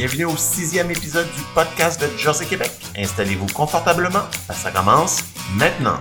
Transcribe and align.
Bienvenue 0.00 0.24
au 0.24 0.36
sixième 0.38 0.90
épisode 0.90 1.26
du 1.26 1.42
podcast 1.54 2.00
de 2.00 2.06
Jersey 2.16 2.46
Québec. 2.46 2.70
Installez-vous 2.96 3.48
confortablement, 3.48 4.22
ça 4.50 4.70
commence 4.70 5.22
maintenant. 5.56 5.98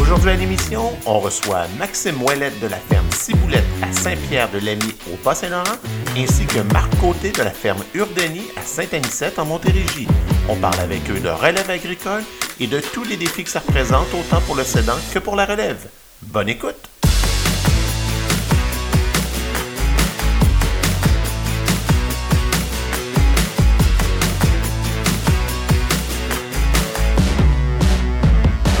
Aujourd'hui 0.00 0.30
à 0.30 0.36
l'émission, 0.36 0.90
on 1.04 1.18
reçoit 1.18 1.66
Maxime 1.78 2.22
Ouellette 2.22 2.58
de 2.60 2.66
la 2.66 2.78
ferme 2.78 3.10
Ciboulette 3.10 3.66
à 3.82 3.92
Saint-Pierre-de-Lamy 3.92 4.94
au 5.12 5.22
Bas-Saint-Laurent, 5.22 5.76
ainsi 6.16 6.46
que 6.46 6.60
Marc 6.72 6.98
Côté 6.98 7.30
de 7.30 7.42
la 7.42 7.50
ferme 7.50 7.84
Urdeni 7.92 8.46
à 8.56 8.62
Saint-Anicette 8.62 9.38
en 9.38 9.44
Montérégie. 9.44 10.08
On 10.48 10.56
parle 10.56 10.80
avec 10.80 11.10
eux 11.10 11.20
de 11.20 11.28
relève 11.28 11.68
agricole 11.68 12.24
et 12.58 12.66
de 12.66 12.80
tous 12.80 13.04
les 13.04 13.18
défis 13.18 13.44
que 13.44 13.50
ça 13.50 13.60
représente 13.60 14.06
autant 14.14 14.40
pour 14.46 14.56
le 14.56 14.64
cédant 14.64 14.96
que 15.12 15.18
pour 15.18 15.36
la 15.36 15.44
relève. 15.44 15.86
Bonne 16.26 16.48
écoute! 16.48 16.74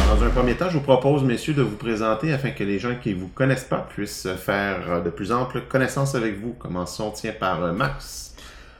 Dans 0.08 0.22
un 0.22 0.28
premier 0.30 0.54
temps, 0.54 0.68
je 0.68 0.78
vous 0.78 0.80
propose, 0.80 1.22
messieurs, 1.22 1.54
de 1.54 1.62
vous 1.62 1.76
présenter 1.76 2.32
afin 2.32 2.50
que 2.50 2.64
les 2.64 2.78
gens 2.78 2.96
qui 3.00 3.14
ne 3.14 3.20
vous 3.20 3.28
connaissent 3.28 3.64
pas 3.64 3.86
puissent 3.88 4.28
faire 4.36 5.02
de 5.02 5.10
plus 5.10 5.30
amples 5.30 5.62
connaissances 5.62 6.14
avec 6.14 6.40
vous. 6.40 6.52
Commençons, 6.52 7.12
tiens, 7.12 7.32
par 7.38 7.62
euh, 7.62 7.72
Max. 7.72 8.34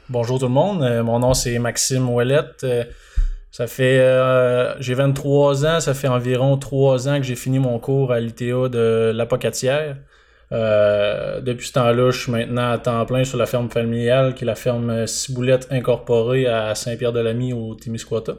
Bonjour 0.09 0.39
tout 0.39 0.47
le 0.47 0.53
monde, 0.53 0.83
euh, 0.83 1.03
mon 1.03 1.21
nom 1.21 1.35
c'est 1.35 1.59
Maxime 1.59 2.09
Ouellette. 2.11 2.65
Ça 3.57 3.67
fait, 3.67 4.01
euh, 4.01 4.79
j'ai 4.83 4.93
23 4.93 5.65
ans, 5.65 5.81
ça 5.81 5.95
fait 5.95 6.09
environ 6.09 6.59
3 6.59 7.09
ans 7.09 7.17
que 7.17 7.23
j'ai 7.23 7.37
fini 7.37 7.59
mon 7.59 7.79
cours 7.79 8.13
à 8.13 8.21
l'ITA 8.21 8.69
de 8.69 9.13
l'Apocatière. 9.15 9.97
Euh, 10.53 11.41
depuis 11.41 11.69
ce 11.69 11.73
temps-là, 11.73 12.11
je 12.11 12.21
suis 12.21 12.31
maintenant 12.31 12.71
à 12.71 12.77
temps 12.77 13.07
plein 13.07 13.25
sur 13.25 13.39
la 13.39 13.47
ferme 13.47 13.71
familiale, 13.71 14.35
qui 14.35 14.45
est 14.45 14.47
la 14.47 14.57
ferme 14.57 15.07
Ciboulette 15.07 15.69
Incorporée 15.71 16.47
à 16.47 16.75
Saint-Pierre-de-Lamy 16.75 17.55
au 17.55 17.75
Témiscouata. 17.75 18.35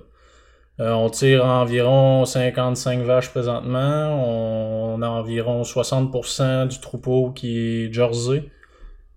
Euh, 0.80 0.92
on 0.92 1.10
tire 1.10 1.44
environ 1.46 2.24
55 2.24 3.00
vaches 3.00 3.32
présentement. 3.32 4.24
On, 4.24 5.02
a 5.02 5.10
environ 5.10 5.64
60% 5.64 6.68
du 6.68 6.80
troupeau 6.80 7.32
qui 7.32 7.58
est 7.58 7.92
Jersey, 7.92 8.44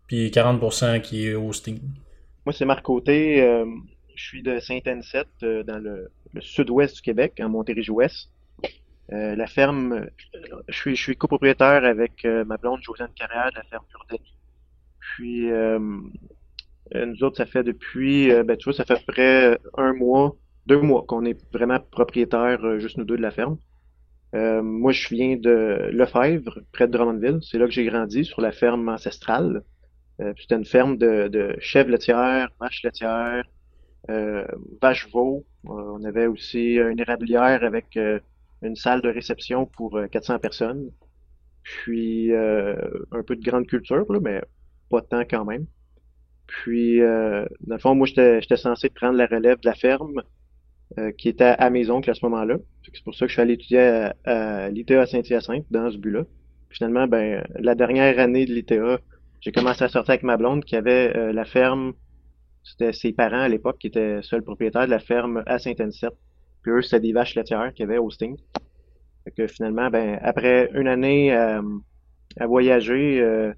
puis 0.07 0.31
40% 0.31 1.03
qui 1.03 1.29
est 1.29 1.35
Austin. 1.35 1.75
Moi, 2.47 2.55
c'est 2.55 2.65
Marc 2.65 2.85
Côté. 2.85 3.45
Je 4.21 4.27
suis 4.27 4.43
de 4.43 4.61
Saint-Anicette, 4.61 5.29
euh, 5.43 5.63
dans 5.63 5.79
le, 5.79 6.11
sud-ouest 6.41 6.97
du 6.97 7.03
Québec, 7.03 7.41
en 7.43 7.49
Montérégie-Ouest. 7.49 8.31
Euh, 9.13 9.35
la 9.35 9.47
ferme, 9.47 10.07
je 10.69 10.95
suis, 10.95 11.17
copropriétaire 11.17 11.85
avec 11.85 12.25
euh, 12.25 12.45
ma 12.45 12.57
blonde 12.59 12.81
Josiane 12.83 13.13
Carrière 13.17 13.51
de 13.51 13.57
la 13.57 13.65
ferme 13.65 13.85
Urdeni. 13.95 14.37
Puis, 15.01 15.51
euh, 15.51 15.79
nous 16.95 17.25
autres, 17.25 17.39
ça 17.39 17.47
fait 17.47 17.65
depuis, 17.65 18.29
ben, 18.45 18.57
tu 18.57 18.65
vois, 18.65 18.75
ça 18.75 18.85
fait 18.85 18.95
à 18.95 19.01
près 19.13 19.59
un 19.77 19.95
mois, 19.95 20.37
deux 20.67 20.81
mois 20.81 21.05
qu'on 21.09 21.25
est 21.25 21.41
vraiment 21.53 21.81
propriétaires, 21.81 22.65
euh, 22.65 22.79
juste 22.79 22.99
nous 22.99 23.05
deux, 23.05 23.17
de 23.17 23.23
la 23.23 23.31
ferme. 23.31 23.57
Moi, 24.33 24.93
je 24.93 25.09
viens 25.09 25.37
de 25.37 25.89
Lefebvre, 25.93 26.61
près 26.73 26.87
de 26.87 26.93
Drummondville. 26.93 27.41
C'est 27.43 27.59
là 27.59 27.65
que 27.65 27.73
j'ai 27.73 27.85
grandi, 27.85 28.25
sur 28.25 28.41
la 28.41 28.53
ferme 28.53 28.89
ancestrale. 28.89 29.65
Euh, 30.21 30.33
C'était 30.39 30.57
une 30.57 30.65
ferme 30.65 30.97
de, 30.99 31.29
de 31.29 31.57
chèvres 31.61 31.91
laitières, 31.91 32.51
vaches 32.61 32.83
laitières, 32.85 33.45
euh, 34.09 34.45
vaches 34.81 35.09
veaux. 35.13 35.45
Euh, 35.67 35.71
on 35.71 36.05
avait 36.05 36.27
aussi 36.27 36.75
une 36.77 36.99
érablière 37.01 37.65
avec 37.65 37.97
euh, 37.97 38.19
une 38.63 38.77
salle 38.77 39.03
de 39.03 39.09
réception 39.09 39.67
pour 39.67 39.97
euh, 39.97 40.07
400 40.07 40.39
personnes. 40.39 40.91
Puis 41.63 42.33
un 42.33 43.23
peu 43.23 43.37
de 43.37 43.43
grande 43.43 43.67
culture, 43.67 44.11
là, 44.11 44.19
mais 44.21 44.41
pas 44.89 45.03
tant 45.03 45.21
quand 45.21 45.45
même. 45.45 45.67
Puis, 46.47 47.01
euh, 47.03 47.45
dans 47.61 47.75
le 47.77 47.81
fond, 47.81 47.95
moi, 47.95 48.07
j'étais 48.07 48.57
censé 48.57 48.89
prendre 48.89 49.17
la 49.17 49.27
relève 49.27 49.61
de 49.61 49.69
la 49.69 49.75
ferme 49.75 50.23
qui 51.19 51.29
était 51.29 51.45
à 51.45 51.71
mes 51.71 51.89
oncles 51.91 52.11
à 52.11 52.15
ce 52.15 52.25
moment-là. 52.25 52.57
C'est 52.83 53.05
pour 53.05 53.15
ça 53.15 53.27
que 53.27 53.29
je 53.29 53.35
suis 53.35 53.43
allé 53.43 53.53
étudier 53.55 53.79
à, 53.81 54.17
à 54.25 54.69
l'ITA 54.71 55.07
Saint-Hyacinthe 55.07 55.67
dans 55.71 55.91
ce 55.91 55.99
but-là. 55.99 56.25
Finalement, 56.71 57.07
ben, 57.07 57.47
la 57.57 57.75
dernière 57.77 58.19
année 58.19 58.47
de 58.47 58.53
l'ITA, 58.53 58.99
j'ai 59.41 59.53
commencé 59.53 59.85
à 59.85 59.89
sortir 59.89 60.11
avec 60.11 60.25
ma 60.25 60.37
blonde 60.37 60.65
qui 60.65 60.75
avait 60.75 61.33
la 61.33 61.45
ferme, 61.45 61.93
c'était 62.63 62.93
ses 62.93 63.13
parents 63.13 63.41
à 63.41 63.49
l'époque 63.49 63.79
qui 63.79 63.89
étaient 63.89 64.21
seuls 64.23 64.43
propriétaires 64.43 64.87
de 64.87 64.91
la 64.91 64.99
ferme 64.99 65.43
à 65.47 65.59
Saint-Anicette. 65.59 66.17
Puis 66.63 66.73
eux, 66.73 66.83
c'était 66.83 67.01
des 67.01 67.13
vaches 67.13 67.35
laitières 67.35 67.73
qu'il 67.73 67.87
y 67.87 67.89
avait 67.89 67.99
au 67.99 68.11
Sting. 68.11 68.37
Fait 69.25 69.31
que 69.31 69.47
finalement, 69.47 69.91
ben, 69.91 70.19
après 70.23 70.71
une 70.75 70.89
année 70.89 71.35
euh, 71.35 71.63
à 72.39 72.47
voyager, 72.47 73.21
euh, 73.21 73.53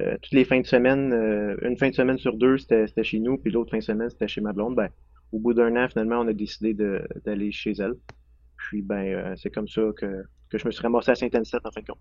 euh, 0.00 0.16
toutes 0.20 0.32
les 0.32 0.44
fins 0.44 0.60
de 0.60 0.66
semaine, 0.66 1.12
euh, 1.12 1.56
une 1.62 1.76
fin 1.78 1.88
de 1.88 1.94
semaine 1.94 2.18
sur 2.18 2.36
deux, 2.36 2.58
c'était 2.58 2.86
c'était 2.88 3.04
chez 3.04 3.20
nous, 3.20 3.38
puis 3.38 3.52
l'autre 3.52 3.70
fin 3.70 3.78
de 3.78 3.82
semaine, 3.82 4.10
c'était 4.10 4.26
chez 4.26 4.40
ma 4.40 4.52
blonde. 4.52 4.74
Ben, 4.74 4.88
au 5.32 5.38
bout 5.38 5.54
d'un 5.54 5.76
an, 5.76 5.88
finalement, 5.88 6.20
on 6.20 6.28
a 6.28 6.32
décidé 6.32 6.74
d'aller 7.24 7.52
chez 7.52 7.72
elle. 7.78 7.94
Puis 8.56 8.82
ben, 8.82 9.04
euh, 9.04 9.34
c'est 9.36 9.50
comme 9.50 9.68
ça 9.68 9.82
que, 9.96 10.24
que 10.50 10.58
je 10.58 10.66
me 10.66 10.72
suis 10.72 10.82
ramassé 10.82 11.12
à 11.12 11.14
Saint-Anicette 11.14 11.64
en 11.64 11.70
fin 11.70 11.80
de 11.80 11.86
compte. 11.86 12.00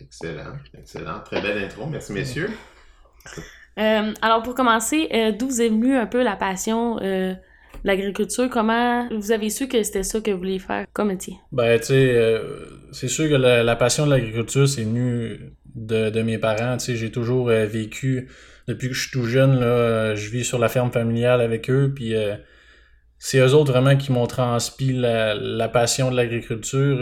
Excellent, 0.00 0.56
excellent. 0.74 1.20
Très 1.20 1.40
belle 1.40 1.64
intro. 1.64 1.86
Merci, 1.86 2.12
messieurs. 2.12 2.50
Euh, 3.78 4.12
alors 4.20 4.42
pour 4.42 4.54
commencer, 4.54 5.08
euh, 5.12 5.32
d'où 5.32 5.48
vous 5.48 5.62
est 5.62 5.68
venue 5.68 5.96
un 5.96 6.06
peu 6.06 6.22
la 6.22 6.36
passion 6.36 6.98
euh, 7.00 7.32
de 7.32 7.36
l'agriculture? 7.84 8.48
Comment 8.50 9.08
vous 9.10 9.32
avez 9.32 9.50
su 9.50 9.68
que 9.68 9.82
c'était 9.82 10.02
ça 10.02 10.20
que 10.20 10.30
vous 10.30 10.38
vouliez 10.38 10.58
faire 10.58 10.86
comme 10.92 11.08
métier? 11.08 11.34
Ben, 11.52 11.78
tu 11.78 11.86
sais, 11.86 12.40
c'est 12.92 13.08
sûr 13.08 13.28
que 13.28 13.34
la, 13.34 13.76
passion 13.76 14.06
de 14.06 14.10
l'agriculture, 14.10 14.68
c'est 14.68 14.82
venu 14.82 15.54
de, 15.74 16.22
mes 16.22 16.38
parents. 16.38 16.76
Tu 16.76 16.84
sais, 16.86 16.96
j'ai 16.96 17.10
toujours 17.10 17.46
vécu, 17.46 18.28
depuis 18.68 18.88
que 18.88 18.94
je 18.94 19.02
suis 19.02 19.10
tout 19.10 19.24
jeune, 19.24 19.58
là, 19.58 20.14
je 20.14 20.28
vis 20.28 20.44
sur 20.44 20.58
la 20.58 20.68
ferme 20.68 20.92
familiale 20.92 21.40
avec 21.40 21.70
eux, 21.70 21.92
puis 21.94 22.14
c'est 23.18 23.38
eux 23.38 23.54
autres 23.54 23.72
vraiment 23.72 23.96
qui 23.96 24.12
m'ont 24.12 24.26
transmis 24.26 24.92
la, 24.92 25.68
passion 25.68 26.10
de 26.10 26.16
l'agriculture 26.16 27.00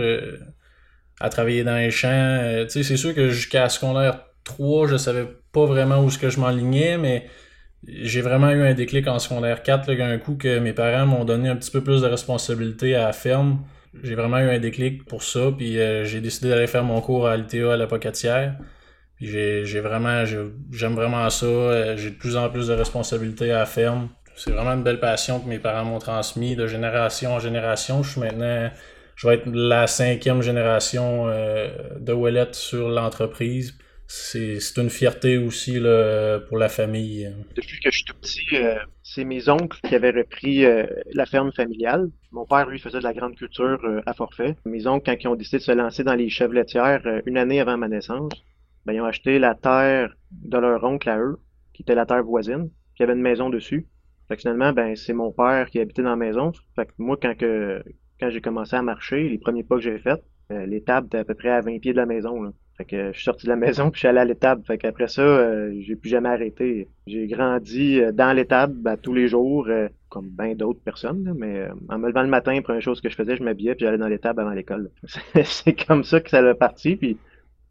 à 1.18 1.28
travailler 1.30 1.64
dans 1.64 1.76
les 1.76 1.90
champs. 1.90 2.62
Tu 2.62 2.70
sais, 2.70 2.82
c'est 2.84 2.96
sûr 2.96 3.12
que 3.12 3.28
jusqu'à 3.28 3.68
secondaire 3.68 4.29
3, 4.44 4.86
je 4.88 4.96
savais 4.96 5.26
pas 5.52 5.66
vraiment 5.66 6.02
où 6.04 6.10
ce 6.10 6.18
que 6.18 6.30
je 6.30 6.40
m'enlignais, 6.40 6.98
mais 6.98 7.26
j'ai 7.86 8.20
vraiment 8.22 8.50
eu 8.50 8.62
un 8.62 8.74
déclic 8.74 9.08
en 9.08 9.18
secondaire 9.18 9.62
4, 9.62 9.90
là, 9.92 10.18
coup 10.18 10.36
que 10.36 10.58
mes 10.58 10.72
parents 10.72 11.06
m'ont 11.06 11.24
donné 11.24 11.48
un 11.48 11.56
petit 11.56 11.70
peu 11.70 11.82
plus 11.82 12.02
de 12.02 12.06
responsabilité 12.06 12.94
à 12.94 13.06
la 13.06 13.12
ferme. 13.12 13.64
J'ai 14.02 14.14
vraiment 14.14 14.38
eu 14.38 14.50
un 14.50 14.58
déclic 14.58 15.04
pour 15.06 15.22
ça, 15.22 15.50
puis 15.56 15.80
euh, 15.80 16.04
j'ai 16.04 16.20
décidé 16.20 16.50
d'aller 16.50 16.66
faire 16.66 16.84
mon 16.84 17.00
cours 17.00 17.26
à 17.28 17.36
l'ITA 17.36 17.72
à 17.74 17.76
l'Apocatière. 17.76 18.56
Puis 19.16 19.26
j'ai 19.26 19.64
j'ai 19.64 19.80
vraiment, 19.80 20.24
j'ai- 20.24 20.38
j'aime 20.72 20.94
vraiment 20.94 21.28
ça. 21.30 21.46
euh, 21.46 21.96
J'ai 21.96 22.10
de 22.10 22.16
plus 22.16 22.36
en 22.36 22.48
plus 22.50 22.68
de 22.68 22.74
responsabilités 22.74 23.52
à 23.52 23.58
la 23.60 23.66
ferme. 23.66 24.08
C'est 24.36 24.50
vraiment 24.52 24.72
une 24.72 24.82
belle 24.82 25.00
passion 25.00 25.40
que 25.40 25.48
mes 25.48 25.58
parents 25.58 25.84
m'ont 25.84 25.98
transmis 25.98 26.56
de 26.56 26.66
génération 26.66 27.34
en 27.34 27.40
génération. 27.40 28.02
Je 28.02 28.10
suis 28.12 28.20
maintenant, 28.20 28.70
je 29.16 29.28
vais 29.28 29.34
être 29.34 29.46
la 29.46 29.86
cinquième 29.86 30.40
génération 30.42 31.28
euh, 31.28 31.68
de 32.00 32.12
Ouellette 32.12 32.54
sur 32.54 32.88
l'entreprise. 32.88 33.76
C'est 34.12 34.76
une 34.76 34.90
fierté 34.90 35.38
aussi 35.38 35.78
pour 36.48 36.58
la 36.58 36.68
famille. 36.68 37.32
Depuis 37.54 37.78
que 37.78 37.92
je 37.92 37.98
suis 37.98 38.04
tout 38.04 38.16
petit, 38.20 38.56
euh, 38.56 38.74
c'est 39.04 39.22
mes 39.22 39.48
oncles 39.48 39.78
qui 39.86 39.94
avaient 39.94 40.10
repris 40.10 40.64
euh, 40.64 40.84
la 41.14 41.26
ferme 41.26 41.52
familiale. 41.52 42.10
Mon 42.32 42.44
père, 42.44 42.68
lui, 42.68 42.80
faisait 42.80 42.98
de 42.98 43.04
la 43.04 43.14
grande 43.14 43.36
culture 43.36 43.78
euh, 43.84 44.02
à 44.06 44.12
forfait. 44.12 44.56
Mes 44.64 44.88
oncles, 44.88 45.04
quand 45.06 45.16
ils 45.20 45.28
ont 45.28 45.36
décidé 45.36 45.58
de 45.58 45.62
se 45.62 45.70
lancer 45.70 46.02
dans 46.02 46.16
les 46.16 46.28
chèvres 46.28 46.56
une 47.24 47.38
année 47.38 47.60
avant 47.60 47.76
ma 47.76 47.86
naissance, 47.86 48.32
ben, 48.84 48.94
ils 48.94 49.00
ont 49.00 49.04
acheté 49.04 49.38
la 49.38 49.54
terre 49.54 50.12
de 50.32 50.58
leur 50.58 50.82
oncle 50.82 51.08
à 51.08 51.20
eux, 51.20 51.38
qui 51.72 51.82
était 51.82 51.94
la 51.94 52.04
terre 52.04 52.24
voisine, 52.24 52.68
qui 52.96 53.04
avait 53.04 53.12
une 53.12 53.22
maison 53.22 53.48
dessus. 53.48 53.86
Fait 54.26 54.34
que 54.34 54.42
finalement, 54.42 54.72
ben, 54.72 54.96
c'est 54.96 55.12
mon 55.12 55.30
père 55.30 55.70
qui 55.70 55.78
habitait 55.78 56.02
dans 56.02 56.10
la 56.10 56.16
maison. 56.16 56.50
Fait 56.74 56.88
moi, 56.98 57.16
quand 57.16 57.32
j'ai 58.28 58.40
commencé 58.40 58.74
à 58.74 58.82
marcher, 58.82 59.28
les 59.28 59.38
premiers 59.38 59.62
pas 59.62 59.76
que 59.76 59.82
j'ai 59.82 60.00
faits, 60.00 60.20
l'étable 60.50 61.06
était 61.06 61.18
à 61.18 61.24
peu 61.24 61.34
près 61.34 61.50
à 61.50 61.60
20 61.60 61.78
pieds 61.78 61.92
de 61.92 61.96
la 61.96 62.06
maison. 62.06 62.52
Fait 62.80 62.86
que 62.86 63.08
je 63.08 63.12
suis 63.12 63.24
sorti 63.24 63.44
de 63.44 63.50
la 63.50 63.56
maison 63.56 63.90
puis 63.90 63.98
je 63.98 64.00
suis 64.00 64.08
allé 64.08 64.20
à 64.20 64.24
l'étable. 64.24 64.64
Fait 64.66 64.78
qu'après 64.78 65.06
ça, 65.06 65.20
euh, 65.20 65.70
j'ai 65.80 65.96
plus 65.96 66.08
jamais 66.08 66.30
arrêté. 66.30 66.88
J'ai 67.06 67.26
grandi 67.26 68.00
euh, 68.00 68.10
dans 68.10 68.32
l'étable 68.32 68.72
ben, 68.72 68.96
tous 68.96 69.12
les 69.12 69.28
jours, 69.28 69.66
euh, 69.68 69.88
comme 70.08 70.30
bien 70.30 70.54
d'autres 70.54 70.80
personnes. 70.80 71.24
là, 71.24 71.32
mais 71.36 71.58
euh, 71.58 71.74
en 71.90 71.98
me 71.98 72.08
levant 72.08 72.22
le 72.22 72.28
matin, 72.28 72.58
première 72.62 72.80
chose 72.80 73.02
que 73.02 73.10
je 73.10 73.16
faisais, 73.16 73.36
je 73.36 73.42
m'habillais 73.42 73.74
puis 73.74 73.84
j'allais 73.84 73.98
dans 73.98 74.08
l'étable 74.08 74.40
avant 74.40 74.52
l'école. 74.52 74.90
C'est 75.44 75.74
comme 75.86 76.04
ça 76.04 76.20
que 76.20 76.30
ça 76.30 76.40
l'a 76.40 76.54
parti. 76.54 76.96
Puis 76.96 77.18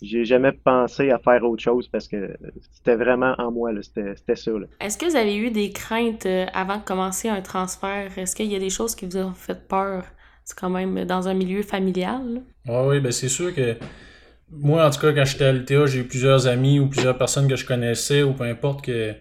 j'ai 0.03 0.25
jamais 0.25 0.51
pensé 0.51 1.09
à 1.09 1.17
faire 1.17 1.43
autre 1.43 1.63
chose 1.63 1.87
parce 1.87 2.07
que 2.07 2.37
c'était 2.71 2.95
vraiment 2.95 3.33
en 3.39 3.51
moi. 3.51 3.71
C'était 3.81 4.15
c'était 4.15 4.35
ça. 4.35 4.51
Est-ce 4.79 4.95
que 4.95 5.07
vous 5.07 5.15
avez 5.15 5.37
eu 5.37 5.49
des 5.49 5.71
craintes 5.71 6.27
avant 6.53 6.77
de 6.77 6.83
commencer 6.83 7.29
un 7.29 7.41
transfert? 7.41 8.15
Est-ce 8.15 8.35
qu'il 8.35 8.51
y 8.51 8.55
a 8.55 8.59
des 8.59 8.69
choses 8.69 8.93
qui 8.93 9.07
vous 9.07 9.17
ont 9.17 9.33
fait 9.33 9.67
peur? 9.67 10.03
C'est 10.45 10.57
quand 10.57 10.69
même 10.69 11.03
dans 11.05 11.27
un 11.27 11.33
milieu 11.33 11.63
familial. 11.63 12.21
là? 12.35 12.39
Ah 12.67 12.87
oui, 12.87 12.99
ben 12.99 13.11
c'est 13.11 13.27
sûr 13.27 13.53
que 13.55 13.75
moi, 14.51 14.85
en 14.85 14.89
tout 14.89 14.99
cas, 14.99 15.13
quand 15.13 15.25
j'étais 15.25 15.45
à 15.45 15.51
l'ITA, 15.51 15.85
j'ai 15.85 15.99
eu 15.99 16.03
plusieurs 16.03 16.47
amis 16.47 16.79
ou 16.79 16.87
plusieurs 16.89 17.17
personnes 17.17 17.47
que 17.47 17.55
je 17.55 17.65
connaissais 17.65 18.23
ou 18.23 18.33
peu 18.33 18.43
importe 18.45 18.83
que 18.85 19.13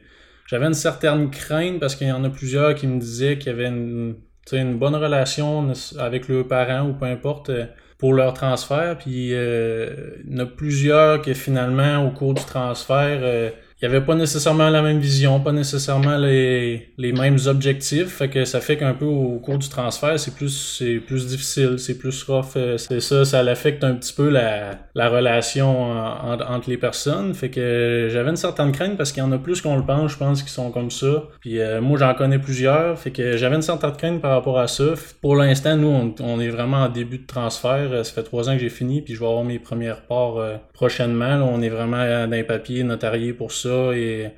j'avais 0.47 0.67
une 0.67 0.75
certaine 0.75 1.31
crainte 1.31 1.81
parce 1.81 1.95
qu'il 1.97 2.09
y 2.09 2.13
en 2.13 2.25
a 2.25 2.31
plusieurs 2.31 2.75
qui 2.75 2.87
me 2.87 2.99
disaient 2.99 3.39
qu'il 3.39 3.53
y 3.53 3.55
avait 3.55 3.69
une, 3.69 4.17
une 4.53 4.79
bonne 4.79 4.95
relation 4.97 5.73
avec 5.99 6.29
leurs 6.29 6.49
parents 6.49 6.89
ou 6.89 6.95
peu 6.95 7.07
importe. 7.07 7.51
euh, 7.51 7.67
pour 7.99 8.15
leur 8.15 8.33
transfert. 8.33 8.97
Puis 8.99 9.35
euh, 9.35 10.17
il 10.25 10.33
y 10.33 10.37
en 10.37 10.45
a 10.45 10.47
plusieurs 10.47 11.21
que 11.21 11.35
finalement, 11.35 12.07
au 12.07 12.11
cours 12.13 12.35
du 12.35 12.45
transfert, 12.45 13.21
euh, 13.23 13.51
il 13.81 13.89
n'y 13.89 13.95
avait 13.95 14.05
pas 14.05 14.15
nécessairement 14.15 14.71
la 14.71 14.83
même 14.83 14.99
vision, 14.99 15.39
pas 15.41 15.53
nécessairement 15.53 16.17
les, 16.19 16.89
les 16.99 17.13
mêmes 17.13 17.39
objectifs. 17.47 18.09
Fait 18.17 18.29
que 18.29 18.45
ça 18.45 18.61
fait 18.61 18.77
qu'un 18.77 18.95
peu 18.95 19.05
au 19.05 19.39
cours 19.39 19.59
du 19.59 19.69
transfert, 19.69 20.19
c'est 20.19 20.35
plus 20.35 20.77
c'est 20.79 20.97
plus 20.97 21.27
difficile, 21.27 21.79
c'est 21.79 21.97
plus 21.97 22.23
rough. 22.25 22.57
euh, 22.57 22.77
C'est 22.77 23.01
ça, 23.01 23.25
ça 23.25 23.43
l'affecte 23.43 23.85
un 23.85 23.95
petit 23.95 24.13
peu 24.13 24.29
la, 24.31 24.79
la 24.95 25.09
relation 25.09 25.83
en- 25.93 26.33
en- 26.33 26.41
entre 26.55 26.69
les 26.71 26.77
personnes. 26.77 27.35
Fait 27.35 27.51
que 27.51 28.09
j'avais 28.11 28.31
une 28.31 28.37
certaine 28.37 28.73
crainte 28.73 28.97
parce 28.97 29.13
qu'il 29.13 29.23
y 29.23 29.27
en 29.27 29.33
a 29.33 29.39
plus 29.39 29.61
qu'on 29.63 29.77
le 29.77 29.85
pense, 29.85 30.13
je 30.13 30.17
pense, 30.17 30.43
qui 30.43 30.51
sont 30.51 30.71
comme 30.71 30.91
ça. 30.91 31.23
Puis 31.41 31.61
euh, 31.61 31.81
moi, 31.81 31.99
j'en 31.99 32.15
connais 32.15 32.39
plusieurs. 32.39 32.99
Fait 32.99 33.11
que 33.13 33.37
j'avais 33.37 33.57
une 33.57 33.63
certaine 33.63 33.93
crainte 33.93 34.21
par 34.21 34.33
rapport 34.33 34.59
à 34.59 34.67
ça. 34.67 34.85
Pour 35.21 35.37
l'instant, 35.37 35.77
nous, 35.77 35.89
on, 35.89 36.15
on 36.21 36.41
est 36.41 36.49
vraiment 36.51 36.79
en 36.79 36.89
début 36.89 37.19
de 37.19 37.27
transfert. 37.27 37.91
Ça 38.05 38.13
fait 38.13 38.23
trois 38.25 38.49
ans 38.49 38.55
que 38.55 38.61
j'ai 38.61 38.71
fini, 38.71 39.03
puis 39.03 39.15
je 39.15 39.21
vais 39.21 39.27
avoir 39.27 39.45
mes 39.45 39.59
premières 39.61 40.03
parts 40.03 40.39
euh, 40.39 40.57
prochainement. 40.75 41.37
Là, 41.37 41.45
on 41.45 41.63
est 41.63 41.69
vraiment 41.69 41.99
dans 42.27 42.31
les 42.31 42.43
papiers 42.45 42.83
notariés 42.83 43.33
pour 43.33 43.53
ça. 43.53 43.68
Et 43.95 44.31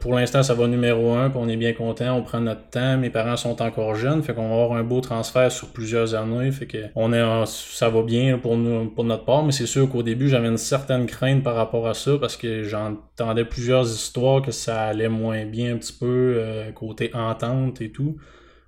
pour 0.00 0.14
l'instant, 0.14 0.42
ça 0.42 0.54
va 0.54 0.66
numéro 0.66 1.14
un, 1.14 1.30
puis 1.30 1.38
on 1.40 1.48
est 1.48 1.56
bien 1.56 1.72
content. 1.72 2.16
On 2.16 2.22
prend 2.22 2.40
notre 2.40 2.68
temps. 2.68 2.98
Mes 2.98 3.10
parents 3.10 3.36
sont 3.36 3.60
encore 3.62 3.94
jeunes, 3.94 4.22
fait 4.22 4.34
qu'on 4.34 4.48
va 4.48 4.54
avoir 4.54 4.72
un 4.78 4.84
beau 4.84 5.00
transfert 5.00 5.50
sur 5.50 5.68
plusieurs 5.68 6.14
années. 6.14 6.50
Fait 6.52 6.66
que 6.66 6.78
est, 6.78 7.46
ça 7.46 7.88
va 7.88 8.02
bien 8.02 8.38
pour 8.38 8.56
notre 8.56 9.24
part. 9.24 9.44
Mais 9.44 9.52
c'est 9.52 9.66
sûr 9.66 9.88
qu'au 9.88 10.02
début, 10.02 10.28
j'avais 10.28 10.48
une 10.48 10.56
certaine 10.56 11.06
crainte 11.06 11.42
par 11.42 11.54
rapport 11.54 11.88
à 11.88 11.94
ça 11.94 12.12
parce 12.20 12.36
que 12.36 12.62
j'entendais 12.62 13.44
plusieurs 13.44 13.86
histoires 13.86 14.42
que 14.42 14.50
ça 14.50 14.82
allait 14.82 15.08
moins 15.08 15.44
bien 15.44 15.74
un 15.74 15.78
petit 15.78 15.92
peu 15.92 16.34
euh, 16.36 16.72
côté 16.72 17.10
entente 17.14 17.80
et 17.80 17.90
tout. 17.90 18.16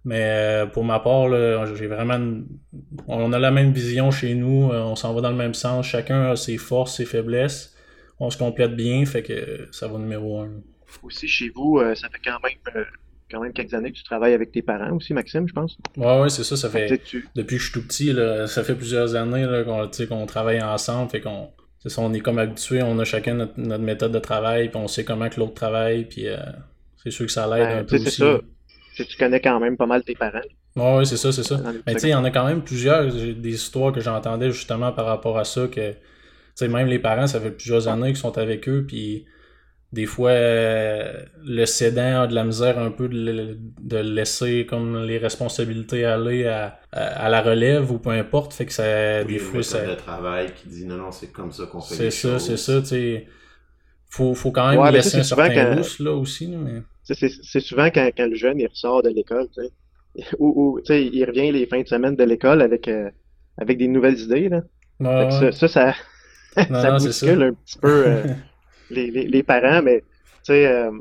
Mais 0.05 0.23
euh, 0.23 0.67
pour 0.67 0.85
ma 0.85 1.01
part, 1.01 1.29
j'ai 1.75 1.87
vraiment. 1.87 2.19
On 3.09 3.33
a 3.33 3.39
la 3.39 3.51
même 3.51 3.73
vision 3.73 4.11
chez 4.11 4.35
nous, 4.35 4.71
euh, 4.73 4.81
on 4.81 4.97
s'en 4.97 5.13
va 5.13 5.21
dans 5.21 5.31
le 5.31 5.37
même 5.37 5.55
sens. 5.55 5.87
Chacun 5.87 6.31
a 6.31 6.37
ses 6.37 6.57
forces, 6.57 6.97
ses 6.97 7.05
faiblesses. 7.05 7.77
On 8.21 8.31
se 8.31 8.39
complète 8.39 8.75
bien, 8.75 9.05
fait 9.07 9.23
que 9.23 9.69
ça 9.73 9.87
va 9.89 9.99
numéro 9.99 10.41
un. 10.41 10.51
Aussi, 11.03 11.29
chez 11.29 11.51
vous, 11.55 11.79
euh, 11.79 11.95
ça 11.95 12.09
fait 12.09 12.19
quand 12.25 12.39
même, 12.43 12.59
euh, 12.77 12.85
quand 13.31 13.41
même 13.41 13.53
quelques 13.53 13.75
années 13.75 13.93
que 13.93 13.97
tu 13.97 14.05
travailles 14.05 14.33
avec 14.33 14.51
tes 14.53 14.63
parents 14.63 14.91
aussi, 14.97 15.13
Maxime, 15.13 15.47
je 15.47 15.53
pense. 15.53 15.77
Ouais, 15.97 16.21
ouais, 16.23 16.31
c'est 16.31 16.45
ça. 16.45 16.57
Ça 16.57 16.69
fait 16.71 16.99
tu- 17.05 17.29
depuis 17.35 17.57
que 17.57 17.63
je 17.63 17.71
suis 17.71 17.81
tout 17.81 17.87
petit, 17.87 18.13
là, 18.13 18.47
ça 18.47 18.65
fait 18.65 18.75
plusieurs 18.75 19.15
années 19.15 19.47
qu'on 20.09 20.27
travaille 20.27 20.61
ensemble, 20.63 21.11
fait 21.11 21.21
qu'on. 21.21 21.51
c'est 21.79 21.91
ça, 21.91 22.01
on 22.01 22.13
est 22.15 22.21
comme 22.21 22.39
habitués, 22.39 22.83
on 22.83 22.99
a 22.99 23.05
chacun 23.05 23.35
notre, 23.35 23.59
notre 23.61 23.85
méthode 23.85 24.13
de 24.13 24.19
travail, 24.19 24.69
puis 24.71 24.79
on 24.79 24.89
sait 24.89 25.05
comment 25.05 25.29
que 25.29 25.39
l'autre 25.39 25.55
travaille, 25.55 26.05
puis 26.07 26.27
euh, 26.27 26.37
c'est 26.97 27.11
sûr 27.11 27.27
que 27.27 27.33
ça 27.33 27.47
l'aide 27.47 27.69
ben, 27.69 27.79
un 27.81 27.85
peu 27.85 27.97
aussi. 27.97 28.11
c'est 28.11 28.23
ça. 28.23 28.41
Tu 29.05 29.17
connais 29.17 29.41
quand 29.41 29.61
même 29.61 29.77
pas 29.77 29.87
mal 29.87 30.03
tes 30.03 30.15
parents. 30.17 30.41
Ouais, 30.75 31.05
c'est 31.05 31.17
ça, 31.17 31.31
c'est 31.31 31.45
ça. 31.45 31.61
Mais 31.87 31.95
tu 31.95 32.01
sais, 32.01 32.09
il 32.09 32.13
y 32.13 32.15
en 32.15 32.25
a 32.25 32.31
quand 32.31 32.47
même 32.47 32.63
plusieurs, 32.63 33.07
des 33.13 33.55
histoires 33.55 33.93
que 33.93 34.01
j'entendais 34.01 34.51
justement 34.51 34.91
par 34.93 35.07
rapport 35.07 35.39
à 35.39 35.45
ça, 35.45 35.69
que, 35.69 35.95
sais, 36.59 36.69
même 36.69 36.89
les 36.89 36.99
parents, 36.99 37.27
ça 37.27 37.41
fait 37.41 37.51
plusieurs 37.53 37.89
années 37.89 38.09
qu'ils 38.09 38.17
sont 38.19 38.39
avec 38.39 38.69
eux, 38.69 38.85
puis 38.87 39.27
des 39.93 40.07
fois, 40.07 40.31
euh, 40.33 41.25
le 41.45 41.67
cédant 41.67 42.23
a 42.23 42.27
de 42.27 42.35
la 42.35 42.45
misère 42.45 42.79
un 42.79 42.91
peu 42.91 43.09
de, 43.09 43.17
le- 43.33 43.59
de 43.81 43.99
laisser 43.99 44.67
comme 44.67 45.05
les 45.05 45.19
responsabilités 45.19 46.05
aller 46.05 46.47
à, 46.47 46.81
à, 46.93 47.27
à 47.27 47.29
la 47.31 47.43
relève 47.43 47.91
ou 47.93 47.99
peu 47.99 48.11
importe, 48.11 48.55
fait 48.55 48.67
que 48.67 48.73
ça, 48.73 49.25
Oui, 49.25 49.25
des 49.25 49.39
fois, 49.39 49.63
ça... 49.63 49.79
travail 49.97 50.53
qui 50.55 50.69
dit 50.69 50.85
non, 50.87 50.97
non, 50.97 51.13
c'est 51.13 51.31
comme 51.33 51.53
ça 51.53 51.67
qu'on 51.67 51.81
fait 51.83 51.97
C'est 51.97 52.05
les 52.05 52.11
ça, 52.11 52.39
choses. 52.39 52.47
c'est 52.47 52.57
ça, 52.57 52.81
tu 52.83 52.87
sais. 52.89 53.27
Faut, 54.11 54.35
faut 54.35 54.53
quand 54.53 54.71
même 54.71 54.81
Ouais, 54.81 54.93
laisser 54.93 55.19
ça, 55.19 55.21
un 55.21 55.25
certain 55.25 55.51
quand- 55.51 55.75
là, 56.01 56.13
aussi, 56.13 56.49
mais... 56.49 56.83
C'est 57.03 57.61
souvent 57.61 57.91
quand, 57.91 58.11
quand 58.17 58.27
le 58.29 58.35
jeune 58.37 58.61
il 58.61 58.67
ressort 58.67 59.03
de 59.03 59.09
l'école, 59.11 59.49
tu 59.51 59.63
sais. 59.65 59.73
Ou, 60.39 60.75
ou, 60.77 60.81
tu 60.81 60.87
sais, 60.87 61.05
il 61.07 61.25
revient 61.25 61.53
les 61.53 61.67
fins 61.67 61.83
de 61.83 61.87
semaine 61.89 62.17
de 62.17 62.25
l'école 62.25 62.61
avec, 62.63 62.89
euh, 62.89 63.11
avec 63.57 63.79
des 63.79 63.89
nouvelles 63.89 64.19
idées, 64.21 64.49
là. 64.49 64.63
Ouais, 65.01 65.07
ouais. 65.09 65.49
ça, 65.53 65.69
ça, 65.69 65.95
ça 66.73 66.91
non, 66.91 66.93
bouscule 66.93 67.43
un 67.43 67.53
petit 67.55 67.79
peu 67.81 68.07
euh, 68.09 68.27
les, 68.91 69.11
les, 69.11 69.27
les 69.29 69.43
parents, 69.43 69.83
mais 69.83 70.03
tu 70.03 70.07
sais, 70.55 70.67
euh, 70.67 70.93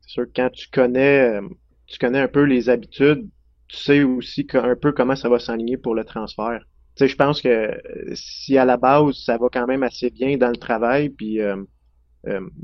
c'est 0.00 0.10
sûr 0.10 0.24
que 0.26 0.32
quand 0.36 0.50
tu 0.50 0.68
connais, 0.70 1.40
euh, 1.40 1.48
tu 1.86 1.98
connais 1.98 2.20
un 2.20 2.28
peu 2.28 2.42
les 2.44 2.68
habitudes, 2.68 3.28
tu 3.68 3.76
sais 3.76 4.02
aussi 4.02 4.46
que- 4.46 4.58
un 4.58 4.76
peu 4.76 4.92
comment 4.92 5.16
ça 5.16 5.28
va 5.28 5.38
s'aligner 5.38 5.76
pour 5.76 5.94
le 5.94 6.04
transfert. 6.04 6.60
Tu 6.96 7.04
sais, 7.04 7.08
je 7.08 7.16
pense 7.16 7.42
que 7.42 7.70
si 8.14 8.58
à 8.58 8.64
la 8.64 8.76
base 8.78 9.16
ça 9.24 9.38
va 9.38 9.48
quand 9.52 9.66
même 9.66 9.82
assez 9.82 10.10
bien 10.10 10.36
dans 10.38 10.48
le 10.50 10.56
travail, 10.56 11.10
puis 11.10 11.40
euh, 11.40 11.56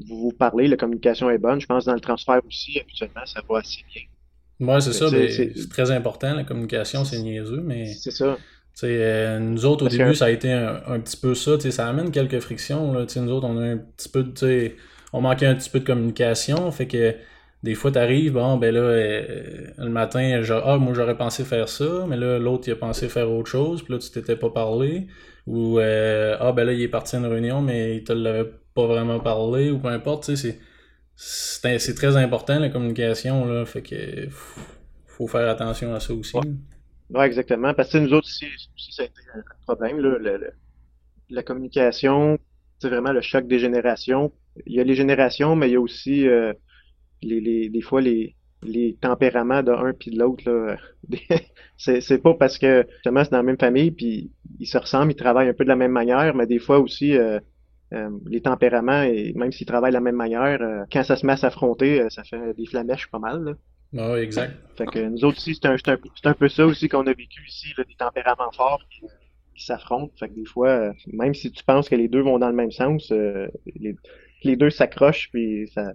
vous 0.09 0.21
vous 0.21 0.33
parlez, 0.33 0.69
la 0.69 0.77
communication 0.77 1.31
est 1.31 1.39
bonne, 1.39 1.61
je 1.61 1.67
pense 1.67 1.85
dans 1.85 1.95
le 1.95 2.01
transfert 2.01 2.41
aussi, 2.47 2.79
habituellement, 2.81 3.25
ça 3.27 3.43
va 3.49 3.59
assez 3.59 3.83
bien. 3.93 4.03
Ouais, 4.61 4.81
c'est 4.81 4.93
ça, 4.93 5.09
c'est 5.11 5.69
très 5.71 5.91
important, 5.91 6.35
la 6.35 6.45
communication, 6.45 7.05
c'est 7.05 7.19
niaiseux, 7.21 7.61
mais... 7.63 8.01
C'est 8.01 8.11
ça. 8.11 8.39
Euh, 8.85 9.39
nous 9.39 9.65
autres, 9.65 9.83
au 9.85 9.87
Parce 9.87 9.97
début, 9.97 10.11
que- 10.11 10.17
ça 10.17 10.25
a 10.27 10.31
été 10.31 10.53
un, 10.53 10.83
un 10.89 10.99
petit 11.01 11.17
peu 11.17 11.35
ça. 11.35 11.59
Ça 11.71 11.87
amène 11.89 12.11
quelques 12.11 12.41
frictions. 12.41 12.93
Là, 12.93 13.05
nous 13.17 13.31
autres, 13.33 13.47
on 13.47 13.59
a 13.59 13.65
un 13.65 13.77
petit 13.79 14.09
peu 14.09 14.25
de. 14.25 14.71
On 15.13 15.21
manquait 15.21 15.47
un 15.47 15.55
petit 15.55 15.71
peu 15.71 15.81
de 15.81 15.85
communication. 15.85 16.71
Fait 16.73 16.87
que 16.87 17.15
des 17.63 17.75
fois, 17.75 17.93
t'arrives, 17.93 18.33
bon, 18.33 18.57
ben 18.57 18.75
là, 18.75 18.81
euh, 18.81 19.67
le 19.79 19.89
matin, 19.91 20.43
genre, 20.43 20.63
ah, 20.67 20.79
moi, 20.79 20.95
j'aurais 20.95 21.17
pensé 21.17 21.45
faire 21.45 21.69
ça, 21.69 22.07
mais 22.09 22.17
là, 22.17 22.39
l'autre, 22.39 22.65
il 22.67 22.73
a 22.73 22.77
pensé 22.77 23.09
faire 23.09 23.31
autre 23.31 23.49
chose, 23.49 23.83
puis 23.83 23.93
là, 23.93 23.99
tu 24.01 24.11
t'étais 24.11 24.35
pas 24.37 24.51
parlé. 24.51 25.07
Ou, 25.47 25.79
euh, 25.79 26.37
ah, 26.41 26.51
ben 26.53 26.65
là, 26.65 26.73
il 26.73 26.81
est 26.83 26.89
parti 26.89 27.15
à 27.15 27.19
une 27.21 27.27
réunion, 27.27 27.63
mais 27.63 27.97
il 27.99 28.05
te 28.05 28.13
l'avait 28.13 28.51
pas 28.75 28.87
vraiment 28.87 29.21
parlé, 29.21 29.71
ou 29.71 29.79
peu 29.79 29.89
importe. 29.89 30.25
Tu 30.25 30.37
sais, 30.37 30.59
c'est- 31.15 31.79
c'est 31.79 31.95
très 31.95 32.17
important, 32.17 32.59
la 32.59 32.69
communication, 32.71 33.45
là. 33.47 33.65
Fait 33.65 33.83
que 33.83 33.97
faut- 34.31 34.61
faut 35.07 35.27
faire 35.29 35.49
attention 35.49 35.95
à 35.95 36.01
ça 36.01 36.15
aussi. 36.15 36.37
Ouais. 36.37 36.43
Ouais, 37.13 37.27
exactement. 37.27 37.75
Parce 37.75 37.93
que 37.93 37.99
nous 37.99 38.13
autres, 38.13 38.27
aussi, 38.29 38.47
ça 38.93 39.03
a 39.03 39.07
été 39.07 39.21
un 39.35 39.43
problème, 39.67 39.99
là, 40.01 40.39
la 41.31 41.43
communication, 41.43 42.39
c'est 42.81 42.89
vraiment 42.89 43.13
le 43.13 43.21
choc 43.23 43.47
des 43.47 43.59
générations. 43.59 44.33
Il 44.67 44.75
y 44.77 44.81
a 44.81 44.85
les 44.85 44.95
générations, 44.95 45.57
mais 45.57 45.69
il 45.71 45.73
y 45.73 45.77
a 45.77 45.81
aussi 45.81 46.29
euh, 46.29 46.53
les, 47.23 47.41
les, 47.41 47.71
des 47.71 47.83
fois 47.83 48.01
les, 48.03 48.37
les 48.63 48.97
tempéraments 49.01 49.63
d'un 49.63 49.93
puis 49.95 50.11
de 50.13 50.19
l'autre. 50.21 50.77
c'est 51.79 52.23
pas 52.23 52.35
parce 52.35 52.59
que 52.59 52.87
justement 52.97 53.25
c'est 53.25 53.31
dans 53.33 53.39
la 53.39 53.43
même 53.45 53.59
famille, 53.59 53.91
puis 53.93 54.33
ils 54.61 54.67
se 54.67 54.79
ressemblent, 54.79 55.13
ils 55.13 55.17
travaillent 55.17 55.49
un 55.49 55.55
peu 55.55 55.65
de 55.65 55.71
la 55.71 55.77
même 55.77 55.93
manière, 55.93 56.35
mais 56.35 56.47
des 56.47 56.59
fois 56.61 56.81
aussi 56.81 57.17
euh, 57.17 57.41
euh, 57.95 58.11
les 58.27 58.43
tempéraments, 58.43 59.03
et 59.03 59.33
même 59.35 59.53
s'ils 59.53 59.67
travaillent 59.67 59.93
de 59.93 59.97
la 59.97 60.01
même 60.03 60.17
manière, 60.17 60.63
euh, 60.63 60.85
quand 60.93 61.05
ça 61.05 61.17
se 61.17 61.27
met 61.27 61.35
à 61.35 61.37
s'affronter, 61.39 62.03
euh, 62.03 62.11
ça 62.11 62.25
fait 62.25 62.55
des 62.55 62.67
flamèches 62.67 63.11
pas 63.11 63.19
mal. 63.21 63.45
Là. 63.45 63.53
Ah, 63.97 64.13
ouais, 64.13 64.23
exact. 64.23 64.55
Fait 64.77 64.87
que 64.87 64.99
nous 65.01 65.25
autres 65.25 65.39
aussi, 65.39 65.55
c'est 65.55 65.67
un, 65.67 65.75
un, 65.75 65.99
c'est 66.15 66.27
un 66.27 66.35
peu 66.35 66.49
ça 66.49 66.67
aussi 66.67 66.89
qu'on 66.89 67.07
a 67.07 67.13
vécu 67.13 67.47
ici, 67.47 67.75
là, 67.77 67.85
des 67.85 67.95
tempéraments 67.95 68.51
forts 68.53 68.83
qui, 68.91 69.03
qui 69.55 69.65
s'affrontent. 69.65 70.13
Fait 70.19 70.29
que 70.29 70.35
des 70.35 70.47
fois, 70.47 70.69
euh, 70.69 70.93
même 71.13 71.35
si 71.35 71.51
tu 71.53 71.63
penses 71.65 71.89
que 71.89 71.95
les 71.95 72.09
deux 72.09 72.23
vont 72.23 72.39
dans 72.39 72.49
le 72.49 72.55
même 72.55 72.71
sens, 72.71 73.11
euh, 73.13 73.49
les, 73.67 73.95
les 74.45 74.57
deux 74.57 74.71
s'accrochent 74.71 75.31
puis 75.31 75.69
ça, 75.75 75.93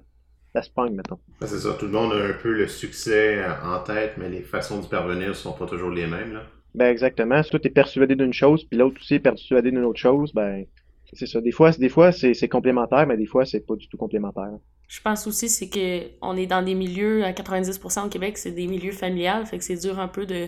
ça 0.53 0.61
se 0.61 0.69
pogne, 0.69 0.93
mettons. 0.95 1.19
Ouais, 1.41 1.47
c'est 1.47 1.59
ça, 1.59 1.73
tout 1.73 1.85
le 1.85 1.91
monde 1.91 2.13
a 2.13 2.23
un 2.23 2.33
peu 2.33 2.53
le 2.53 2.67
succès 2.67 3.43
en 3.63 3.79
tête, 3.79 4.13
mais 4.17 4.29
les 4.29 4.41
façons 4.41 4.79
d'y 4.79 4.87
parvenir 4.87 5.35
sont 5.35 5.53
pas 5.53 5.65
toujours 5.65 5.89
les 5.89 6.07
mêmes. 6.07 6.33
Là. 6.33 6.43
Ben 6.75 6.91
exactement. 6.91 7.41
Si 7.41 7.49
toi 7.49 7.59
t'es 7.59 7.69
persuadé 7.71 8.15
d'une 8.15 8.33
chose, 8.33 8.63
puis 8.63 8.77
l'autre 8.77 8.99
aussi 9.01 9.15
est 9.15 9.19
persuadé 9.19 9.71
d'une 9.71 9.83
autre 9.85 9.99
chose, 9.99 10.31
ben 10.33 10.65
c'est 11.13 11.25
ça. 11.27 11.41
Des 11.41 11.51
fois, 11.51 11.71
des 11.71 11.89
fois 11.89 12.11
c'est 12.11 12.33
c'est 12.33 12.49
complémentaire, 12.49 13.05
mais 13.07 13.17
des 13.17 13.25
fois 13.25 13.45
c'est 13.45 13.61
pas 13.65 13.75
du 13.75 13.87
tout 13.87 13.97
complémentaire. 13.97 14.51
Je 14.87 15.01
pense 15.01 15.27
aussi 15.27 15.49
c'est 15.49 15.69
que 15.69 16.07
on 16.21 16.37
est 16.37 16.47
dans 16.47 16.63
des 16.63 16.75
milieux 16.75 17.23
à 17.25 17.33
90% 17.33 18.05
au 18.05 18.09
Québec, 18.09 18.37
c'est 18.37 18.51
des 18.51 18.67
milieux 18.67 18.91
familiales, 18.93 19.45
fait 19.45 19.57
que 19.57 19.63
c'est 19.63 19.77
dur 19.77 19.99
un 19.99 20.07
peu 20.07 20.25
de, 20.25 20.47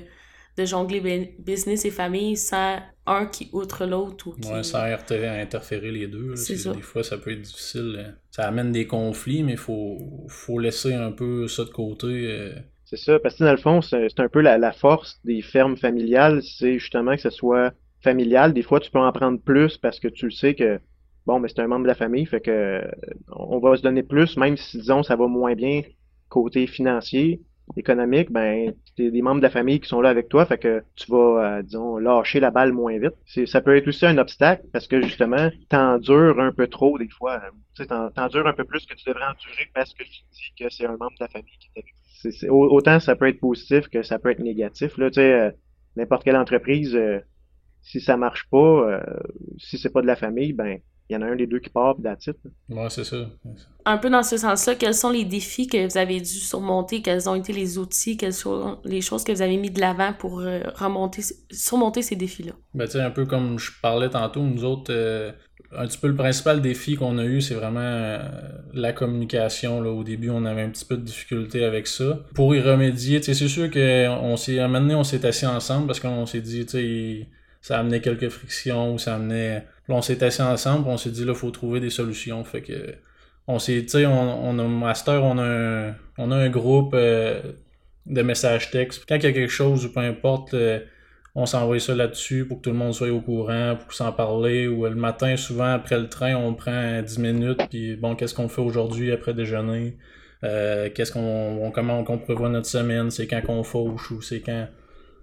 de 0.58 0.66
jongler 0.66 1.01
ben- 1.01 1.28
business 1.39 1.86
et 1.86 1.92
famille 1.92 2.38
sans 2.38 2.80
un 3.06 3.25
qui 3.25 3.50
outre 3.54 3.86
l'autre 3.86 4.28
ou 4.28 4.32
qui 4.34 4.48
Ouais, 4.50 4.63
sans 4.63 4.80
inter- 4.84 5.28
interférer 5.28 5.92
les 5.92 6.08
deux. 6.08 6.30
là, 6.30 6.36
C'est 6.36 6.56
c'est- 6.56 6.63
ça. 6.63 6.74
Des 6.74 6.82
fois, 6.82 7.04
ça 7.04 7.18
peut 7.18 7.32
être 7.32 7.42
difficile. 7.42 7.96
euh, 7.98 8.12
Ça 8.32 8.48
amène 8.48 8.72
des 8.72 8.86
conflits, 8.88 9.44
mais 9.44 9.54
il 9.54 9.58
faut, 9.58 9.98
faut 10.30 10.60
laisser 10.60 10.94
un 10.94 11.12
peu 11.12 11.48
ça 11.48 11.63
de 11.66 11.70
côté. 11.70 12.08
euh. 12.08 12.54
C'est 12.86 12.98
ça, 12.98 13.20
parce 13.20 13.36
que 13.38 13.44
dans 13.44 13.51
le 13.51 13.58
fond, 13.58 13.82
c'est 13.82 14.08
c'est 14.10 14.20
un 14.22 14.30
peu 14.30 14.42
la, 14.42 14.58
la 14.58 14.72
force 14.72 15.20
des 15.24 15.42
fermes 15.42 15.78
familiales, 15.78 16.42
c'est 16.44 16.80
justement 16.80 17.16
que 17.16 17.22
ce 17.22 17.30
soit 17.30 17.74
familial. 18.01 18.53
Des 18.53 18.62
fois, 18.63 18.79
tu 18.79 18.91
peux 18.91 19.00
en 19.00 19.12
prendre 19.12 19.39
plus 19.41 19.77
parce 19.77 20.00
que 20.00 20.08
tu 20.08 20.25
le 20.25 20.32
sais 20.32 20.56
que, 20.56 20.79
bon, 21.25 21.39
mais 21.39 21.48
c'est 21.50 21.60
un 21.62 21.68
membre 21.68 21.84
de 21.84 21.88
la 21.89 21.96
famille, 21.96 22.25
fait 22.25 22.41
que 22.41 22.82
on 23.29 23.60
va 23.60 23.75
se 23.77 23.82
donner 23.82 24.03
plus, 24.03 24.38
même 24.38 24.58
si, 24.58 24.77
disons, 24.77 25.03
ça 25.03 25.15
va 25.15 25.27
moins 25.27 25.56
bien 25.56 25.82
côté 26.29 26.68
financier, 26.68 27.41
économique, 27.77 28.32
ben, 28.32 28.74
t'es 28.96 29.12
des 29.12 29.22
membres 29.22 29.38
de 29.38 29.44
la 29.44 29.50
famille 29.51 29.79
qui 29.79 29.88
sont 29.88 30.01
là 30.01 30.10
avec 30.10 30.27
toi, 30.29 30.46
fait 30.46 30.58
que 30.58 30.84
tu 30.96 31.12
vas, 31.12 31.58
euh, 31.60 31.62
disons, 31.62 31.98
lâcher 31.98 32.39
la 32.39 32.50
balle 32.51 32.74
moins 32.74 32.98
vite. 32.98 33.13
C'est, 33.25 33.46
ça 33.46 33.62
peut 33.62 33.75
être 33.75 33.88
aussi 33.88 34.06
un 34.08 34.18
obstacle 34.18 34.63
parce 34.74 34.88
que, 34.88 35.01
justement, 35.01 35.50
t'endures 35.70 36.39
un 36.39 36.51
peu 36.51 36.68
trop 36.68 36.98
des 36.98 37.10
fois. 37.10 37.41
Tu 37.75 37.86
t'endures 37.88 38.48
un 38.48 38.53
peu 38.53 38.63
plus 38.65 38.86
que 38.86 38.96
tu 38.96 39.03
devrais 39.08 39.25
endurer 39.25 39.68
parce 39.74 39.94
que 39.94 40.03
tu 40.03 40.10
dis 40.32 40.51
que 40.60 40.70
c'est 40.70 40.86
un 40.86 40.98
membre 40.98 41.12
de 41.20 41.24
la 41.25 41.27
famille 41.27 41.58
qui 41.60 41.68
est 41.75 41.79
avec. 41.79 41.94
C'est, 42.22 42.32
c'est- 42.32 42.50
au- 42.50 42.72
autant 42.74 43.00
ça 43.00 43.15
peut 43.15 43.27
être 43.27 43.39
positif 43.39 43.88
que 43.88 44.01
ça 44.03 44.18
peut 44.20 44.32
être 44.32 44.39
négatif. 44.39 44.98
Là, 44.98 45.10
tu 45.10 45.15
sais, 45.15 45.32
euh, 45.34 45.51
n'importe 45.96 46.24
quelle 46.24 46.36
entreprise, 46.38 46.96
euh, 46.96 47.20
si 47.89 48.00
ça 48.00 48.17
marche 48.17 48.48
pas, 48.51 48.58
euh, 48.58 49.01
si 49.58 49.79
c'est 49.79 49.89
pas 49.89 50.01
de 50.01 50.08
la 50.08 50.15
famille, 50.15 50.53
ben 50.53 50.79
il 51.10 51.15
y 51.15 51.17
en 51.17 51.24
a 51.24 51.25
un 51.25 51.36
des 51.36 51.48
deux 51.48 51.58
qui 51.58 51.72
part, 51.72 51.96
puis 51.96 52.03
that's 52.03 52.29
Ouais, 52.69 52.88
c'est 52.89 53.03
ça. 53.03 53.17
Un 53.86 53.98
peu 53.98 54.12
dans 54.12 54.22
ce 54.22 54.38
sens-là, 54.38 54.75
quels 54.75 54.93
sont 54.93 55.10
les 55.10 55.25
défis 55.25 55.65
que 55.65 55.89
vous 55.89 55.98
avez 55.98 56.19
dû 56.19 56.25
surmonter? 56.25 57.01
Quels 57.01 57.27
ont 57.27 57.34
été 57.34 57.51
les 57.51 57.79
outils? 57.79 58.15
Quelles 58.15 58.34
sont 58.34 58.77
les 58.86 59.01
choses 59.01 59.24
que 59.24 59.31
vous 59.31 59.41
avez 59.41 59.58
mis 59.58 59.72
de 59.72 59.79
l'avant 59.79 60.13
pour 60.13 60.41
euh, 60.41 60.60
remonter, 60.75 61.24
surmonter 61.50 62.03
ces 62.03 62.15
défis-là? 62.15 62.51
Ben, 62.75 62.86
tu 62.86 62.91
sais, 62.91 63.01
un 63.01 63.10
peu 63.10 63.25
comme 63.25 63.58
je 63.58 63.72
parlais 63.81 64.10
tantôt, 64.10 64.43
nous 64.43 64.63
autres, 64.63 64.93
euh, 64.93 65.31
un 65.75 65.88
petit 65.88 65.98
peu 65.98 66.10
le 66.10 66.15
principal 66.15 66.62
défi 66.62 66.96
qu'on 66.96 67.17
a 67.17 67.25
eu, 67.25 67.41
c'est 67.41 67.55
vraiment 67.55 67.79
euh, 67.81 68.19
la 68.75 68.93
communication. 68.93 69.81
Là. 69.81 69.89
Au 69.89 70.03
début, 70.03 70.29
on 70.29 70.46
avait 70.46 70.62
un 70.62 70.69
petit 70.69 70.86
peu 70.86 70.96
de 70.96 71.01
difficulté 71.01 71.63
avec 71.63 71.88
ça. 71.88 72.19
Pour 72.36 72.53
y 72.53 72.62
remédier, 72.62 73.19
c'est 73.24 73.34
sûr 73.34 73.72
qu'on 73.72 74.38
s'est, 74.38 74.60
à 74.60 74.65
un 74.65 74.67
moment 74.67 74.81
donné, 74.81 74.93
on 74.93 75.03
s'est 75.03 75.25
assis 75.25 75.48
ensemble 75.48 75.88
parce 75.88 76.00
qu'on 76.00 76.27
s'est 76.27 76.41
dit, 76.41 76.67
tu 76.67 76.72
sais, 76.72 77.27
ça 77.62 77.80
amenait 77.80 78.01
quelques 78.01 78.30
frictions, 78.30 78.98
ça 78.98 79.16
amenait 79.16 79.66
on 79.94 80.01
s'est 80.01 80.24
assis 80.24 80.42
ensemble, 80.42 80.88
on 80.88 80.98
s'est 80.98 81.10
dit 81.10 81.25
là, 81.25 81.34
faut 81.34 81.51
trouver 81.51 81.80
des 81.80 81.89
solutions. 81.89 82.44
Fait 82.44 82.62
que 82.62 82.96
on 83.48 83.60
s'est, 83.60 83.82
tu 83.82 83.89
sais, 83.89 84.06
on, 84.06 84.48
on, 84.48 84.60
a 84.60 84.63
master, 84.63 85.24
on 85.24 85.38
a 85.39 85.44
un, 85.44 85.96
on 86.18 86.32
a 86.32 86.36
un 86.36 86.50
groupe 86.50 86.94
euh, 86.94 87.42
de 88.06 88.22
messages 88.22 88.70
textes. 88.70 89.06
Quand 89.08 89.16
il 89.16 89.24
y 89.24 89.28
a 89.28 89.32
quelque 89.32 89.50
chose 89.50 89.86
ou 89.86 89.92
peu 89.92 90.01
importe, 90.01 90.54
euh, 90.54 90.80
on 91.36 91.46
s'envoie 91.46 91.80
ça 91.80 91.96
là-dessus 91.96 92.46
pour 92.46 92.58
que 92.58 92.63
tout 92.63 92.70
le 92.72 92.75
monde 92.75 92.94
soit 92.94 93.10
au 93.10 93.22
courant, 93.22 93.75
pour 93.82 93.94
s'en 93.94 94.12
parler. 94.12 94.68
Ou 94.68 94.86
le 94.86 94.96
matin, 94.96 95.36
souvent 95.38 95.74
après 95.74 96.00
le 96.00 96.10
train, 96.10 96.36
on 96.36 96.54
prend 96.54 97.01
10 97.01 97.20
minutes, 97.20 97.62
puis 97.70 97.96
bon, 97.96 98.16
qu'est-ce 98.16 98.36
qu'on 98.36 98.50
fait 98.50 98.62
aujourd'hui 98.62 99.12
après 99.12 99.34
déjeuner? 99.34 99.98
Euh, 100.44 100.89
qu'est-ce 100.94 101.12
qu'on 101.12 101.72
comment 101.74 102.06
on 102.08 102.18
prévoit 102.18 102.50
notre 102.50 102.68
semaine, 102.68 103.12
c'est 103.12 103.28
quand 103.28 103.42
qu'on 103.42 103.63
fauche 103.63 104.12
ou 104.12 104.22
c'est 104.22 104.39
quand 104.42 104.68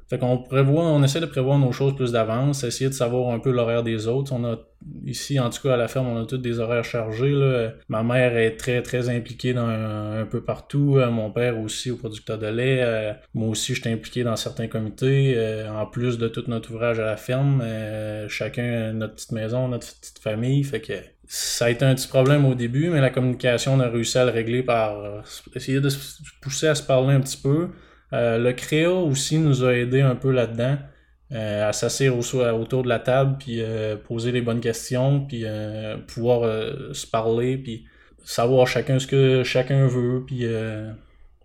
fait 0.09 0.19
qu'on 0.19 0.39
prévoit, 0.39 0.85
on 0.85 1.03
essaie 1.03 1.21
de 1.21 1.27
prévoir 1.27 1.59
nos 1.59 1.73
choses 1.73 1.97
plus 1.97 2.13
d'avance, 2.13 2.63
essayer 2.63 2.89
de 2.89 2.95
savoir 2.95 3.35
un 3.35 3.41
peu 3.41 3.51
l'horaire 3.51 3.83
des 3.83 4.07
autres. 4.07 4.33
On 4.33 4.45
a 4.45 4.57
ici, 5.05 5.41
en 5.41 5.51
tout 5.51 5.63
cas 5.63 5.75
à 5.75 5.77
la 5.77 5.89
ferme, 5.89 6.07
on 6.07 6.23
a 6.23 6.27
tous 6.27 6.39
des 6.39 6.61
horaires 6.61 6.85
chargés. 6.85 7.33
Là. 7.33 7.73
Ma 7.89 8.05
mère 8.05 8.37
est 8.37 8.57
très 8.57 8.83
très 8.83 9.09
impliquée 9.09 9.53
dans 9.53 9.67
un, 9.67 10.25
peu 10.27 10.45
partout. 10.45 10.97
Euh, 10.99 11.11
mon 11.11 11.33
père 11.33 11.59
aussi 11.59 11.91
au 11.91 11.97
producteur 11.97 12.39
de 12.39 12.47
lait. 12.47 12.79
Euh, 12.83 13.13
moi 13.35 13.49
aussi, 13.49 13.75
je 13.75 13.81
suis 13.81 13.91
impliqué 13.91 14.23
dans 14.23 14.37
certains 14.37 14.69
comités. 14.69 15.35
Euh, 15.37 15.69
en 15.71 15.87
plus 15.87 16.19
de 16.19 16.29
tout 16.29 16.45
notre 16.47 16.73
ouvrage 16.73 17.01
à 17.01 17.05
la 17.05 17.17
ferme, 17.17 17.65
chacun 18.29 18.93
notre 18.93 19.15
petite 19.15 19.33
maison, 19.33 19.67
notre 19.67 19.89
petite 19.89 20.21
famille. 20.21 20.63
Fait 20.63 20.81
que 20.81 20.93
ça 21.27 21.65
a 21.65 21.71
été 21.71 21.85
un 21.85 21.97
petit 21.97 22.07
problème 22.07 22.45
au 22.45 22.55
début, 22.55 22.91
mais 22.91 23.01
la 23.01 23.11
communication, 23.11 23.75
on 23.75 23.81
a 23.81 23.89
réussi 23.89 24.19
à 24.19 24.25
le 24.25 24.31
régler 24.31 24.63
par 24.63 25.25
essayer 25.57 25.81
de 25.81 25.89
se 25.89 26.21
pousser 26.41 26.69
à 26.69 26.77
se 26.77 26.83
parler 26.85 27.15
un 27.15 27.21
petit 27.21 27.39
peu. 27.39 27.71
Euh, 28.13 28.39
le 28.39 28.53
créa 28.53 28.93
aussi 28.93 29.39
nous 29.39 29.65
a 29.65 29.75
aidé 29.75 30.01
un 30.01 30.15
peu 30.15 30.31
là-dedans. 30.31 30.77
Euh, 31.33 31.69
à 31.69 31.73
s'asseoir 31.73 32.57
autour 32.57 32.85
de 32.85 32.89
la 32.89 33.01
table, 33.01 33.37
puis 33.37 33.61
euh, 33.61 33.97
poser 33.97 34.31
les 34.31 34.43
bonnes 34.43 34.61
questions, 34.61 35.27
puis 35.27 35.45
pouvoir 36.07 36.43
se 36.95 37.07
parler, 37.07 37.59
puis 37.59 37.85
savoir 38.25 38.69
chacun 38.69 39.01
ce 39.01 39.09
que 39.09 39.43
chacun 39.43 39.89
veut. 39.89 40.23
Puis 40.25 40.47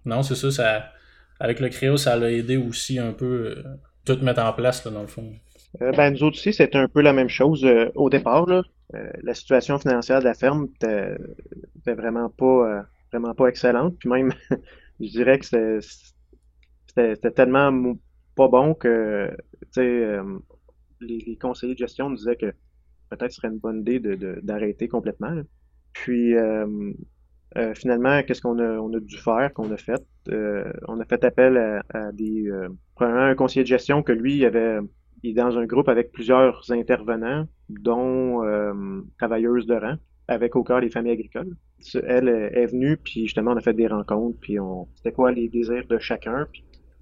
non, 0.06 0.22
c'est 0.22 0.36
ça, 0.36 0.52
ça, 0.52 0.92
avec 1.40 1.60
le 1.60 1.70
créa, 1.70 1.98
ça 1.98 2.16
l'a 2.16 2.32
aidé 2.32 2.58
aussi 2.58 3.00
un 3.00 3.12
peu 3.12 3.64
tout 4.06 4.20
mettre 4.22 4.44
en 4.44 4.54
place, 4.54 4.86
dans 4.86 5.02
le 5.02 5.08
fond. 5.08 5.34
ben, 5.80 6.12
nous 6.12 6.24
autres 6.24 6.38
aussi, 6.38 6.54
c'était 6.54 6.78
un 6.78 6.88
peu 6.88 7.02
la 7.02 7.14
même 7.14 7.30
chose 7.30 7.68
au 7.96 8.10
départ. 8.12 8.46
Là. 8.46 8.62
la 9.24 9.34
situation 9.34 9.80
financière 9.80 10.20
de 10.20 10.26
la 10.26 10.36
ferme 10.36 10.68
était, 10.76 11.18
vraiment 11.88 12.30
pas 12.30 12.86
vraiment 13.12 13.34
pas 13.34 13.48
excellente. 13.48 13.96
Puis 13.98 14.10
même, 14.10 14.32
je 15.00 15.08
dirais 15.08 15.40
que 15.40 15.46
c'était 15.46 15.80
c'était 16.96 17.32
tellement 17.32 17.96
pas 18.36 18.48
bon 18.48 18.74
que 18.74 19.30
euh, 19.78 20.40
les, 21.00 21.38
conseillers 21.38 21.74
de 21.74 21.80
gestion 21.80 22.10
disaient 22.12 22.36
que 22.36 22.54
peut-être 23.10 23.32
ce 23.32 23.38
serait 23.38 23.50
une 23.50 23.60
bonne 23.60 23.82
idée 23.82 24.00
d'arrêter 24.00 24.88
de, 24.88 24.92
complètement. 24.92 25.42
Puis 25.94 26.36
euh, 26.36 26.94
euh, 27.58 27.74
finalement, 27.74 28.22
qu'est-ce 28.24 28.42
qu'on 28.42 28.60
a, 28.60 28.80
on 28.80 28.94
a 28.94 29.00
dû 29.00 29.18
faire, 29.18 29.54
qu'on 29.54 29.72
a 29.72 29.78
fait? 29.78 30.04
on 30.88 31.00
a 31.00 31.06
fait 31.06 31.24
appel 31.26 31.58
à, 31.94 32.12
des. 32.12 32.48
premièrement, 32.96 33.24
un 33.24 33.36
conseiller 33.36 33.64
de 33.64 33.68
gestion 33.68 34.04
que 34.04 34.12
lui, 34.12 34.38
il 34.38 34.46
avait. 34.46 34.80
Il 35.24 35.32
est 35.32 35.34
dans 35.34 35.58
un 35.58 35.66
groupe 35.66 35.90
avec 35.90 36.12
plusieurs 36.12 36.72
intervenants, 36.72 37.48
dont 37.70 38.42
travailleuses 39.18 39.66
de 39.66 39.76
rang, 39.76 39.96
avec 40.28 40.56
au 40.56 40.64
cœur 40.64 40.80
les 40.80 40.90
familles 40.90 41.14
agricoles. 41.14 41.56
Elle 42.06 42.30
est 42.30 42.68
venue, 42.68 42.98
puis 42.98 43.22
justement, 43.24 43.52
on 43.52 43.58
a 43.58 43.62
fait 43.62 43.74
des 43.74 43.88
rencontres, 43.88 44.38
puis 44.40 44.60
on. 44.60 44.88
C'était 44.96 45.12
quoi 45.12 45.32
les 45.32 45.50
désirs 45.50 45.88
de 45.88 45.98
chacun, 45.98 46.48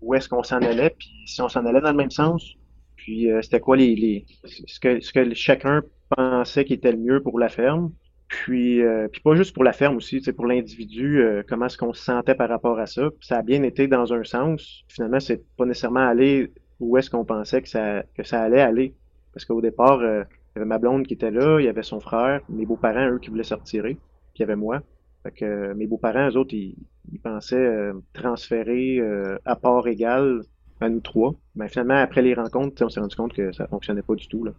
où 0.02 0.14
est-ce 0.14 0.30
qu'on 0.30 0.44
s'en 0.44 0.58
allait, 0.58 0.92
puis 0.98 1.10
si 1.26 1.42
on 1.42 1.50
s'en 1.50 1.66
allait 1.66 1.82
dans 1.82 1.92
le 1.92 1.98
même 1.98 2.12
sens, 2.12 2.56
puis 2.96 3.32
euh, 3.32 3.42
c'était 3.42 3.60
quoi 3.60 3.78
les, 3.78 3.96
les 3.96 4.26
ce 4.44 4.80
que 4.80 5.00
ce 5.00 5.14
que 5.14 5.34
chacun 5.34 5.82
pensait 6.16 6.66
qui 6.66 6.74
était 6.74 6.92
le 6.92 6.98
mieux 6.98 7.22
pour 7.22 7.40
la 7.40 7.50
ferme, 7.50 7.92
puis 8.28 8.82
euh, 8.82 9.08
puis 9.08 9.22
pas 9.22 9.36
juste 9.36 9.54
pour 9.54 9.64
la 9.64 9.74
ferme 9.74 9.98
aussi, 9.98 10.22
c'est 10.22 10.34
pour 10.34 10.46
l'individu, 10.46 11.22
euh, 11.22 11.44
comment 11.48 11.68
est-ce 11.68 11.78
qu'on 11.78 11.94
se 11.94 12.04
sentait 12.04 12.36
par 12.36 12.50
rapport 12.50 12.80
à 12.80 12.86
ça. 12.86 13.10
ça 13.22 13.38
a 13.38 13.42
bien 13.42 13.64
été 13.64 13.88
dans 13.88 14.14
un 14.14 14.24
sens. 14.24 14.84
Finalement, 14.88 15.20
c'est 15.20 15.44
pas 15.58 15.66
nécessairement 15.66 16.08
aller 16.08 16.52
où 16.80 16.98
est-ce 16.98 17.10
qu'on 17.10 17.26
pensait 17.26 17.62
que 17.62 17.70
ça 17.70 18.04
que 18.16 18.24
ça 18.24 18.42
allait 18.42 18.62
aller, 18.62 18.96
parce 19.34 19.46
qu'au 19.46 19.62
départ, 19.62 20.02
il 20.02 20.26
y 20.56 20.60
avait 20.60 20.66
ma 20.66 20.78
blonde 20.78 21.06
qui 21.08 21.14
était 21.14 21.32
là, 21.32 21.60
il 21.60 21.66
y 21.66 21.70
avait 21.70 21.84
son 21.84 22.00
frère, 22.00 22.42
mes 22.50 22.66
beaux-parents 22.66 23.12
eux 23.12 23.20
qui 23.20 23.30
voulaient 23.30 23.44
sortir, 23.44 23.84
puis 23.84 23.98
il 24.36 24.40
y 24.42 24.44
avait 24.44 24.56
moi. 24.56 24.82
Fait 25.24 25.32
que 25.32 25.74
mes 25.74 25.88
beaux-parents, 25.88 26.30
eux 26.30 26.38
autres, 26.38 26.54
ils, 26.54 26.76
ils 27.12 27.20
pensaient 27.20 27.58
euh, 27.58 27.94
transférer 28.14 29.00
euh, 29.00 29.38
à 29.46 29.56
part 29.56 29.88
égale 29.88 30.42
à 30.80 30.90
nous 30.90 31.02
trois. 31.02 31.36
Mais 31.56 31.68
finalement, 31.68 31.96
après 31.98 32.22
les 32.22 32.34
rencontres, 32.34 32.84
on 32.86 32.90
s'est 32.90 33.02
rendu 33.02 33.16
compte 33.16 33.34
que 33.34 33.52
ça 33.52 33.68
fonctionnait 33.68 34.02
pas 34.02 34.16
du 34.16 34.28
tout. 34.28 34.46
Là. 34.46 34.52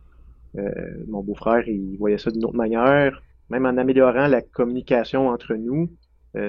Euh, 0.58 0.70
mon 1.08 1.22
beau-frère, 1.22 1.66
il 1.66 1.96
voyait 1.98 2.18
ça 2.18 2.30
d'une 2.30 2.44
autre 2.44 2.56
manière. 2.56 3.22
Même 3.48 3.66
en 3.66 3.76
améliorant 3.76 4.26
la 4.26 4.42
communication 4.42 5.28
entre 5.28 5.54
nous, 5.54 5.90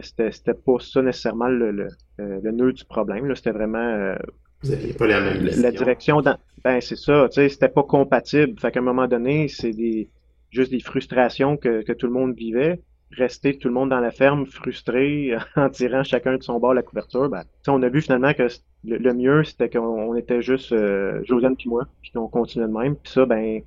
c'était, 0.04 0.32
c'était 0.32 0.54
pas 0.54 0.78
ça 0.80 1.02
nécessairement 1.02 1.48
le, 1.48 1.72
le, 1.72 1.88
le 2.20 2.52
nœud 2.52 2.72
du 2.72 2.86
problème. 2.86 3.34
C'était 3.36 3.50
vraiment 3.50 4.14
Vous 4.62 4.70
n'aviez 4.70 4.94
pas 4.94 5.08
la 5.08 5.20
même 5.22 5.44
La 5.44 5.72
direction 5.72 6.22
dans... 6.22 6.38
Ben 6.64 6.80
c'est 6.80 6.96
ça, 6.96 7.28
tu 7.30 7.36
sais, 7.36 7.50
c'était 7.50 7.70
pas 7.70 7.82
compatible. 7.82 8.60
Fait 8.60 8.72
qu'à 8.72 8.80
un 8.80 8.84
moment 8.84 9.08
donné, 9.08 9.48
c'est 9.48 9.72
des 9.72 10.10
juste 10.52 10.70
des 10.72 10.82
frustrations 10.82 11.58
que, 11.58 11.82
que 11.82 11.94
tout 11.94 12.06
le 12.06 12.14
monde 12.14 12.36
vivait 12.36 12.82
rester 13.18 13.58
tout 13.58 13.68
le 13.68 13.74
monde 13.74 13.90
dans 13.90 14.00
la 14.00 14.12
ferme 14.12 14.46
frustré 14.46 15.36
en 15.56 15.70
tirant 15.70 16.04
chacun 16.04 16.38
de 16.38 16.44
son 16.44 16.60
bord 16.60 16.74
la 16.74 16.84
couverture, 16.84 17.30
ben, 17.30 17.44
on 17.68 17.82
a 17.84 17.90
vu 17.90 18.02
finalement 18.02 18.34
que 18.34 18.48
le, 18.84 19.14
mieux, 19.14 19.44
c'était 19.44 19.70
qu'on 19.70 20.16
était 20.16 20.42
juste 20.42 20.72
euh, 20.72 21.22
Josiane 21.24 21.56
puis 21.56 21.70
moi, 21.70 21.88
puis 22.02 22.12
qu'on 22.12 22.28
continuait 22.28 22.68
de 22.68 22.74
même. 22.74 22.96
Puis 22.96 23.14
ça, 23.14 23.26
ben, 23.26 23.62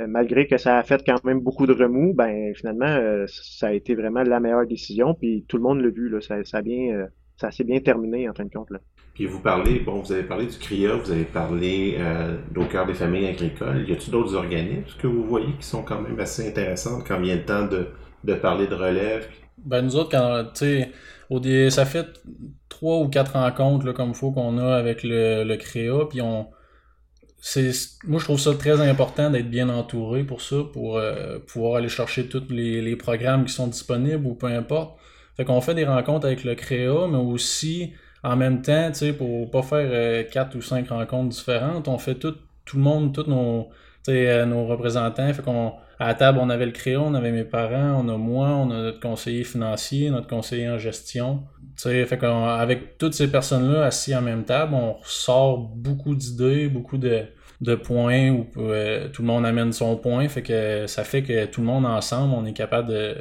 euh, 0.00 0.06
malgré 0.06 0.46
que 0.46 0.56
ça 0.56 0.78
a 0.78 0.82
fait 0.82 1.02
quand 1.04 1.22
même 1.24 1.40
beaucoup 1.40 1.66
de 1.66 1.72
remous, 1.72 2.14
ben 2.14 2.54
finalement, 2.54 2.86
euh, 2.86 3.26
ça 3.28 3.68
a 3.68 3.72
été 3.72 3.94
vraiment 3.94 4.22
la 4.22 4.40
meilleure 4.40 4.66
décision. 4.66 5.14
Puis 5.14 5.44
tout 5.48 5.56
le 5.56 5.62
monde 5.62 5.80
l'a 5.80 5.90
vu, 5.90 6.08
là, 6.08 6.20
ça, 6.20 6.44
ça, 6.44 6.62
bien, 6.62 7.08
ça 7.36 7.50
s'est 7.50 7.64
bien 7.64 7.80
terminé 7.80 8.28
en 8.28 8.34
fin 8.34 8.44
de 8.44 8.50
compte. 8.50 8.70
Là. 8.70 8.78
Puis 9.14 9.26
vous 9.26 9.40
parlez, 9.40 9.80
bon, 9.80 10.00
vous 10.00 10.12
avez 10.12 10.22
parlé 10.22 10.46
du 10.46 10.56
CRIA, 10.56 10.94
vous 10.94 11.10
avez 11.10 11.24
parlé 11.24 11.96
euh, 11.98 12.36
cœur 12.70 12.86
des 12.86 12.94
familles 12.94 13.26
agricoles. 13.26 13.84
Y 13.86 13.92
a-t-il 13.92 14.10
d'autres 14.10 14.34
organismes 14.34 14.98
que 14.98 15.06
vous 15.06 15.24
voyez 15.24 15.52
qui 15.60 15.66
sont 15.66 15.82
quand 15.82 16.00
même 16.00 16.18
assez 16.18 16.48
intéressants 16.48 17.00
quand 17.06 17.20
vient 17.20 17.36
le 17.36 17.44
temps 17.44 17.66
de 17.66 17.88
de 18.24 18.34
parler 18.34 18.66
de 18.66 18.74
relève? 18.74 19.26
Ben, 19.58 19.82
nous 19.82 19.96
autres, 19.96 20.10
quand, 20.10 20.44
tu 20.54 20.84
sais, 21.40 21.70
ça 21.70 21.84
fait 21.84 22.06
trois 22.68 22.98
ou 22.98 23.08
quatre 23.08 23.32
rencontres, 23.34 23.86
là, 23.86 23.92
comme 23.92 24.10
il 24.10 24.14
faut 24.14 24.32
qu'on 24.32 24.58
a 24.58 24.74
avec 24.74 25.02
le, 25.02 25.44
le 25.44 25.56
CREA, 25.56 26.06
puis 26.08 26.20
on. 26.20 26.48
Moi, 28.04 28.20
je 28.20 28.24
trouve 28.24 28.38
ça 28.38 28.54
très 28.54 28.80
important 28.88 29.28
d'être 29.28 29.50
bien 29.50 29.68
entouré 29.68 30.22
pour 30.22 30.40
ça, 30.40 30.58
pour 30.72 30.96
euh, 30.96 31.40
pouvoir 31.40 31.76
aller 31.76 31.88
chercher 31.88 32.28
tous 32.28 32.44
les, 32.50 32.80
les, 32.80 32.94
programmes 32.94 33.46
qui 33.46 33.52
sont 33.52 33.66
disponibles 33.66 34.24
ou 34.24 34.34
peu 34.34 34.46
importe. 34.46 34.96
Fait 35.36 35.44
qu'on 35.44 35.60
fait 35.60 35.74
des 35.74 35.84
rencontres 35.84 36.26
avec 36.26 36.44
le 36.44 36.54
CREA, 36.54 37.08
mais 37.10 37.18
aussi, 37.18 37.94
en 38.22 38.36
même 38.36 38.62
temps, 38.62 38.88
tu 38.92 38.98
sais, 38.98 39.12
pour 39.12 39.50
pas 39.50 39.62
faire 39.62 39.88
euh, 39.90 40.22
quatre 40.22 40.56
ou 40.56 40.62
cinq 40.62 40.90
rencontres 40.90 41.30
différentes, 41.30 41.88
on 41.88 41.98
fait 41.98 42.14
tout, 42.14 42.36
tout 42.64 42.76
le 42.76 42.82
monde, 42.84 43.12
tous 43.12 43.28
nos, 43.28 43.70
euh, 44.08 44.46
nos 44.46 44.66
représentants. 44.66 45.32
Fait 45.32 45.42
qu'on 45.42 45.72
à 46.02 46.08
la 46.08 46.14
table, 46.14 46.38
on 46.42 46.50
avait 46.50 46.66
le 46.66 46.72
créon, 46.72 47.06
on 47.06 47.14
avait 47.14 47.30
mes 47.30 47.44
parents, 47.44 48.02
on 48.04 48.08
a 48.08 48.16
moi, 48.16 48.48
on 48.48 48.70
a 48.72 48.82
notre 48.82 48.98
conseiller 48.98 49.44
financier, 49.44 50.10
notre 50.10 50.26
conseiller 50.26 50.68
en 50.68 50.76
gestion. 50.76 51.44
sais, 51.76 52.04
fait 52.06 52.22
avec 52.24 52.98
toutes 52.98 53.14
ces 53.14 53.30
personnes-là 53.30 53.84
assis 53.84 54.12
à 54.12 54.16
la 54.16 54.22
même 54.22 54.44
table, 54.44 54.74
on 54.74 54.96
sort 55.04 55.58
beaucoup 55.58 56.16
d'idées, 56.16 56.66
beaucoup 56.66 56.98
de, 56.98 57.22
de 57.60 57.74
points 57.76 58.30
où 58.30 58.48
euh, 58.56 59.08
tout 59.10 59.22
le 59.22 59.28
monde 59.28 59.46
amène 59.46 59.72
son 59.72 59.96
point. 59.96 60.28
Fait 60.28 60.42
que 60.42 60.88
ça 60.88 61.04
fait 61.04 61.22
que 61.22 61.46
tout 61.46 61.60
le 61.60 61.68
monde 61.68 61.86
ensemble, 61.86 62.34
on 62.34 62.44
est 62.46 62.52
capable 62.52 62.88
de, 62.88 63.14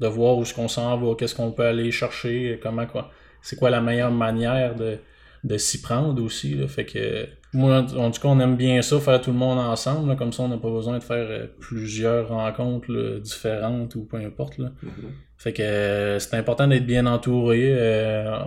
de 0.00 0.06
voir 0.08 0.36
où 0.36 0.42
est-ce 0.42 0.52
qu'on 0.52 0.68
s'en 0.68 0.96
va, 0.98 1.14
qu'est-ce 1.14 1.34
qu'on 1.36 1.52
peut 1.52 1.66
aller 1.66 1.92
chercher, 1.92 2.58
comment 2.60 2.86
quoi. 2.86 3.12
C'est 3.40 3.54
quoi 3.54 3.70
la 3.70 3.80
meilleure 3.80 4.10
manière 4.10 4.74
de, 4.74 4.98
de 5.44 5.56
s'y 5.56 5.80
prendre 5.80 6.22
aussi. 6.22 6.54
Là. 6.54 6.68
Fait 6.68 6.84
que 6.84 7.26
moi, 7.52 7.78
en 7.78 8.10
tout 8.10 8.20
cas, 8.20 8.28
on 8.28 8.40
aime 8.40 8.56
bien 8.56 8.82
ça, 8.82 8.98
faire 9.00 9.20
tout 9.20 9.32
le 9.32 9.38
monde 9.38 9.58
ensemble. 9.58 10.14
comme 10.16 10.32
ça, 10.32 10.42
on 10.42 10.48
n'a 10.48 10.58
pas 10.58 10.70
besoin 10.70 10.98
de 10.98 11.02
faire 11.02 11.26
euh, 11.28 11.46
plusieurs 11.60 12.28
rencontres 12.28 13.18
différentes 13.20 13.94
ou 13.94 14.04
peu 14.04 14.18
importe. 14.18 14.58
Là. 14.58 14.72
Mm-hmm. 14.84 15.10
Fait 15.38 15.52
que 15.52 15.62
euh, 15.62 16.18
c'est 16.18 16.36
important 16.36 16.66
d'être 16.66 16.86
bien 16.86 17.06
entouré. 17.06 17.74
Euh, 17.74 18.38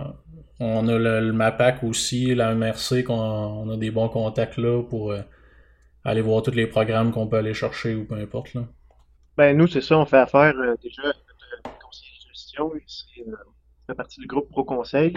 on 0.58 0.86
a 0.88 0.98
le, 0.98 1.32
MAPAC 1.32 1.82
aussi, 1.84 2.34
la 2.34 2.54
MRC, 2.54 3.04
qu'on 3.04 3.14
on 3.14 3.70
a 3.70 3.76
des 3.76 3.90
bons 3.90 4.08
contacts 4.08 4.58
là 4.58 4.82
pour 4.82 5.14
aller 6.04 6.20
voir 6.20 6.42
tous 6.42 6.50
les 6.52 6.66
programmes 6.66 7.12
qu'on 7.12 7.26
peut 7.26 7.36
aller 7.36 7.54
chercher 7.54 7.94
ou 7.94 8.04
peu 8.04 8.14
importe. 8.14 8.54
Là. 8.54 8.66
Ben, 9.36 9.56
nous, 9.56 9.66
c'est 9.66 9.80
ça, 9.80 9.98
on 9.98 10.04
fait 10.04 10.18
affaire 10.18 10.54
euh, 10.56 10.74
déjà 10.82 11.02
avec 11.02 11.16
notre 11.64 11.78
conseiller 11.78 12.12
de 12.22 12.28
gestion. 12.34 12.72
C'est 12.86 13.24
fait 13.86 13.94
partie 13.94 14.20
du 14.20 14.26
groupe 14.26 14.48
Pro 14.50 14.64
Conseil. 14.64 15.14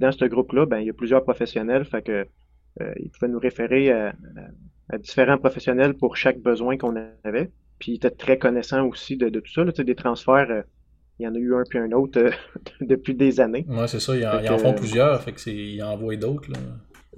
Dans 0.00 0.12
ce 0.12 0.24
groupe-là, 0.24 0.66
ben, 0.66 0.78
il 0.80 0.86
y 0.86 0.90
a 0.90 0.94
plusieurs 0.94 1.22
professionnels, 1.24 1.84
fait 1.84 2.02
que 2.02 2.26
euh, 2.80 2.92
ils 3.00 3.10
pouvaient 3.10 3.30
nous 3.30 3.38
référer 3.38 3.90
à, 3.92 4.08
à- 4.08 4.14
à 4.94 4.98
différents 4.98 5.38
professionnels 5.38 5.94
pour 5.94 6.16
chaque 6.16 6.38
besoin 6.40 6.76
qu'on 6.76 6.94
avait. 7.24 7.50
Puis 7.78 7.92
ils 7.92 7.94
étaient 7.96 8.10
très 8.10 8.38
connaissants 8.38 8.86
aussi 8.86 9.16
de, 9.16 9.28
de 9.30 9.40
tout 9.40 9.52
ça, 9.52 9.64
là, 9.64 9.72
des 9.72 9.94
transferts. 9.94 10.50
euh, 10.50 10.62
il 11.20 11.24
y 11.24 11.28
en 11.28 11.34
a 11.34 11.38
eu 11.38 11.54
un 11.54 11.62
puis 11.68 11.78
un 11.78 11.92
autre 11.92 12.18
euh, 12.20 12.30
depuis 12.80 13.14
des 13.14 13.40
années. 13.40 13.64
Ouais, 13.68 13.86
c'est 13.88 14.00
ça, 14.00 14.16
ils 14.16 14.26
en, 14.26 14.40
ils 14.40 14.58
font 14.58 14.74
plusieurs, 14.74 15.22
fait 15.22 15.32
que 15.32 15.40
c'est, 15.40 15.54
ils 15.54 15.82
en 15.82 15.92
envoient 15.92 16.16
d'autres. 16.16 16.50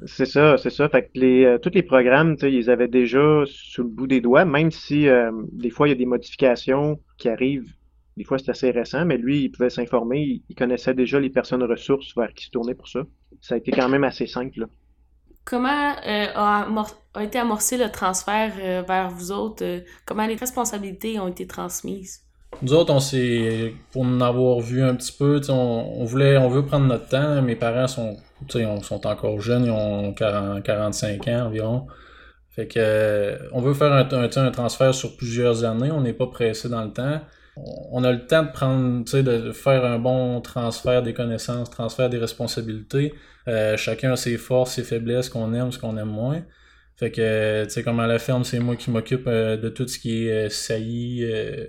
C'est 0.04 0.26
ça, 0.26 0.58
c'est 0.58 0.70
ça. 0.70 0.88
Fait 0.90 1.04
que 1.04 1.08
les, 1.14 1.56
tous 1.62 1.70
les 1.72 1.82
programmes, 1.82 2.36
ils 2.42 2.68
avaient 2.70 2.88
déjà 2.88 3.42
sous 3.46 3.82
le 3.82 3.88
bout 3.88 4.06
des 4.06 4.20
doigts, 4.20 4.44
même 4.44 4.70
si 4.70 5.06
des 5.52 5.70
fois 5.70 5.88
il 5.88 5.92
y 5.92 5.94
a 5.94 5.96
des 5.96 6.06
modifications 6.06 7.00
qui 7.16 7.28
arrivent. 7.30 7.72
Des 8.16 8.24
fois 8.24 8.38
c'est 8.38 8.50
assez 8.50 8.70
récent, 8.70 9.04
mais 9.04 9.16
lui, 9.18 9.44
il 9.44 9.50
pouvait 9.50 9.70
s'informer, 9.70 10.20
il, 10.22 10.44
il 10.48 10.54
connaissait 10.56 10.94
déjà 10.94 11.20
les 11.20 11.30
personnes 11.30 11.62
ressources 11.64 12.14
vers 12.16 12.32
qui 12.34 12.46
se 12.46 12.50
tourner 12.50 12.74
pour 12.74 12.88
ça. 12.88 13.00
Ça 13.40 13.54
a 13.54 13.58
été 13.58 13.72
quand 13.72 13.88
même 13.88 14.04
assez 14.04 14.26
simple. 14.26 14.60
là. 14.60 14.66
Comment 15.44 15.96
euh, 16.06 16.26
a, 16.34 17.24
été 17.24 17.38
amorcé 17.38 17.78
le 17.78 17.90
transfert 17.90 18.52
euh, 18.58 18.82
vers 18.82 19.08
vous 19.10 19.30
autres? 19.32 19.64
euh, 19.64 19.80
comment 20.04 20.26
les 20.26 20.34
responsabilités 20.34 21.18
ont 21.20 21.28
été 21.28 21.46
transmises? 21.46 22.22
Nous 22.62 22.72
autres, 22.72 22.92
on 22.92 23.00
s'est, 23.00 23.74
pour 23.92 24.02
en 24.02 24.20
avoir 24.20 24.60
vu 24.60 24.82
un 24.82 24.94
petit 24.94 25.12
peu, 25.12 25.40
on, 25.50 25.52
on 25.52 26.04
voulait, 26.04 26.38
on 26.38 26.48
veut 26.48 26.64
prendre 26.64 26.86
notre 26.86 27.08
temps. 27.08 27.42
Mes 27.42 27.56
parents 27.56 27.86
sont, 27.88 28.16
tu 28.48 28.58
sais, 28.58 28.66
on- 28.66 28.82
sont 28.82 29.06
encore 29.06 29.40
jeunes, 29.40 29.66
ils 29.66 29.70
ont 29.70 30.14
40, 30.14 30.62
45 30.62 31.28
ans 31.28 31.46
environ. 31.46 31.86
Fait 32.50 32.66
que, 32.68 33.38
on 33.52 33.60
veut 33.60 33.74
faire 33.74 33.92
un, 33.92 34.08
un 34.10 34.50
transfert 34.50 34.94
sur 34.94 35.16
plusieurs 35.16 35.64
années. 35.64 35.90
On 35.92 36.00
n'est 36.00 36.14
pas 36.14 36.28
pressé 36.28 36.68
dans 36.70 36.84
le 36.84 36.92
temps. 36.92 37.20
On 37.56 38.04
a 38.04 38.12
le 38.12 38.26
temps 38.26 38.42
de 38.42 38.50
prendre, 38.50 39.04
de 39.04 39.52
faire 39.52 39.84
un 39.84 39.98
bon 39.98 40.40
transfert 40.40 41.02
des 41.02 41.14
connaissances, 41.14 41.70
transfert 41.70 42.10
des 42.10 42.18
responsabilités. 42.18 43.14
Euh, 43.48 43.76
chacun 43.76 44.12
a 44.12 44.16
ses 44.16 44.36
forces, 44.36 44.74
ses 44.74 44.82
faiblesses, 44.82 45.28
qu'on 45.30 45.54
aime, 45.54 45.72
ce 45.72 45.78
qu'on 45.78 45.96
aime 45.96 46.10
moins. 46.10 46.42
Fait 46.96 47.10
que, 47.10 47.64
tu 47.64 47.70
sais, 47.70 47.82
comme 47.82 48.00
à 48.00 48.06
la 48.06 48.18
ferme, 48.18 48.42
c'est 48.44 48.58
moi 48.58 48.74
qui 48.74 48.90
m'occupe 48.90 49.26
euh, 49.26 49.56
de 49.58 49.68
tout 49.68 49.86
ce 49.86 49.98
qui 49.98 50.26
est 50.26 50.46
euh, 50.46 50.48
saillie, 50.48 51.24
euh, 51.24 51.66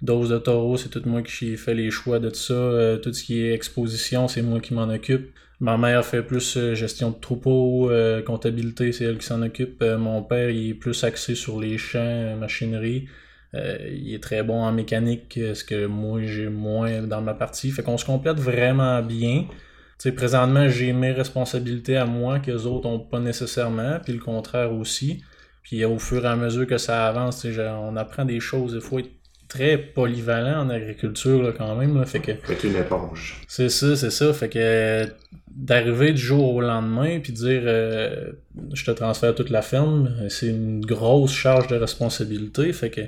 dose 0.00 0.30
de 0.30 0.38
taureau, 0.38 0.78
c'est 0.78 0.88
tout 0.88 1.02
moi 1.04 1.22
qui 1.22 1.56
fais 1.58 1.74
les 1.74 1.90
choix 1.90 2.18
de 2.18 2.30
tout 2.30 2.36
ça. 2.36 2.98
Tout 3.02 3.12
ce 3.12 3.22
qui 3.22 3.44
est 3.44 3.52
exposition, 3.52 4.28
c'est 4.28 4.42
moi 4.42 4.60
qui 4.60 4.72
m'en 4.72 4.88
occupe. 4.88 5.32
Ma 5.60 5.76
mère 5.76 6.04
fait 6.06 6.22
plus 6.22 6.58
gestion 6.74 7.10
de 7.10 7.20
troupeau, 7.20 7.90
comptabilité, 8.24 8.92
c'est 8.92 9.04
elle 9.04 9.18
qui 9.18 9.26
s'en 9.26 9.42
occupe. 9.42 9.84
Mon 9.84 10.22
père, 10.22 10.48
il 10.48 10.70
est 10.70 10.74
plus 10.74 11.04
axé 11.04 11.34
sur 11.34 11.60
les 11.60 11.76
champs, 11.76 12.34
machinerie. 12.36 13.08
Euh, 13.54 13.78
il 13.90 14.14
est 14.14 14.22
très 14.22 14.42
bon 14.42 14.62
en 14.62 14.72
mécanique, 14.72 15.36
euh, 15.38 15.54
ce 15.54 15.64
que 15.64 15.86
moi 15.86 16.20
j'ai 16.22 16.48
moins 16.48 17.02
dans 17.02 17.20
ma 17.20 17.34
partie. 17.34 17.70
Fait 17.70 17.82
qu'on 17.82 17.98
se 17.98 18.04
complète 18.04 18.38
vraiment 18.38 19.02
bien. 19.02 19.46
Tu 19.48 20.08
sais, 20.08 20.12
présentement, 20.12 20.68
j'ai 20.68 20.92
mes 20.92 21.12
responsabilités 21.12 21.96
à 21.96 22.06
moi 22.06 22.38
que 22.38 22.50
les 22.50 22.66
autres 22.66 22.88
ont 22.88 23.00
pas 23.00 23.18
nécessairement, 23.18 23.98
puis 24.02 24.12
le 24.12 24.20
contraire 24.20 24.72
aussi. 24.72 25.22
Puis 25.62 25.84
au 25.84 25.98
fur 25.98 26.24
et 26.24 26.28
à 26.28 26.36
mesure 26.36 26.66
que 26.66 26.78
ça 26.78 27.06
avance, 27.06 27.40
tu 27.40 27.48
sais, 27.48 27.52
genre, 27.52 27.82
on 27.82 27.96
apprend 27.96 28.24
des 28.24 28.40
choses. 28.40 28.72
Il 28.74 28.80
faut 28.80 29.00
être 29.00 29.10
très 29.50 29.76
polyvalent 29.76 30.62
en 30.62 30.70
agriculture 30.70 31.42
là, 31.42 31.52
quand 31.52 31.74
même. 31.74 31.98
Là, 31.98 32.06
fait 32.06 32.20
que 32.20 32.32
Fait 32.34 32.66
une 32.66 32.76
éponge. 32.76 33.42
c'est 33.48 33.68
ça, 33.68 33.96
c'est 33.96 34.10
ça. 34.10 34.32
Fait 34.32 34.48
que 34.48 35.06
d'arriver 35.48 36.12
du 36.12 36.22
jour 36.22 36.54
au 36.54 36.60
lendemain 36.60 37.18
puis 37.18 37.32
dire 37.32 37.62
euh, 37.64 38.30
je 38.72 38.84
te 38.84 38.92
transfère 38.92 39.34
toute 39.34 39.50
la 39.50 39.60
ferme, 39.60 40.14
c'est 40.28 40.46
une 40.46 40.80
grosse 40.80 41.32
charge 41.32 41.66
de 41.66 41.76
responsabilité. 41.76 42.72
Fait 42.72 42.90
que 42.90 43.02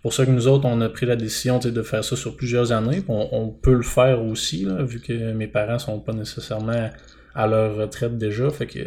c'est 0.00 0.04
pour 0.04 0.14
ça 0.14 0.24
que 0.24 0.30
nous 0.30 0.48
autres, 0.48 0.64
on 0.64 0.80
a 0.80 0.88
pris 0.88 1.04
la 1.04 1.14
décision 1.14 1.58
de 1.58 1.82
faire 1.82 2.02
ça 2.02 2.16
sur 2.16 2.34
plusieurs 2.34 2.72
années. 2.72 3.04
On, 3.06 3.50
peut 3.50 3.74
le 3.74 3.82
faire 3.82 4.24
aussi, 4.24 4.66
vu 4.86 4.98
que 4.98 5.32
mes 5.32 5.46
parents 5.46 5.78
sont 5.78 6.00
pas 6.00 6.14
nécessairement 6.14 6.88
à 7.34 7.46
leur 7.46 7.76
retraite 7.76 8.16
déjà. 8.16 8.48
Fait 8.48 8.66
que 8.66 8.78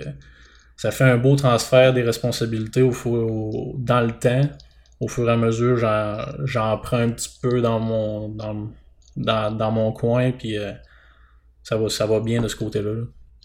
ça 0.75 0.89
fait 0.89 1.03
un 1.03 1.17
beau 1.17 1.35
transfert 1.35 1.93
des 1.93 2.01
responsabilités 2.01 2.81
au, 2.81 3.75
dans 3.77 4.01
le 4.01 4.11
temps. 4.13 4.41
Au 4.99 5.07
fur 5.07 5.29
et 5.29 5.33
à 5.33 5.37
mesure, 5.37 5.77
j'en, 5.77 6.77
prends 6.79 6.97
un 6.97 7.11
petit 7.11 7.29
peu 7.39 7.61
dans 7.61 7.79
mon, 7.79 8.29
dans, 9.15 9.51
dans, 9.51 9.71
mon 9.71 9.91
coin, 9.91 10.31
puis 10.31 10.57
euh, 10.57 10.71
ça, 11.61 11.77
va, 11.77 11.89
ça 11.89 12.07
va 12.07 12.21
bien 12.21 12.41
de 12.41 12.47
ce 12.47 12.55
côté-là. 12.55 12.91
là. 12.91 13.03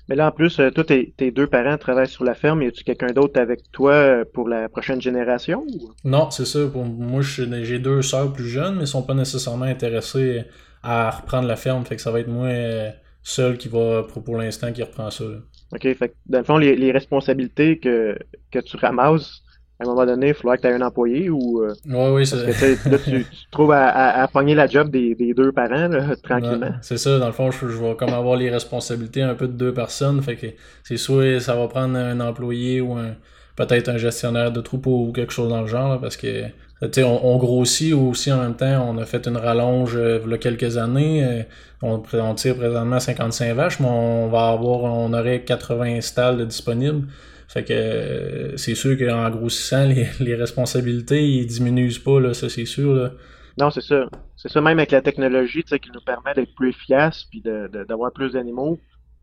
Mais 0.09 0.17
là, 0.17 0.29
en 0.29 0.33
plus, 0.33 0.59
euh, 0.59 0.71
toi, 0.71 0.85
tes, 0.85 1.13
tes 1.17 1.31
deux 1.31 1.47
parents 1.47 1.77
travaillent 1.77 2.09
sur 2.09 2.25
la 2.25 2.35
ferme. 2.35 2.63
Y 2.63 2.67
a-tu 2.69 2.83
quelqu'un 2.85 3.13
d'autre 3.13 3.39
avec 3.41 3.61
toi 3.73 3.93
euh, 3.93 4.25
pour 4.33 4.49
la 4.49 4.69
prochaine 4.69 5.01
génération? 5.03 5.65
ou- 5.69 5.91
Non, 6.05 6.31
c'est 6.31 6.47
ça. 6.47 6.67
Pour 6.67 6.85
moi, 6.85 7.21
j'ai 7.23 7.79
deux 7.79 8.03
sœurs 8.03 8.33
plus 8.33 8.49
jeunes, 8.49 8.77
mais 8.77 8.85
ils 8.85 8.87
sont 8.89 9.03
pas 9.03 9.15
nécessairement 9.15 9.67
intéressés 9.67 10.45
à 10.83 11.11
reprendre 11.11 11.47
la 11.47 11.57
ferme. 11.57 11.85
Fait 11.85 11.97
que 11.97 12.03
ça 12.03 12.11
va 12.11 12.21
être 12.21 12.29
moi 12.29 12.47
euh, 12.47 12.91
seul 13.23 13.59
qui 13.59 13.69
va, 13.69 14.05
pour, 14.05 14.25
pour 14.25 14.37
l'instant, 14.39 14.73
qui 14.73 14.83
reprend 14.83 15.11
ça. 15.11 15.25
là. 15.25 15.37
OK, 15.73 15.83
fait 15.83 16.09
que 16.09 16.15
dans 16.27 16.39
le 16.39 16.45
fond, 16.45 16.57
les, 16.57 16.75
les 16.77 16.91
responsabilités 16.93 17.79
que, 17.79 18.17
que 18.51 18.59
tu 18.61 18.77
ramasses, 18.79 19.43
à 19.81 19.85
un 19.85 19.87
moment 19.87 20.07
donné, 20.07 20.29
il 20.29 20.35
faudra 20.35 20.57
que 20.57 20.63
tu 20.63 20.69
aies 20.69 20.73
un 20.75 20.83
employé 20.83 21.31
ou 21.31 21.63
euh, 21.63 21.75
Ouais, 21.85 22.11
oui, 22.11 22.27
c'est. 22.27 22.53
sais, 22.53 22.81
là, 22.85 22.99
tu, 22.99 23.27
tu 23.31 23.47
te 23.47 23.51
trouves 23.51 23.73
à, 23.73 23.89
à, 23.89 24.23
à 24.23 24.29
pogner 24.29 24.55
la 24.55 24.69
job 24.69 24.91
des, 24.91 25.15
des 25.15 25.35
deux 25.35 25.53
parents 25.53 25.89
là, 25.89 26.17
tranquillement. 26.23 26.71
Ouais, 26.71 26.79
c'est 26.83 26.99
ça, 26.99 27.19
dans 27.19 27.27
le 27.27 27.33
fond, 27.33 27.51
je, 27.51 27.69
je 27.69 27.77
vais 27.79 27.97
comme 27.97 28.13
avoir 28.13 28.37
les 28.37 28.51
responsabilités 28.51 29.23
un 29.23 29.35
peu 29.35 29.47
de 29.49 29.53
deux 29.53 29.73
personnes. 29.75 30.23
Fait 30.23 30.37
que 30.37 30.47
c'est 30.85 30.97
soit 30.97 31.41
ça 31.41 31.55
va 31.57 31.69
prendre 31.69 31.97
un 31.97 32.21
employé 32.21 32.81
ou 32.81 32.95
un 32.95 33.17
peut-être 33.57 33.89
un 33.89 33.99
gestionnaire 33.99 34.53
de 34.53 34.61
troupeau 34.61 35.07
ou 35.09 35.13
quelque 35.13 35.33
chose 35.33 35.49
dans 35.49 35.61
le 35.63 35.67
genre, 35.67 35.89
là, 35.91 35.99
parce 36.01 36.17
que 36.17 36.47
tu 36.83 36.89
sais, 36.93 37.03
on, 37.05 37.27
on 37.27 37.39
grossit 37.39 37.93
aussi 37.95 38.31
en 38.33 38.39
même 38.41 38.57
temps. 38.57 38.89
On 38.89 38.99
a 38.99 39.05
fait 39.07 39.27
une 39.27 39.37
rallonge 39.37 39.97
euh, 39.97 40.21
il 40.25 40.31
y 40.31 40.35
a 40.35 40.39
quelques 40.39 40.77
années. 40.77 41.25
euh, 41.25 41.43
on, 41.83 42.03
on 42.13 42.35
tire 42.35 42.57
présentement 42.57 43.01
55 43.01 43.55
vaches, 43.55 43.81
mais 43.81 43.87
on 43.89 44.29
va 44.29 44.49
avoir, 44.51 44.83
on 44.85 45.13
aurait 45.13 45.43
80 45.45 46.01
stalles 46.01 46.47
disponibles. 46.47 47.07
Fait 47.49 47.65
que 47.65 47.73
euh, 47.73 48.57
c'est 48.57 48.75
sûr 48.75 48.99
qu'en 48.99 49.29
grossissant, 49.31 49.87
les, 49.87 50.07
les 50.21 50.35
responsabilités, 50.35 51.27
ils 51.27 51.47
diminuent 51.47 51.91
pas, 52.05 52.21
là, 52.21 52.35
ça 52.35 52.49
c'est 52.49 52.67
sûr. 52.67 52.95
Là. 52.95 53.13
Non, 53.59 53.71
c'est 53.71 53.81
ça. 53.83 54.09
C'est 54.37 54.51
ça, 54.53 54.61
même 54.61 54.79
avec 54.79 54.93
la 54.93 55.01
technologie, 55.03 55.63
tu 55.65 55.71
sais, 55.71 55.81
qui 55.81 55.91
nous 55.93 56.01
permet 56.01 56.35
d'être 56.35 56.55
plus 56.55 56.71
efficace 56.71 57.25
puis 57.31 57.43
d'avoir 57.43 58.13
plus 58.13 58.33
d'animaux. 58.33 58.79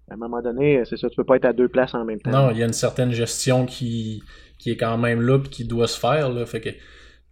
À 0.10 0.16
un 0.16 0.18
moment 0.18 0.42
donné, 0.42 0.84
c'est 0.86 0.98
ça, 0.98 1.10
tu 1.10 1.16
peux 1.16 1.24
pas 1.24 1.38
être 1.38 1.46
à 1.46 1.54
deux 1.54 1.68
places 1.70 1.94
en 1.96 2.04
même 2.06 2.20
temps. 2.20 2.32
Non, 2.32 2.52
il 2.52 2.58
y 2.58 2.64
a 2.64 2.66
une 2.66 2.74
certaine 2.74 3.12
gestion 3.12 3.66
qui, 3.66 4.22
qui 4.60 4.72
est 4.72 4.78
quand 4.78 4.98
même 4.98 5.22
là 5.22 5.40
puis 5.40 5.50
qui 5.50 5.66
doit 5.66 5.88
se 5.88 6.00
faire. 6.00 6.30
Là, 6.30 6.46
fait 6.46 6.62
que, 6.62 6.70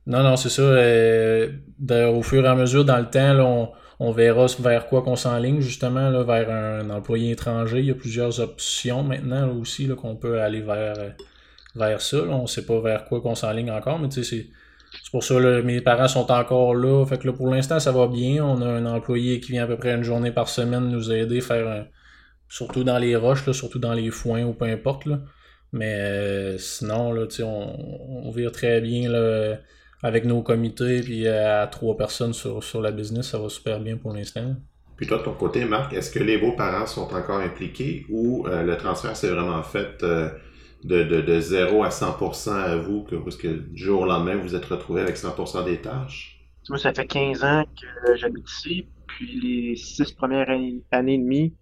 non, 0.08 0.23
non, 0.23 0.36
c'est 0.38 0.49
ça. 0.49 0.62
euh, 0.62 1.49
de- 1.79 2.06
au 2.06 2.21
fur 2.23 2.43
et 2.45 2.47
à 2.47 2.56
mesure, 2.56 2.86
dans 2.86 2.97
le 2.99 3.10
temps, 3.10 3.34
là, 3.34 3.45
on, 3.45 3.69
on 4.04 4.12
verra 4.12 4.48
vers 4.60 4.88
quoi 4.88 5.02
qu'on 5.02 5.16
s'enligne, 5.16 5.62
justement, 5.62 6.24
vers 6.26 6.50
un, 6.50 6.89
employé 6.89 7.32
étranger. 7.32 7.80
Il 7.80 7.86
y 7.86 7.92
a 7.92 7.96
plusieurs 7.96 8.42
options 8.42 9.02
maintenant 9.02 9.46
là, 9.46 9.54
aussi 9.54 9.88
qu'on 9.88 10.18
peut 10.18 10.42
aller 10.42 10.60
vers, 10.60 11.00
euh, 11.00 11.10
vers 11.74 12.02
ça. 12.02 12.18
On 12.18 12.46
sait 12.46 12.66
pas 12.66 12.82
vers 12.82 13.06
quoi 13.06 13.22
qu'on 13.22 13.36
s'enligne 13.36 13.72
encore, 13.72 14.00
mais 14.00 14.10
c'est. 14.12 14.48
Pour 15.10 15.24
ça 15.24 15.36
que 15.36 15.62
mes 15.62 15.80
parents 15.80 16.10
sont 16.10 16.30
encore 16.32 16.76
là. 16.76 17.06
Fait 17.06 17.18
que 17.18 17.28
là, 17.28 17.34
pour 17.34 17.48
l'instant, 17.48 17.80
ça 17.80 17.94
va 17.94 18.08
bien. 18.08 18.44
On 18.44 18.62
a 18.62 18.68
un 18.68 18.86
employé 18.86 19.39
qui 19.39 19.54
vient 19.54 19.63
à 19.63 19.68
peu 19.68 19.78
près 19.78 19.96
une 19.96 20.04
journée 20.04 20.32
par 20.32 20.50
semaine 20.50 20.89
nous 20.89 21.12
aider, 21.12 21.39
faire 21.39 21.68
un, 21.68 21.86
surtout 22.50 22.84
dans 22.84 22.98
les 22.98 23.16
roches, 23.16 23.50
surtout 23.52 23.80
dans 23.80 23.94
les 23.94 24.12
foins 24.12 24.44
ou 24.44 24.54
peu 24.54 24.66
importe. 24.66 25.06
Là. 25.06 25.22
Mais 25.72 25.96
euh, 25.96 26.58
sinon, 26.58 27.13
là, 27.13 27.26
on, 27.42 28.26
on 28.28 28.32
vire 28.32 28.52
très 28.52 28.82
bien 28.82 29.10
là, 29.10 29.60
avec 30.04 30.26
nos 30.26 30.42
comités, 30.44 31.02
puis 31.02 31.28
euh, 31.28 31.63
à 31.63 31.68
trois 31.68 31.98
personnes 31.98 32.34
sur, 32.34 32.63
sur 32.63 32.82
la 32.82 32.92
business, 32.92 33.30
ça 33.30 33.39
va 33.39 33.50
super 33.50 33.80
bien 33.80 33.98
pour 33.98 34.13
l'instant. 34.13 34.56
Puis 34.98 35.08
toi, 35.08 35.18
de 35.18 35.24
ton 35.24 35.34
côté, 35.34 35.66
Marc, 35.66 35.94
est-ce 35.94 36.12
que 36.12 36.20
les 36.20 36.38
beaux-parents 36.38 36.86
sont 36.86 37.13
encore 37.13 37.39
impliqués 37.39 38.06
ou 38.10 38.46
euh, 38.48 38.63
le 38.63 38.78
transfert 38.78 39.16
s'est 39.16 39.30
vraiment 39.30 39.63
fait 39.63 40.04
euh, 40.04 40.30
de, 40.84 41.04
de, 41.04 41.22
de 41.22 41.39
0 41.39 41.84
à 41.84 41.89
100% 41.89 42.52
à 42.52 42.76
vous, 42.76 43.04
que, 43.04 43.16
parce 43.16 43.38
que 43.38 43.48
du 43.48 43.84
jour 43.84 44.02
au 44.02 44.06
lendemain, 44.06 44.36
vous 44.36 44.56
êtes 44.56 44.66
retrouvé 44.66 45.02
avec 45.02 45.16
100% 45.16 45.66
des 45.66 45.82
tâches? 45.82 46.39
Moi, 46.70 46.78
ça 46.78 46.94
fait 46.94 47.08
15 47.08 47.44
ans 47.44 47.66
que 47.66 48.16
j'habite 48.16 48.50
ici, 48.50 48.88
puis 49.08 49.39
les 49.42 49.76
six 49.76 50.13
premières 50.13 50.50
années, 50.50 50.82
années 50.92 51.16
et 51.16 51.18
demie, 51.18 51.54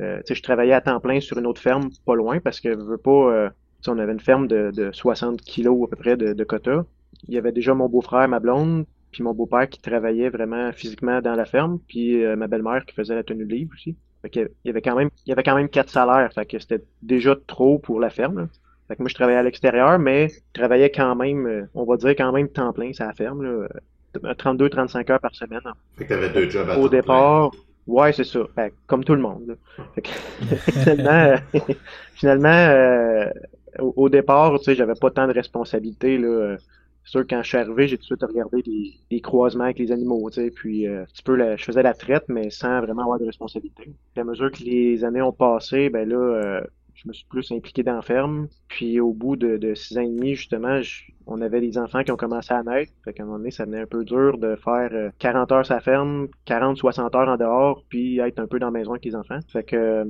euh, 0.00 0.18
tu 0.18 0.28
sais, 0.28 0.34
je 0.34 0.42
travaillais 0.42 0.72
à 0.72 0.80
temps 0.80 1.00
plein 1.00 1.20
sur 1.20 1.38
une 1.38 1.46
autre 1.46 1.60
ferme 1.60 1.88
pas 2.04 2.14
loin 2.14 2.40
parce 2.40 2.60
que 2.60 2.72
je 2.72 2.78
veux 2.78 2.98
pas, 2.98 3.10
euh, 3.10 3.50
on 3.86 3.98
avait 3.98 4.12
une 4.12 4.20
ferme 4.20 4.48
de, 4.48 4.70
de 4.74 4.90
60 4.92 5.40
kilos 5.42 5.86
à 5.86 5.90
peu 5.90 5.96
près 5.96 6.16
de, 6.16 6.32
de 6.32 6.44
quota. 6.44 6.84
Il 7.28 7.34
y 7.34 7.38
avait 7.38 7.52
déjà 7.52 7.74
mon 7.74 7.88
beau-frère, 7.88 8.28
ma 8.28 8.40
blonde, 8.40 8.86
puis 9.12 9.22
mon 9.22 9.32
beau-père 9.34 9.68
qui 9.68 9.80
travaillait 9.80 10.28
vraiment 10.30 10.72
physiquement 10.72 11.20
dans 11.20 11.34
la 11.34 11.44
ferme, 11.44 11.78
puis 11.88 12.24
euh, 12.24 12.36
ma 12.36 12.48
belle-mère 12.48 12.84
qui 12.86 12.94
faisait 12.94 13.14
la 13.14 13.22
tenue 13.24 13.44
de 13.46 13.52
livre 13.54 13.70
aussi. 13.74 13.96
Fait 14.22 14.30
que, 14.30 14.40
il 14.40 14.68
y 14.68 14.70
avait 14.70 14.82
quand 14.82 14.96
même, 14.96 15.10
il 15.26 15.30
y 15.30 15.32
avait 15.32 15.42
quand 15.42 15.54
même 15.56 15.68
quatre 15.68 15.90
salaires, 15.90 16.32
fait 16.32 16.46
que 16.46 16.58
c'était 16.58 16.84
déjà 17.02 17.36
trop 17.46 17.78
pour 17.78 18.00
la 18.00 18.10
ferme. 18.10 18.38
là. 18.40 18.48
Fait 18.88 18.96
que 18.96 19.02
moi, 19.02 19.08
je 19.08 19.14
travaillais 19.14 19.38
à 19.38 19.42
l'extérieur, 19.42 19.98
mais 19.98 20.28
je 20.28 20.34
travaillais 20.52 20.90
quand 20.90 21.14
même, 21.16 21.46
euh, 21.46 21.66
on 21.74 21.84
va 21.84 21.96
dire 21.96 22.10
quand 22.10 22.32
même 22.32 22.48
temps 22.50 22.72
plein 22.72 22.92
sur 22.92 23.06
la 23.06 23.14
ferme, 23.14 23.42
là, 23.42 23.68
32-35 24.36 25.10
heures 25.10 25.20
par 25.20 25.34
semaine. 25.34 25.62
Fait 25.96 26.04
que 26.04 26.08
t'avais 26.10 26.30
deux 26.30 26.48
jobs 26.50 26.68
à 26.70 26.78
Au 26.78 26.88
temps 26.88 26.98
plein. 27.00 27.00
départ, 27.02 27.50
ouais, 27.86 28.12
c'est 28.12 28.24
ça. 28.24 28.40
Ben, 28.56 28.70
comme 28.86 29.04
tout 29.04 29.14
le 29.14 29.20
monde. 29.22 29.58
Fait 29.94 30.02
que, 30.02 30.10
finalement, 30.72 31.10
euh, 31.10 31.36
finalement 32.14 32.48
euh, 32.48 33.30
au, 33.78 33.92
au 33.96 34.08
départ, 34.08 34.58
tu 34.58 34.64
sais, 34.64 34.74
j'avais 34.74 34.94
pas 34.94 35.10
tant 35.10 35.26
de 35.26 35.32
responsabilités. 35.32 36.18
Là. 36.18 36.56
C'est 37.04 37.10
sûr 37.10 37.26
quand 37.28 37.42
je 37.42 37.48
suis 37.48 37.58
arrivé, 37.58 37.86
j'ai 37.86 37.96
tout 37.96 38.02
de 38.02 38.06
suite 38.06 38.22
regardé 38.22 38.62
les, 39.10 39.20
croisements 39.20 39.64
avec 39.64 39.78
les 39.78 39.92
animaux, 39.92 40.30
tu 40.30 40.40
sais, 40.40 40.50
puis 40.50 40.86
euh, 40.86 41.02
un 41.02 41.04
petit 41.04 41.22
peu, 41.22 41.56
je 41.56 41.62
faisais 41.62 41.82
la 41.82 41.92
traite, 41.92 42.24
mais 42.28 42.50
sans 42.50 42.80
vraiment 42.80 43.02
avoir 43.02 43.18
de 43.18 43.26
responsabilité. 43.26 43.92
À 44.16 44.24
mesure 44.24 44.50
que 44.50 44.62
les 44.62 45.04
années 45.04 45.22
ont 45.22 45.32
passé, 45.32 45.90
ben 45.90 46.08
là, 46.08 46.16
euh, 46.16 46.60
je 46.94 47.06
me 47.08 47.12
suis 47.12 47.26
plus 47.26 47.52
impliqué 47.52 47.82
dans 47.82 47.96
la 47.96 48.02
ferme. 48.02 48.48
Puis 48.68 49.00
au 49.00 49.12
bout 49.12 49.36
de, 49.36 49.58
de 49.58 49.74
six 49.74 49.98
ans 49.98 50.02
et 50.02 50.08
demi, 50.08 50.34
justement, 50.34 50.80
on 51.26 51.40
avait 51.40 51.60
des 51.60 51.78
enfants 51.78 52.02
qui 52.02 52.12
ont 52.12 52.16
commencé 52.16 52.52
à 52.52 52.62
naître. 52.62 52.92
Fait 53.04 53.12
qu'à 53.12 53.22
un 53.22 53.26
moment 53.26 53.38
donné, 53.38 53.50
ça 53.50 53.64
devenait 53.64 53.82
un 53.82 53.86
peu 53.86 54.04
dur 54.04 54.38
de 54.38 54.56
faire 54.56 54.90
40 55.18 55.52
euh, 55.52 55.54
heures 55.54 55.66
sa 55.66 55.80
ferme, 55.80 56.28
40, 56.44 56.76
60 56.76 57.14
heures 57.14 57.28
en 57.28 57.36
dehors, 57.36 57.84
puis 57.88 58.18
être 58.18 58.38
un 58.38 58.46
peu 58.46 58.58
dans 58.58 58.66
la 58.66 58.78
maison 58.78 58.92
avec 58.92 59.04
les 59.04 59.16
enfants. 59.16 59.38
Fait 59.48 59.62
que 59.62 59.76
euh, 59.76 60.04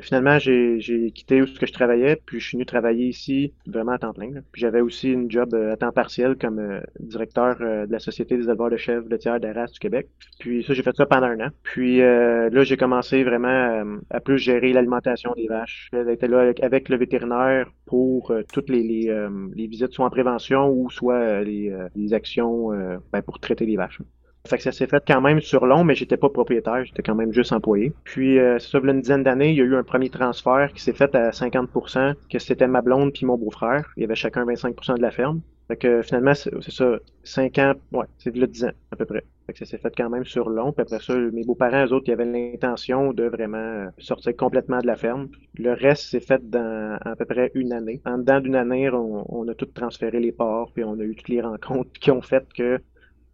finalement, 0.00 0.38
j'ai, 0.38 0.78
quitté 1.14 1.42
où 1.42 1.46
ce 1.46 1.58
que 1.58 1.66
je 1.66 1.72
travaillais, 1.72 2.20
puis 2.26 2.40
je 2.40 2.48
suis 2.48 2.56
venu 2.56 2.66
travailler 2.66 3.06
ici 3.06 3.52
vraiment 3.66 3.92
à 3.92 3.98
temps 3.98 4.12
plein. 4.12 4.30
Puis 4.52 4.60
j'avais 4.60 4.80
aussi 4.80 5.12
une 5.12 5.30
job 5.30 5.54
euh, 5.54 5.72
à 5.72 5.76
temps 5.76 5.92
partiel 5.92 6.36
comme 6.36 6.80
directeur 7.00 7.58
de 7.58 7.90
la 7.90 7.98
Société 7.98 8.36
des 8.36 8.44
éleveurs 8.44 8.70
de 8.70 8.76
chèvres 8.76 9.08
de 9.08 9.16
tiers 9.16 9.40
d'Arras 9.40 9.66
du 9.66 9.78
Québec. 9.78 10.08
Puis 10.38 10.64
ça, 10.64 10.74
j'ai 10.74 10.82
fait 10.82 10.96
ça 10.96 11.06
pendant 11.06 11.26
un 11.26 11.40
an. 11.40 11.48
Puis 11.62 11.98
là, 11.98 12.64
j'ai 12.64 12.76
commencé 12.76 13.22
vraiment 13.24 13.98
à 14.10 14.20
plus 14.20 14.38
gérer 14.38 14.72
l'alimentation 14.72 15.32
des 15.36 15.46
vaches. 15.46 15.90
J'étais 15.92 16.28
là 16.28 16.52
avec, 16.62 16.88
le 16.88 16.96
vétérinaire 16.96 17.70
pour 17.86 18.32
toutes 18.52 18.68
les, 18.70 18.82
les, 18.82 19.28
les 19.54 19.66
visites 19.66 19.92
soit 19.92 20.06
en 20.06 20.10
prévention 20.10 20.47
ou 20.56 20.90
soit 20.90 21.14
euh, 21.14 21.44
euh, 21.46 21.88
les, 21.94 22.14
actions 22.14 22.72
euh, 22.72 22.98
ben, 23.12 23.22
pour 23.22 23.38
traiter 23.38 23.66
les 23.66 23.76
vaches. 23.76 24.00
Fait 24.46 24.56
que 24.56 24.62
ça 24.62 24.72
s'est 24.72 24.86
fait 24.86 25.02
quand 25.06 25.20
même 25.20 25.40
sur 25.40 25.66
long, 25.66 25.84
mais 25.84 25.94
j'étais 25.94 26.16
pas 26.16 26.30
propriétaire, 26.30 26.84
j'étais 26.84 27.02
quand 27.02 27.14
même 27.14 27.32
juste 27.32 27.52
employé. 27.52 27.92
Puis, 28.04 28.38
euh, 28.38 28.58
ça, 28.58 28.78
une 28.82 29.00
dizaine 29.00 29.22
d'années, 29.22 29.50
il 29.50 29.56
y 29.56 29.60
a 29.60 29.64
eu 29.64 29.76
un 29.76 29.82
premier 29.82 30.08
transfert 30.08 30.72
qui 30.72 30.82
s'est 30.82 30.94
fait 30.94 31.14
à 31.14 31.30
50%, 31.30 32.14
que 32.30 32.38
c'était 32.38 32.66
ma 32.66 32.80
blonde 32.80 33.12
puis 33.12 33.26
mon 33.26 33.36
beau-frère. 33.36 33.90
Il 33.96 34.00
y 34.00 34.04
avait 34.04 34.14
chacun 34.14 34.46
25% 34.46 34.96
de 34.96 35.02
la 35.02 35.10
ferme. 35.10 35.40
Fait 35.68 35.76
que 35.76 36.00
finalement, 36.00 36.32
c'est 36.34 36.70
ça, 36.70 36.96
5 37.24 37.58
ans, 37.58 37.74
ouais, 37.92 38.06
c'est 38.16 38.32
de 38.32 38.46
10 38.46 38.64
ans 38.64 38.72
à 38.90 38.96
peu 38.96 39.04
près. 39.04 39.24
Fait 39.48 39.56
ça 39.56 39.64
s'est 39.64 39.78
fait 39.78 39.92
quand 39.96 40.10
même 40.10 40.24
sur 40.24 40.50
long. 40.50 40.72
Puis 40.72 40.82
après 40.82 41.00
ça, 41.00 41.16
mes 41.16 41.42
beaux-parents, 41.42 41.86
eux 41.86 41.92
autres, 41.92 42.08
ils 42.08 42.12
avaient 42.12 42.26
l'intention 42.26 43.14
de 43.14 43.24
vraiment 43.24 43.88
sortir 43.98 44.36
complètement 44.36 44.78
de 44.78 44.86
la 44.86 44.96
ferme. 44.96 45.28
Le 45.56 45.72
reste 45.72 46.10
s'est 46.10 46.20
fait 46.20 46.48
dans 46.50 46.98
à 47.00 47.16
peu 47.16 47.24
près 47.24 47.50
une 47.54 47.72
année. 47.72 48.02
En 48.04 48.18
dedans 48.18 48.40
d'une 48.40 48.56
année, 48.56 48.90
on, 48.90 49.24
on, 49.34 49.48
a 49.48 49.54
tout 49.54 49.66
transféré 49.66 50.20
les 50.20 50.32
ports, 50.32 50.70
puis 50.72 50.84
on 50.84 51.00
a 51.00 51.02
eu 51.02 51.14
toutes 51.14 51.30
les 51.30 51.40
rencontres 51.40 51.90
qui 51.98 52.10
ont 52.10 52.20
fait 52.20 52.44
que 52.52 52.78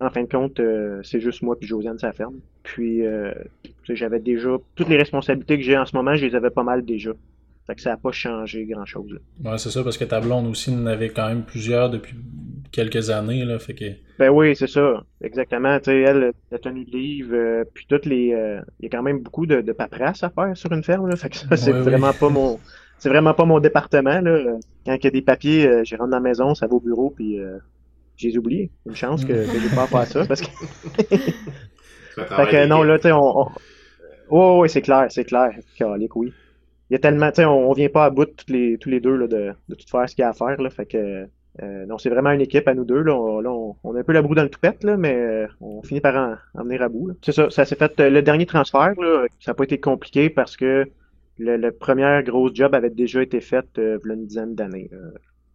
en 0.01 0.11
fin 0.11 0.23
de 0.23 0.29
compte, 0.29 0.61
euh, 0.61 1.01
c'est 1.03 1.21
juste 1.21 1.43
moi 1.43 1.57
puis 1.59 1.69
Josiane, 1.69 1.99
sa 1.99 2.13
ferme. 2.13 2.41
Puis, 2.63 3.07
euh, 3.07 3.33
j'avais 3.89 4.21
déjà 4.21 4.57
toutes 4.75 4.89
les 4.89 4.97
responsabilités 4.97 5.57
que 5.57 5.63
j'ai 5.63 5.77
en 5.77 5.87
ce 5.87 5.97
moment, 5.97 6.15
je 6.15 6.27
les 6.27 6.35
avais 6.35 6.51
pas 6.51 6.63
mal 6.63 6.85
déjà. 6.85 7.13
Fait 7.67 7.75
que 7.75 7.81
ça 7.81 7.91
n'a 7.91 7.97
pas 7.97 8.13
changé 8.13 8.67
grand-chose. 8.67 9.19
Ouais, 9.43 9.59
c'est 9.59 9.71
ça, 9.71 9.83
parce 9.83 9.97
que 9.97 10.05
ta 10.05 10.21
blonde 10.21 10.47
aussi 10.47 10.71
en 10.71 10.85
avait 10.87 11.09
quand 11.09 11.29
même 11.29 11.45
plusieurs 11.45 11.89
depuis 11.89 12.15
quelques 12.73 13.11
années, 13.11 13.45
là, 13.45 13.59
fait 13.59 13.75
que... 13.75 13.85
Ben 14.19 14.29
oui, 14.31 14.55
c'est 14.55 14.69
ça, 14.69 15.03
exactement. 15.23 15.79
Tu 15.79 15.85
sais, 15.85 16.01
elle, 16.01 16.33
la 16.51 16.59
tenue 16.59 16.85
de 16.85 16.91
livre, 16.91 17.35
euh, 17.35 17.65
puis 17.73 17.87
toutes 17.89 18.05
les... 18.05 18.37
Il 18.81 18.85
y 18.85 18.87
a 18.87 18.89
quand 18.91 19.03
même 19.03 19.21
beaucoup 19.21 19.47
de, 19.47 19.61
de 19.61 19.73
paperasse 19.73 20.23
à 20.23 20.31
faire 20.31 20.57
sur 20.57 20.73
une 20.73 20.83
ferme, 20.83 21.09
là, 21.09 21.17
fait 21.17 21.31
que 21.31 21.37
ça, 21.37 21.57
c'est 21.57 21.73
vraiment 21.73 22.13
pas 22.13 22.29
mon... 22.29 22.59
C'est 22.99 23.09
vraiment 23.09 23.35
pas 23.35 23.45
mon 23.45 23.61
département, 23.61 24.21
là. 24.21 24.57
Quand 24.87 24.95
il 24.95 25.05
y 25.05 25.07
a 25.07 25.11
des 25.11 25.23
papiers, 25.23 25.85
j'ai 25.85 25.97
rentre 25.97 26.11
dans 26.11 26.19
la 26.19 26.23
maison, 26.23 26.55
ça 26.55 26.67
va 26.67 26.75
au 26.75 26.81
bureau, 26.81 27.11
puis 27.11 27.39
j'ai 28.17 28.39
oublié. 28.39 28.71
Une 28.87 28.95
chance 28.95 29.25
que, 29.25 29.33
que 29.33 29.59
j'ai 29.59 29.75
pas 29.75 29.85
à 29.85 29.87
faire 29.87 30.07
ça 30.07 30.27
parce 30.27 30.41
que. 30.41 30.47
fait 32.17 32.51
que 32.51 32.67
non, 32.67 32.83
là, 32.83 32.99
tu 32.99 33.05
sais, 33.05 33.13
on. 33.13 33.41
on... 33.41 33.49
Oh, 34.31 34.59
oui, 34.63 34.71
c'est 34.71 34.83
clair, 34.83 35.07
c'est 35.11 35.25
clair. 35.25 35.51
oui. 36.15 36.33
Il 36.91 36.95
y 36.95 36.97
a 36.97 36.99
tellement, 36.99 37.31
tu 37.31 37.37
sais, 37.37 37.45
on, 37.45 37.71
on, 37.71 37.73
vient 37.73 37.89
pas 37.89 38.05
à 38.05 38.11
bout 38.11 38.27
tous 38.27 38.53
les, 38.53 38.77
tous 38.79 38.91
les 38.91 39.01
deux 39.01 39.17
là, 39.17 39.27
de, 39.27 39.53
de 39.69 39.75
tout 39.75 39.87
faire 39.91 40.09
ce 40.09 40.15
qu'il 40.15 40.23
y 40.23 40.27
a 40.27 40.31
à 40.31 40.33
faire. 40.33 40.61
Là, 40.61 40.71
fait 40.71 40.87
que. 40.87 41.27
Euh, 41.63 41.87
non, 41.87 41.99
c'est 41.99 42.11
vraiment 42.11 42.33
une 42.33 42.41
équipe 42.41 42.67
à 42.67 42.75
nous 42.75 42.85
deux. 42.85 43.01
Là. 43.01 43.15
On, 43.15 43.41
là, 43.41 43.51
on, 43.51 43.95
a 43.95 44.01
un 44.01 44.03
peu 44.03 44.13
la 44.13 44.23
broue 44.23 44.35
dans 44.35 44.43
le 44.43 44.51
toupette, 44.51 44.83
là, 44.83 44.97
mais 44.97 45.15
euh, 45.15 45.47
on 45.61 45.83
finit 45.83 46.01
par 46.01 46.39
en, 46.55 46.63
venir 46.65 46.83
à 46.83 46.89
bout. 46.89 47.13
C'est 47.23 47.33
ça, 47.33 47.49
ça 47.49 47.65
s'est 47.65 47.77
fait. 47.77 47.99
Euh, 48.01 48.11
le 48.11 48.23
dernier 48.23 48.45
transfert, 48.45 48.95
là, 49.01 49.27
ça 49.39 49.53
n'a 49.53 49.55
pas 49.55 49.65
été 49.65 49.79
compliqué 49.79 50.31
parce 50.31 50.57
que 50.57 50.89
le, 51.39 51.57
le 51.57 51.73
premier 51.73 52.23
gros 52.25 52.53
job 52.53 52.75
avait 52.75 52.91
déjà 52.91 53.23
été 53.23 53.41
fait 53.41 53.67
euh, 53.79 53.99
il 54.05 54.09
y 54.09 54.11
a 54.11 54.15
une 54.15 54.27
dizaine 54.27 54.55
d'années. 54.55 54.91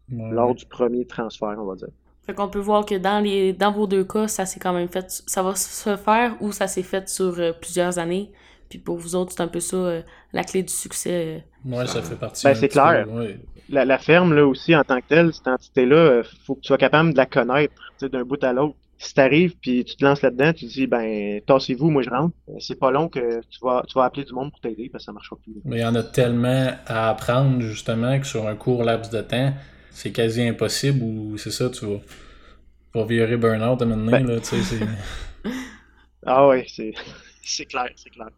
lors 0.09 0.55
du 0.55 0.65
premier 0.65 1.05
transfert, 1.05 1.55
on 1.59 1.65
va 1.65 1.75
dire. 1.75 1.89
Fait 2.25 2.33
qu'on 2.33 2.47
peut 2.47 2.59
voir 2.59 2.85
que 2.85 2.95
dans 2.95 3.21
les 3.23 3.53
dans 3.53 3.71
vos 3.71 3.85
deux 3.85 4.05
cas, 4.05 4.27
ça 4.27 4.45
s'est 4.45 4.59
quand 4.59 4.73
même 4.73 4.87
fait 4.87 5.05
ça 5.09 5.43
va 5.43 5.55
se 5.55 5.97
faire 5.97 6.37
ou 6.41 6.51
ça 6.51 6.67
s'est 6.67 6.83
fait 6.83 7.09
sur 7.09 7.35
plusieurs 7.59 7.99
années. 7.99 8.31
Puis 8.69 8.79
pour 8.79 8.97
vous 8.97 9.15
autres, 9.15 9.33
c'est 9.35 9.41
un 9.41 9.47
peu 9.47 9.59
ça 9.59 9.77
euh, 9.77 10.01
la 10.31 10.43
clé 10.43 10.63
du 10.63 10.73
succès. 10.73 11.43
Euh. 11.65 11.75
Ouais, 11.75 11.87
ça 11.87 12.01
fait 12.01 12.15
partie. 12.15 12.45
Ben, 12.45 12.53
c'est 12.53 12.69
clair. 12.69 13.07
La, 13.69 13.85
la, 13.85 13.97
ferme 13.97 14.33
là 14.33 14.47
aussi 14.47 14.75
en 14.75 14.83
tant 14.83 14.99
que 14.99 15.07
telle, 15.07 15.33
cette 15.33 15.47
entité-là, 15.47 16.23
faut 16.45 16.55
que 16.55 16.61
tu 16.61 16.67
sois 16.67 16.77
capable 16.77 17.13
de 17.13 17.17
la 17.17 17.27
connaître 17.27 17.73
d'un 18.01 18.23
bout 18.23 18.43
à 18.43 18.53
l'autre. 18.53 18.75
Si 18.97 19.13
t'arrives 19.13 19.55
puis 19.61 19.85
tu 19.85 19.95
te 19.95 20.03
lances 20.03 20.21
là-dedans, 20.21 20.51
tu 20.53 20.67
te 20.67 20.71
dis 20.71 20.87
ben 20.87 21.39
tassez-vous, 21.45 21.89
moi 21.89 22.01
je 22.01 22.09
rentre. 22.09 22.35
C'est 22.59 22.77
pas 22.77 22.91
long 22.91 23.07
que 23.07 23.39
tu 23.49 23.59
vas 23.61 23.83
tu 23.87 23.93
vas 23.93 24.05
appeler 24.05 24.25
du 24.25 24.33
monde 24.33 24.51
pour 24.51 24.59
t'aider 24.59 24.89
parce 24.91 25.03
que 25.03 25.05
ça 25.05 25.13
marchera 25.13 25.37
plus. 25.41 25.53
Mais 25.63 25.77
il 25.77 25.81
y 25.81 25.85
en 25.85 25.95
a 25.95 26.03
tellement 26.03 26.71
à 26.85 27.09
apprendre 27.09 27.61
justement 27.61 28.19
que 28.19 28.25
sur 28.25 28.47
un 28.47 28.55
court 28.55 28.83
laps 28.83 29.09
de 29.09 29.21
temps, 29.21 29.53
c'est 29.91 30.11
quasi 30.11 30.41
impossible 30.41 31.01
ou 31.01 31.37
c'est 31.37 31.51
ça, 31.51 31.69
tu 31.69 31.85
vas, 31.85 31.99
tu 31.99 32.99
vas 32.99 33.05
virer 33.05 33.37
burn-out 33.37 33.81
maintenant, 33.81 34.11
ben... 34.11 34.27
là, 34.27 34.39
tu 34.39 34.61
sais, 34.61 34.77
Ah 36.25 36.47
ouais, 36.47 36.65
c'est, 36.67 36.93
c'est 37.41 37.65
clair, 37.65 37.89
c'est 37.95 38.09
clair. 38.09 38.29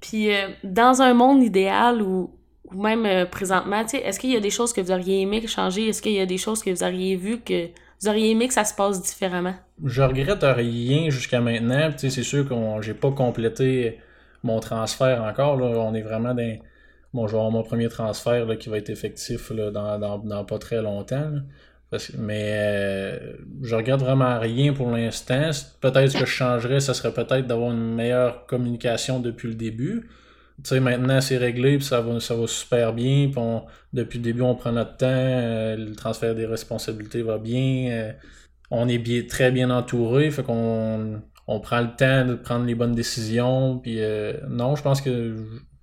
Puis, 0.00 0.34
euh, 0.34 0.48
dans 0.64 1.02
un 1.02 1.14
monde 1.14 1.42
idéal 1.42 2.02
ou, 2.02 2.30
ou 2.64 2.82
même 2.82 3.06
euh, 3.06 3.26
présentement, 3.26 3.82
tu 3.84 3.90
sais, 3.90 3.98
est-ce 3.98 4.20
qu'il 4.20 4.30
y 4.30 4.36
a 4.36 4.40
des 4.40 4.50
choses 4.50 4.72
que 4.72 4.80
vous 4.80 4.92
auriez 4.92 5.22
aimé 5.22 5.46
changer? 5.46 5.88
Est-ce 5.88 6.02
qu'il 6.02 6.12
y 6.12 6.20
a 6.20 6.26
des 6.26 6.38
choses 6.38 6.62
que 6.62 6.70
vous 6.70 6.82
auriez 6.82 7.16
vues 7.16 7.40
que 7.40 7.68
vous 8.00 8.08
auriez 8.08 8.30
aimé 8.30 8.48
que 8.48 8.54
ça 8.54 8.64
se 8.64 8.74
passe 8.74 9.02
différemment? 9.02 9.54
Je 9.84 10.02
regrette 10.02 10.42
rien 10.42 11.10
jusqu'à 11.10 11.40
maintenant. 11.40 11.90
Tu 11.92 11.98
sais, 11.98 12.10
c'est 12.10 12.22
sûr 12.22 12.48
que 12.48 12.54
j'ai 12.82 12.94
pas 12.94 13.10
complété 13.10 13.98
mon 14.42 14.60
transfert 14.60 15.22
encore. 15.22 15.56
Là. 15.56 15.66
On 15.66 15.94
est 15.94 16.02
vraiment 16.02 16.34
dans 16.34 16.58
Bon, 17.14 17.26
je 17.26 17.32
vais 17.32 17.38
avoir 17.38 17.50
mon 17.50 17.62
premier 17.62 17.88
transfert 17.88 18.44
là, 18.44 18.56
qui 18.56 18.68
va 18.68 18.76
être 18.76 18.90
effectif 18.90 19.50
là, 19.50 19.70
dans, 19.70 19.98
dans, 19.98 20.18
dans, 20.18 20.44
pas 20.44 20.58
très 20.58 20.82
longtemps. 20.82 21.32
Mais 22.18 22.52
euh, 22.52 23.32
je 23.62 23.74
regarde 23.74 24.02
vraiment 24.02 24.38
rien 24.38 24.72
pour 24.72 24.90
l'instant. 24.90 25.50
Peut-être 25.80 26.10
ce 26.10 26.18
que 26.18 26.26
je 26.26 26.30
changerais, 26.30 26.80
ça 26.80 26.92
serait 26.92 27.12
peut-être 27.12 27.46
d'avoir 27.46 27.72
une 27.72 27.94
meilleure 27.94 28.46
communication 28.46 29.20
depuis 29.20 29.48
le 29.48 29.54
début. 29.54 30.08
Tu 30.62 30.70
sais, 30.70 30.80
maintenant 30.80 31.20
c'est 31.20 31.38
réglé, 31.38 31.78
puis 31.78 31.86
ça 31.86 32.00
va, 32.00 32.20
ça 32.20 32.34
va 32.34 32.46
super 32.46 32.92
bien. 32.92 33.30
Puis 33.32 33.42
depuis 33.94 34.18
le 34.18 34.24
début, 34.24 34.42
on 34.42 34.54
prend 34.54 34.72
notre 34.72 34.96
temps, 34.98 35.06
euh, 35.08 35.76
le 35.76 35.94
transfert 35.94 36.34
des 36.34 36.46
responsabilités 36.46 37.22
va 37.22 37.38
bien. 37.38 37.90
Euh, 37.90 38.12
on 38.70 38.86
est 38.88 38.98
bien, 38.98 39.22
très 39.26 39.50
bien 39.50 39.70
entouré, 39.70 40.30
fait 40.30 40.42
qu'on 40.42 41.22
on 41.46 41.60
prend 41.60 41.80
le 41.80 41.96
temps 41.96 42.26
de 42.26 42.34
prendre 42.34 42.66
les 42.66 42.74
bonnes 42.74 42.94
décisions. 42.94 43.78
Puis 43.78 43.98
non, 44.50 44.76
je 44.76 44.82
pense 44.82 45.00
que 45.00 45.36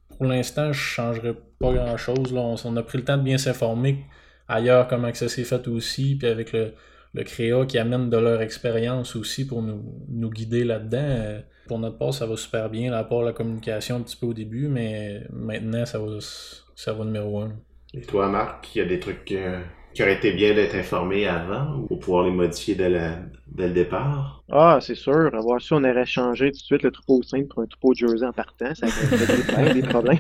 pour 0.09 0.25
l'instant, 0.27 0.71
je 0.71 0.79
changerais 0.79 1.35
pas 1.59 1.73
grand-chose. 1.73 2.31
On, 2.33 2.77
a 2.77 2.83
pris 2.83 2.99
le 2.99 3.05
temps 3.05 3.17
de 3.17 3.23
bien 3.23 3.39
s'informer 3.39 4.05
ailleurs 4.47 4.88
comment 4.88 5.12
que 5.12 5.17
ça 5.17 5.29
s'est 5.29 5.43
fait 5.43 5.67
aussi, 5.67 6.15
puis 6.15 6.27
avec 6.27 6.51
le, 6.53 6.73
le 7.15 7.23
créa 7.23 7.65
qui 7.65 7.77
amène 7.77 8.10
de 8.10 8.17
leur 8.17 8.41
expérience 8.41 9.15
aussi 9.15 9.47
pour 9.47 9.62
nous, 9.62 9.84
nous 10.10 10.29
guider 10.29 10.63
là-dedans. 10.63 10.97
Euh, 11.01 11.39
pour 11.67 11.79
notre 11.79 11.97
part, 11.97 12.13
ça 12.13 12.27
va 12.27 12.36
super 12.36 12.69
bien, 12.69 12.93
à 12.93 13.03
part 13.03 13.23
la 13.23 13.34
communication 13.34 13.95
un 13.95 14.01
petit 14.01 14.17
peu 14.17 14.27
au 14.27 14.34
début, 14.34 14.67
mais 14.67 15.23
maintenant, 15.31 15.86
ça 15.86 15.97
va, 15.97 16.17
ça 16.75 16.93
va 16.93 17.05
numéro 17.05 17.39
un. 17.39 17.53
Et 17.93 18.01
toi, 18.01 18.27
Marc, 18.27 18.75
il 18.75 18.79
y 18.79 18.81
a 18.81 18.86
des 18.86 18.99
trucs 18.99 19.31
euh, 19.31 19.62
qui 19.93 20.03
auraient 20.03 20.15
été 20.15 20.34
bien 20.34 20.53
d'être 20.53 20.75
informés 20.75 21.25
avant 21.25 21.77
ou 21.77 21.88
pour 21.88 21.99
pouvoir 21.99 22.25
les 22.25 22.31
modifier 22.31 22.75
dès, 22.75 22.89
le 22.89 23.69
départ? 23.69 24.43
Ah, 24.51 24.79
c'est 24.81 24.95
sûr. 24.95 25.34
Avoir 25.34 25.62
su, 25.62 25.73
on 25.73 25.84
aurait 25.84 26.05
changé 26.05 26.51
tout 26.51 26.58
de 26.58 26.63
suite 26.63 26.84
le 26.84 26.91
troupeau 26.91 27.23
simple 27.23 27.47
pour 27.47 27.63
un 27.63 27.67
troupeau 27.67 27.93
jersey 27.93 28.25
en 28.25 28.34
partant. 28.34 28.75
Ça 28.75 28.88
aurait 29.55 29.73
des 29.73 29.81
problèmes. 29.84 30.19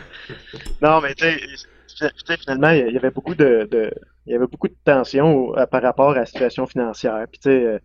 non, 0.82 1.02
mais 1.02 1.14
tu 1.14 1.24
sais, 1.24 1.38
finalement, 2.38 2.70
il 2.70 2.92
y 2.92 2.96
avait 2.96 3.10
beaucoup 3.10 3.34
de, 3.34 3.68
il 4.26 4.32
y 4.32 4.36
avait 4.36 4.46
beaucoup 4.46 4.68
de 4.68 4.76
tension 4.84 5.52
par 5.70 5.82
rapport 5.82 6.10
à 6.10 6.14
la 6.14 6.26
situation 6.26 6.66
financière. 6.66 7.26
Puis, 7.30 7.40
tu 7.40 7.50
sais, 7.50 7.64
euh, 7.64 7.78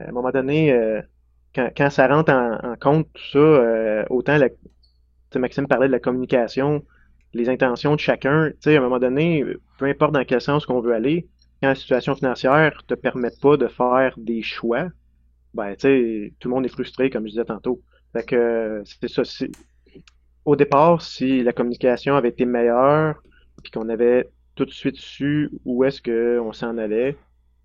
à 0.00 0.08
un 0.08 0.12
moment 0.12 0.30
donné, 0.30 0.72
euh, 0.72 1.00
quand, 1.54 1.70
quand, 1.76 1.90
ça 1.90 2.06
rentre 2.08 2.32
en, 2.32 2.76
compte 2.80 3.08
tout 3.12 3.22
ça, 3.32 3.38
euh, 3.38 4.04
autant 4.10 4.36
la, 4.36 4.48
Maxime 5.36 5.66
parlait 5.66 5.86
de 5.86 5.92
la 5.92 6.00
communication, 6.00 6.82
les 7.34 7.50
intentions 7.50 7.94
de 7.94 8.00
chacun. 8.00 8.50
Tu 8.52 8.56
sais, 8.60 8.76
à 8.76 8.78
un 8.78 8.82
moment 8.82 8.98
donné, 8.98 9.44
peu 9.78 9.84
importe 9.84 10.12
dans 10.12 10.24
quel 10.24 10.40
sens 10.40 10.64
qu'on 10.64 10.80
veut 10.80 10.94
aller, 10.94 11.28
quand 11.60 11.68
la 11.68 11.74
situation 11.74 12.14
financière 12.14 12.82
te 12.86 12.94
permet 12.94 13.30
pas 13.42 13.58
de 13.58 13.68
faire 13.68 14.14
des 14.16 14.40
choix, 14.42 14.88
ben, 15.52 15.74
tu 15.74 15.80
sais, 15.80 16.34
tout 16.40 16.48
le 16.48 16.54
monde 16.54 16.64
est 16.64 16.70
frustré, 16.70 17.10
comme 17.10 17.24
je 17.24 17.30
disais 17.30 17.44
tantôt. 17.44 17.82
Au 20.46 20.56
départ, 20.56 21.02
si 21.02 21.42
la 21.42 21.52
communication 21.52 22.16
avait 22.16 22.30
été 22.30 22.46
meilleure, 22.46 23.22
puis 23.62 23.72
qu'on 23.72 23.88
avait 23.88 24.28
tout 24.54 24.64
de 24.64 24.70
suite 24.70 24.96
su 24.96 25.50
où 25.64 25.84
est-ce 25.84 26.02
qu'on 26.02 26.52
s'en 26.52 26.78
allait, 26.78 27.16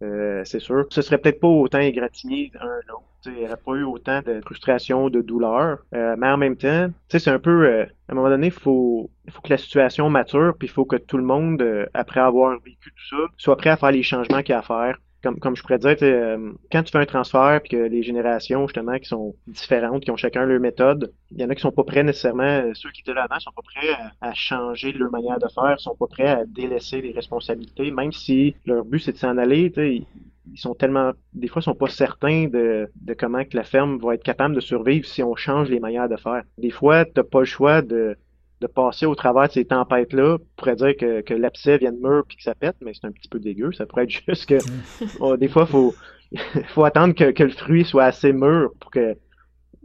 euh, 0.03 0.41
c'est 0.45 0.59
sûr. 0.59 0.85
Ce 0.89 1.01
serait 1.01 1.17
peut-être 1.17 1.39
pas 1.39 1.47
autant 1.47 1.79
égratigné 1.79 2.51
un 2.59 2.79
l'autre. 2.87 3.03
Il 3.27 3.33
n'y 3.33 3.45
aurait 3.45 3.57
pas 3.57 3.73
eu 3.73 3.83
autant 3.83 4.21
de 4.21 4.41
frustration, 4.41 5.09
de 5.09 5.21
douleur. 5.21 5.79
Euh, 5.93 6.15
mais 6.17 6.27
en 6.27 6.37
même 6.37 6.57
temps, 6.57 6.89
c'est 7.07 7.27
un 7.27 7.39
peu. 7.39 7.67
Euh, 7.67 7.83
à 8.07 8.13
un 8.13 8.15
moment 8.15 8.29
donné, 8.29 8.47
il 8.47 8.53
faut, 8.53 9.11
faut 9.29 9.41
que 9.41 9.49
la 9.49 9.57
situation 9.57 10.09
mature, 10.09 10.55
puis 10.57 10.67
il 10.67 10.71
faut 10.71 10.85
que 10.85 10.95
tout 10.95 11.17
le 11.17 11.23
monde, 11.23 11.63
après 11.93 12.19
avoir 12.19 12.59
vécu 12.59 12.91
tout 12.91 13.15
ça, 13.15 13.23
soit 13.37 13.57
prêt 13.57 13.69
à 13.69 13.77
faire 13.77 13.91
les 13.91 14.03
changements 14.03 14.41
qu'il 14.41 14.53
y 14.53 14.55
a 14.55 14.59
à 14.59 14.63
faire. 14.63 14.97
Comme, 15.23 15.39
comme 15.39 15.55
je 15.55 15.61
pourrais 15.61 15.79
dire, 15.79 15.95
euh, 16.01 16.51
quand 16.71 16.83
tu 16.83 16.91
fais 16.91 16.97
un 16.97 17.05
transfert 17.05 17.61
puis 17.61 17.71
que 17.71 17.77
les 17.77 18.03
générations 18.03 18.67
justement 18.67 18.97
qui 18.97 19.07
sont 19.07 19.35
différentes, 19.47 20.03
qui 20.03 20.11
ont 20.11 20.17
chacun 20.17 20.45
leur 20.45 20.59
méthode, 20.59 21.13
il 21.31 21.39
y 21.39 21.45
en 21.45 21.49
a 21.49 21.55
qui 21.55 21.61
sont 21.61 21.71
pas 21.71 21.83
prêts 21.83 22.03
nécessairement, 22.03 22.43
euh, 22.43 22.71
ceux 22.73 22.91
qui 22.91 23.01
étaient 23.01 23.13
là 23.13 23.23
avant 23.23 23.39
sont 23.39 23.51
pas 23.51 23.61
prêts 23.61 23.95
à, 24.21 24.33
changer 24.33 24.91
leur 24.93 25.11
manière 25.11 25.39
de 25.39 25.47
faire, 25.47 25.79
sont 25.79 25.95
pas 25.95 26.07
prêts 26.07 26.27
à 26.27 26.45
délaisser 26.45 27.01
les 27.01 27.11
responsabilités, 27.11 27.91
même 27.91 28.11
si 28.11 28.55
leur 28.65 28.83
but 28.83 28.99
c'est 28.99 29.13
de 29.13 29.17
s'en 29.17 29.37
aller, 29.37 29.71
ils, 29.77 30.05
ils 30.51 30.59
sont 30.59 30.73
tellement, 30.73 31.11
des 31.33 31.47
fois, 31.47 31.61
ils 31.61 31.65
sont 31.65 31.75
pas 31.75 31.87
certains 31.87 32.47
de, 32.47 32.89
de 32.95 33.13
comment 33.13 33.43
que 33.45 33.55
la 33.55 33.63
ferme 33.63 33.99
va 33.99 34.15
être 34.15 34.23
capable 34.23 34.55
de 34.55 34.59
survivre 34.59 35.05
si 35.05 35.21
on 35.23 35.35
change 35.35 35.69
les 35.69 35.79
manières 35.79 36.09
de 36.09 36.17
faire. 36.17 36.43
Des 36.57 36.71
fois, 36.71 37.05
t'as 37.05 37.23
pas 37.23 37.39
le 37.39 37.45
choix 37.45 37.81
de 37.81 38.17
de 38.61 38.67
passer 38.67 39.05
au 39.05 39.15
travers 39.15 39.47
de 39.47 39.53
ces 39.53 39.65
tempêtes-là, 39.65 40.37
pourrait 40.55 40.75
dire 40.75 40.95
que, 40.95 41.21
que 41.21 41.33
l'abcès 41.33 41.79
vient 41.79 41.91
de 41.91 41.97
mûr 41.97 42.23
puis 42.27 42.37
que 42.37 42.43
ça 42.43 42.55
pète, 42.55 42.75
mais 42.81 42.93
c'est 42.93 43.07
un 43.07 43.11
petit 43.11 43.27
peu 43.27 43.39
dégueu. 43.39 43.71
Ça 43.73 43.85
pourrait 43.85 44.03
être 44.03 44.21
juste 44.27 44.45
que 44.45 44.57
oh, 45.19 45.35
des 45.35 45.49
fois, 45.49 45.65
faut 45.65 45.93
faut 46.69 46.85
attendre 46.85 47.13
que, 47.13 47.31
que, 47.31 47.43
le 47.43 47.49
fruit 47.49 47.83
soit 47.83 48.05
assez 48.05 48.31
mûr 48.31 48.71
pour 48.79 48.91
que 48.91 49.17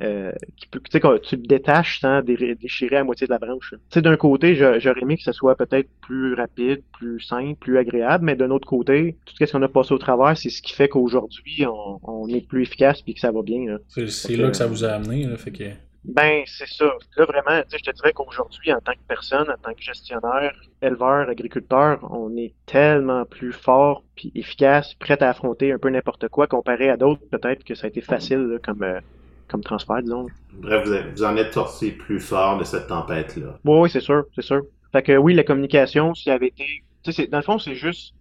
euh, 0.03 0.31
tu 0.71 1.01
tu 1.01 1.37
le 1.37 1.47
détaches 1.47 2.01
sans 2.01 2.21
déchirer 2.23 2.97
à 2.97 3.05
moitié 3.05 3.27
de 3.27 3.33
la 3.33 3.39
branche. 3.39 3.71
Tu 3.71 3.79
sais, 3.95 4.03
d'un 4.03 4.19
côté, 4.19 4.55
j'aurais 4.55 5.01
aimé 5.01 5.17
que 5.17 5.23
ce 5.23 5.33
soit 5.33 5.57
peut-être 5.57 5.89
plus 6.03 6.35
rapide, 6.35 6.83
plus 6.93 7.19
simple, 7.21 7.55
plus 7.59 7.79
agréable, 7.79 8.27
mais 8.27 8.37
d'un 8.37 8.51
autre 8.51 8.69
côté, 8.69 9.17
tout 9.25 9.35
ce 9.39 9.51
qu'on 9.51 9.62
a 9.62 9.69
passé 9.69 9.95
au 9.95 9.99
travers, 9.99 10.37
c'est 10.37 10.51
ce 10.51 10.61
qui 10.61 10.75
fait 10.75 10.89
qu'aujourd'hui, 10.89 11.65
on, 11.67 11.99
on, 12.03 12.29
est 12.29 12.47
plus 12.47 12.62
efficace 12.62 13.01
puis 13.01 13.15
que 13.15 13.21
ça 13.21 13.33
va 13.33 13.41
bien. 13.41 13.79
C'est 13.89 14.37
là 14.37 14.51
que 14.51 14.57
ça 14.57 14.67
vous 14.67 14.85
a 14.85 14.89
amené, 14.89 15.25
là, 15.25 15.39
fait 15.39 15.51
que... 15.51 15.65
Ben, 16.07 16.45
c'est 16.47 16.69
ça. 16.69 16.92
Là, 17.16 17.25
vraiment, 17.25 17.62
je 17.71 17.79
te 17.79 17.90
dirais 17.90 18.12
qu'aujourd'hui, 18.12 18.73
en 18.73 18.81
tant 18.81 18.92
que 18.92 18.99
personne, 19.09 19.51
en 19.51 19.57
tant 19.61 19.75
que 19.75 19.83
gestionnaire, 19.83 20.55
éleveur, 20.81 21.29
agriculteur, 21.29 21.99
on 22.12 22.37
est 22.37 22.55
tellement 22.64 23.25
plus 23.25 23.53
fort 23.53 24.05
puis 24.14 24.31
efficace, 24.35 24.95
prêt 24.95 25.21
à 25.23 25.31
affronter 25.31 25.73
un 25.73 25.79
peu 25.79 25.90
n'importe 25.90 26.29
quoi 26.29 26.47
comparé 26.47 26.88
à 26.88 26.97
d'autres, 26.97 27.23
peut-être 27.31 27.64
que 27.64 27.75
ça 27.75 27.87
a 27.87 27.88
été 27.88 28.01
facile 28.01 28.61
comme, 28.64 28.83
euh, 28.83 29.01
comme 29.49 29.62
transfert, 29.62 30.01
disons. 30.03 30.27
Bref, 30.53 30.88
vous, 31.14 31.25
en 31.25 31.37
êtes 31.37 31.53
sorti 31.53 31.90
plus 31.90 32.21
fort 32.21 32.59
de 32.59 32.64
cette 32.64 32.87
tempête-là. 32.87 33.59
Oui, 33.64 33.79
oui, 33.81 33.90
c'est 33.90 34.01
sûr, 34.01 34.25
c'est 34.35 34.42
sûr. 34.42 34.62
Fait 34.92 35.03
que 35.03 35.16
oui, 35.16 35.35
la 35.35 35.45
communication, 35.45 36.14
s'il 36.14 36.33
avait 36.33 36.49
été. 36.49 36.85
Tu 37.03 37.12
sais, 37.12 37.27
dans 37.27 37.38
le 37.38 37.45
fond, 37.45 37.59
c'est 37.59 37.75
juste 37.75 38.14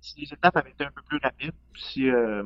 si 0.00 0.20
les 0.20 0.32
étapes 0.32 0.56
avaient 0.56 0.70
été 0.70 0.84
un 0.84 0.90
peu 0.94 1.02
plus 1.08 1.18
rapides, 1.22 1.52
si 1.76 2.08
euh, 2.08 2.42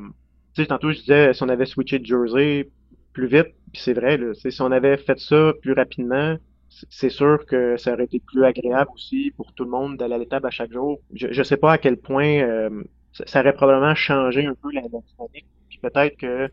tu 0.54 0.62
sais, 0.62 0.68
tantôt 0.68 0.90
je 0.90 0.98
disais 0.98 1.32
si 1.32 1.42
on 1.42 1.48
avait 1.48 1.66
switché 1.66 1.98
de 1.98 2.06
Jersey 2.06 2.68
plus 3.16 3.28
vite, 3.28 3.54
puis 3.72 3.80
c'est 3.80 3.94
vrai, 3.94 4.20
si 4.34 4.60
on 4.60 4.70
avait 4.70 4.98
fait 4.98 5.18
ça 5.18 5.54
plus 5.62 5.72
rapidement, 5.72 6.36
c'est 6.90 7.08
sûr 7.08 7.46
que 7.46 7.78
ça 7.78 7.94
aurait 7.94 8.04
été 8.04 8.20
plus 8.20 8.44
agréable 8.44 8.90
aussi 8.94 9.32
pour 9.38 9.54
tout 9.54 9.64
le 9.64 9.70
monde 9.70 9.96
d'aller 9.96 10.16
à 10.16 10.18
l'étable 10.18 10.46
à 10.46 10.50
chaque 10.50 10.70
jour. 10.70 11.00
Je 11.14 11.28
ne 11.28 11.42
sais 11.42 11.56
pas 11.56 11.72
à 11.72 11.78
quel 11.78 11.96
point 11.96 12.40
euh, 12.42 12.84
ça, 13.12 13.40
aurait 13.40 13.54
probablement 13.54 13.94
changé 13.94 14.44
un 14.44 14.54
peu 14.54 14.70
la, 14.70 14.82
dynamique. 14.82 15.46
Puis 15.70 15.78
peut-être 15.78 16.18
que 16.18 16.50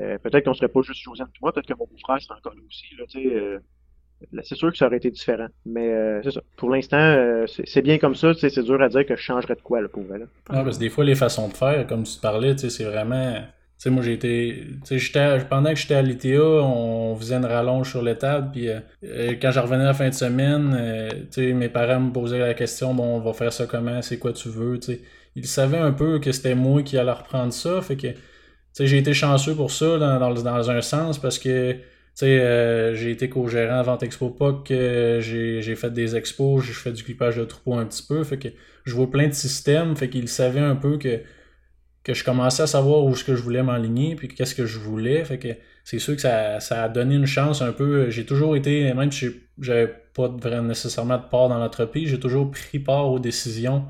euh, 0.00 0.18
peut-être 0.18 0.44
qu'on 0.44 0.52
serait 0.52 0.68
pas 0.68 0.82
juste 0.82 1.00
Josiane 1.00 1.28
et 1.28 1.38
moi, 1.40 1.54
peut-être 1.54 1.68
que 1.68 1.78
mon 1.78 1.86
beau-frère 1.86 2.20
serait 2.20 2.36
encore 2.36 2.52
là 2.54 2.60
aussi. 2.68 2.84
Euh, 3.26 3.58
c'est 4.42 4.56
sûr 4.56 4.70
que 4.72 4.76
ça 4.76 4.86
aurait 4.86 4.98
été 4.98 5.10
différent. 5.10 5.48
Mais 5.64 6.22
ça. 6.30 6.42
Pour 6.58 6.68
l'instant, 6.68 7.46
c'est 7.46 7.82
bien 7.82 7.96
comme 7.96 8.14
ça. 8.14 8.34
C'est 8.34 8.62
dur 8.62 8.82
à 8.82 8.90
dire 8.90 9.06
que 9.06 9.16
je 9.16 9.22
changerais 9.22 9.54
de 9.54 9.62
quoi 9.62 9.80
là, 9.80 9.88
pour. 9.88 10.04
Là. 10.04 10.26
Parce 10.44 10.76
que 10.76 10.80
des 10.80 10.90
fois, 10.90 11.04
les 11.04 11.14
façons 11.14 11.48
de 11.48 11.54
faire, 11.54 11.86
comme 11.86 12.02
tu 12.02 12.20
parlais, 12.20 12.58
c'est 12.58 12.84
vraiment 12.84 13.42
sais, 13.78 13.90
moi, 13.90 14.02
j'ai 14.02 14.14
été. 14.14 14.66
pendant 15.48 15.70
que 15.70 15.76
j'étais 15.76 15.94
à 15.94 16.02
l'ITA, 16.02 16.40
on 16.40 17.16
faisait 17.16 17.34
une 17.36 17.44
rallonge 17.44 17.90
sur 17.90 18.02
l'étable. 18.02 18.50
Puis 18.52 18.68
euh, 18.68 18.80
euh, 19.04 19.34
quand 19.40 19.50
je 19.50 19.60
revenais 19.60 19.84
la 19.84 19.94
fin 19.94 20.08
de 20.08 20.14
semaine, 20.14 20.76
euh, 20.78 21.54
mes 21.54 21.68
parents 21.68 22.00
me 22.00 22.12
posaient 22.12 22.38
la 22.38 22.54
question 22.54 22.94
bon, 22.94 23.16
on 23.16 23.20
va 23.20 23.32
faire 23.32 23.52
ça 23.52 23.66
comment 23.66 24.00
C'est 24.02 24.18
quoi 24.18 24.32
tu 24.32 24.48
veux 24.48 24.78
Ils 25.36 25.46
savaient 25.46 25.78
un 25.78 25.92
peu 25.92 26.18
que 26.18 26.32
c'était 26.32 26.54
moi 26.54 26.82
qui 26.82 26.98
allais 26.98 27.12
reprendre 27.12 27.52
ça. 27.52 27.80
Fait 27.82 27.96
que 27.96 28.08
j'ai 28.78 28.98
été 28.98 29.14
chanceux 29.14 29.54
pour 29.54 29.70
ça, 29.70 29.98
dans, 29.98 30.32
dans, 30.32 30.70
un 30.70 30.82
sens, 30.82 31.18
parce 31.18 31.38
que. 31.38 31.76
j'ai 32.20 33.10
été 33.10 33.28
co-gérant 33.28 33.78
à 33.80 33.82
Vente 33.82 34.02
Expo 34.02 34.30
POC, 34.30 34.68
j'ai 35.20 35.74
fait 35.76 35.92
des 35.92 36.16
expos, 36.16 36.64
j'ai 36.64 36.72
fait 36.72 36.92
du 36.92 37.02
clipage 37.02 37.36
de 37.36 37.44
troupeau 37.44 37.74
un 37.74 37.86
petit 37.86 38.04
peu, 38.06 38.22
fait 38.24 38.38
que 38.38 38.48
je 38.84 38.94
vois 38.94 39.10
plein 39.10 39.28
de 39.28 39.34
systèmes, 39.34 39.96
fait 39.96 40.08
qu'ils 40.08 40.28
savaient 40.28 40.60
un 40.60 40.76
peu 40.76 40.96
que 40.98 41.20
que 42.04 42.12
je 42.12 42.22
commençais 42.22 42.62
à 42.62 42.66
savoir 42.66 43.04
où 43.04 43.16
ce 43.16 43.24
que 43.24 43.34
je 43.34 43.42
voulais 43.42 43.62
m'enligner, 43.62 44.14
puis 44.14 44.28
qu'est-ce 44.28 44.54
que 44.54 44.66
je 44.66 44.78
voulais. 44.78 45.24
Fait 45.24 45.38
que 45.38 45.48
c'est 45.84 45.98
sûr 45.98 46.14
que 46.14 46.20
ça, 46.20 46.58
a 46.58 46.88
donné 46.88 47.14
une 47.14 47.26
chance 47.26 47.62
un 47.62 47.72
peu. 47.72 48.10
J'ai 48.10 48.26
toujours 48.26 48.56
été, 48.56 48.92
même 48.92 49.10
si 49.10 49.30
j'avais 49.58 49.88
pas 50.12 50.28
nécessairement 50.60 51.16
de 51.16 51.24
part 51.24 51.48
dans 51.48 51.58
l'entreprise, 51.58 52.10
j'ai 52.10 52.20
toujours 52.20 52.50
pris 52.50 52.78
part 52.78 53.10
aux 53.10 53.18
décisions 53.18 53.86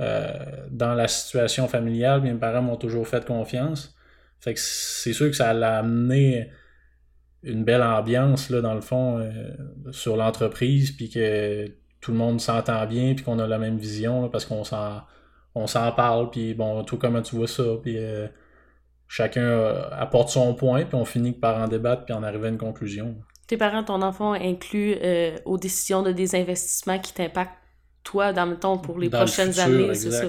euh, 0.00 0.30
dans 0.70 0.94
la 0.94 1.08
situation 1.08 1.66
familiale. 1.66 2.20
Mes 2.20 2.34
parents 2.34 2.62
m'ont 2.62 2.76
toujours 2.76 3.08
fait 3.08 3.24
confiance. 3.24 3.96
Fait 4.40 4.52
que 4.52 4.60
c'est 4.60 5.14
sûr 5.14 5.30
que 5.30 5.36
ça 5.36 5.50
a 5.50 5.78
amené 5.78 6.50
une 7.42 7.64
belle 7.64 7.82
ambiance, 7.82 8.50
là, 8.50 8.60
dans 8.60 8.74
le 8.74 8.82
fond, 8.82 9.18
euh, 9.18 9.32
sur 9.90 10.16
l'entreprise, 10.16 10.92
puis 10.92 11.08
que 11.08 11.66
tout 12.02 12.12
le 12.12 12.18
monde 12.18 12.42
s'entend 12.42 12.84
bien, 12.86 13.14
puis 13.14 13.24
qu'on 13.24 13.38
a 13.38 13.46
la 13.46 13.58
même 13.58 13.78
vision, 13.78 14.28
parce 14.28 14.44
qu'on 14.44 14.64
s'en 14.64 15.02
on 15.54 15.66
s'en 15.66 15.90
parle, 15.92 16.30
puis 16.30 16.54
bon, 16.54 16.82
tout 16.84 16.98
comment 16.98 17.22
tu 17.22 17.36
vois 17.36 17.48
ça, 17.48 17.64
puis 17.82 17.96
euh, 17.98 18.26
chacun 19.08 19.42
euh, 19.42 19.88
apporte 19.92 20.30
son 20.30 20.54
point, 20.54 20.84
puis 20.84 20.94
on 20.94 21.04
finit 21.04 21.32
par 21.32 21.58
en 21.58 21.68
débattre, 21.68 22.04
puis 22.04 22.14
en 22.14 22.22
arriver 22.22 22.46
à 22.46 22.50
une 22.50 22.58
conclusion. 22.58 23.16
Tes 23.46 23.56
parents, 23.56 23.84
ton 23.84 24.02
enfant 24.02 24.32
inclut 24.32 24.96
euh, 25.02 25.36
aux 25.44 25.58
décisions 25.58 26.02
de 26.02 26.12
désinvestissement 26.12 26.98
qui 26.98 27.12
t'impactent 27.12 27.58
toi, 28.02 28.34
dans 28.34 28.44
le 28.44 28.58
temps, 28.58 28.76
pour 28.76 28.98
les 28.98 29.08
prochaines 29.08 29.58
années, 29.60 29.94
c'est 29.94 30.10
ça? 30.10 30.26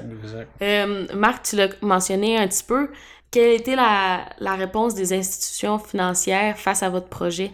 Marc, 1.13 1.43
tu 1.43 1.55
l'as 1.57 1.69
mentionné 1.81 2.37
un 2.37 2.47
petit 2.47 2.63
peu. 2.63 2.89
Quelle 3.31 3.51
était 3.51 3.75
la, 3.75 4.29
la 4.39 4.55
réponse 4.55 4.95
des 4.95 5.11
institutions 5.11 5.77
financières 5.77 6.57
face 6.57 6.83
à 6.83 6.89
votre 6.89 7.09
projet? 7.09 7.51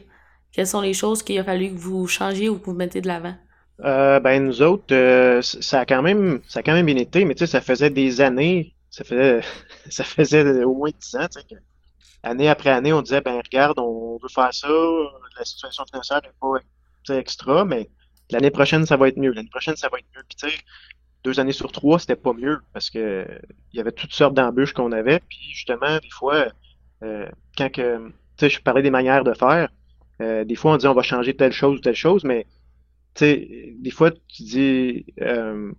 Quelles 0.51 0.67
sont 0.67 0.81
les 0.81 0.93
choses 0.93 1.23
qu'il 1.23 1.39
a 1.39 1.43
fallu 1.43 1.73
que 1.73 1.79
vous 1.79 2.05
changiez 2.07 2.49
ou 2.49 2.59
que 2.59 2.65
vous 2.65 2.75
mettez 2.75 3.01
de 3.01 3.07
l'avant? 3.07 3.33
Euh, 3.83 4.19
ben 4.19 4.45
nous 4.45 4.61
autres, 4.61 4.93
euh, 4.93 5.41
ça 5.41 5.81
a 5.81 5.85
quand 5.85 6.03
même 6.03 6.41
ça 6.47 6.59
a 6.59 6.63
quand 6.63 6.73
même 6.73 6.85
bien 6.85 6.97
été, 6.97 7.25
mais 7.25 7.33
tu 7.33 7.39
sais, 7.39 7.47
ça 7.47 7.61
faisait 7.61 7.89
des 7.89 8.21
années, 8.21 8.75
ça 8.91 9.03
faisait 9.03 9.41
ça 9.89 10.03
faisait 10.03 10.63
au 10.63 10.75
moins 10.75 10.91
dix 10.99 11.15
ans, 11.15 11.27
tu 11.27 11.39
sais, 11.41 11.57
année 12.21 12.47
après 12.47 12.69
année, 12.69 12.93
on 12.93 13.01
disait 13.01 13.21
ben 13.21 13.41
regarde, 13.43 13.79
on 13.79 14.19
veut 14.21 14.29
faire 14.29 14.53
ça, 14.53 14.67
la 14.67 15.45
situation 15.45 15.83
financière 15.85 16.21
n'est 16.23 16.29
pas 16.39 17.17
extra, 17.17 17.65
mais 17.65 17.89
l'année 18.29 18.51
prochaine 18.51 18.85
ça 18.85 18.97
va 18.97 19.07
être 19.07 19.17
mieux, 19.17 19.31
l'année 19.31 19.49
prochaine 19.49 19.75
ça 19.75 19.89
va 19.89 19.97
être 19.97 20.05
mieux. 20.15 20.23
Puis 20.29 20.37
tu 20.37 20.49
sais, 20.51 20.63
deux 21.23 21.39
années 21.39 21.51
sur 21.51 21.71
trois, 21.71 21.97
c'était 21.97 22.15
pas 22.15 22.33
mieux 22.33 22.59
parce 22.73 22.91
que 22.91 23.25
il 23.73 23.77
y 23.77 23.79
avait 23.79 23.91
toutes 23.91 24.13
sortes 24.13 24.35
d'embûches 24.35 24.73
qu'on 24.73 24.91
avait, 24.91 25.19
puis 25.27 25.39
justement, 25.53 25.97
des 25.97 26.09
fois, 26.11 26.45
euh, 27.03 27.27
quand 27.57 27.71
que 27.71 28.09
tu 28.09 28.13
sais, 28.37 28.49
je 28.49 28.61
parlais 28.61 28.83
des 28.83 28.91
manières 28.91 29.23
de 29.23 29.33
faire, 29.33 29.69
des 30.19 30.55
fois 30.55 30.73
on 30.73 30.77
dit 30.77 30.85
on 30.85 30.93
va 30.93 31.01
changer 31.01 31.35
telle 31.35 31.51
chose 31.51 31.79
ou 31.79 31.81
telle 31.81 31.95
chose, 31.95 32.23
mais 32.23 32.45
sais, 33.15 33.73
des 33.79 33.91
fois, 33.91 34.11
tu 34.11 34.43
dis 34.43 35.05
euh, 35.21 35.71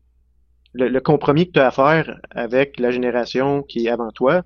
le, 0.72 0.98
compromis 1.00 1.46
que 1.46 1.52
tu 1.52 1.60
as 1.60 1.68
à 1.68 1.70
faire 1.70 2.20
avec 2.30 2.78
la 2.78 2.90
génération 2.90 3.62
qui 3.62 3.86
est 3.86 3.90
avant 3.90 4.10
toi, 4.10 4.42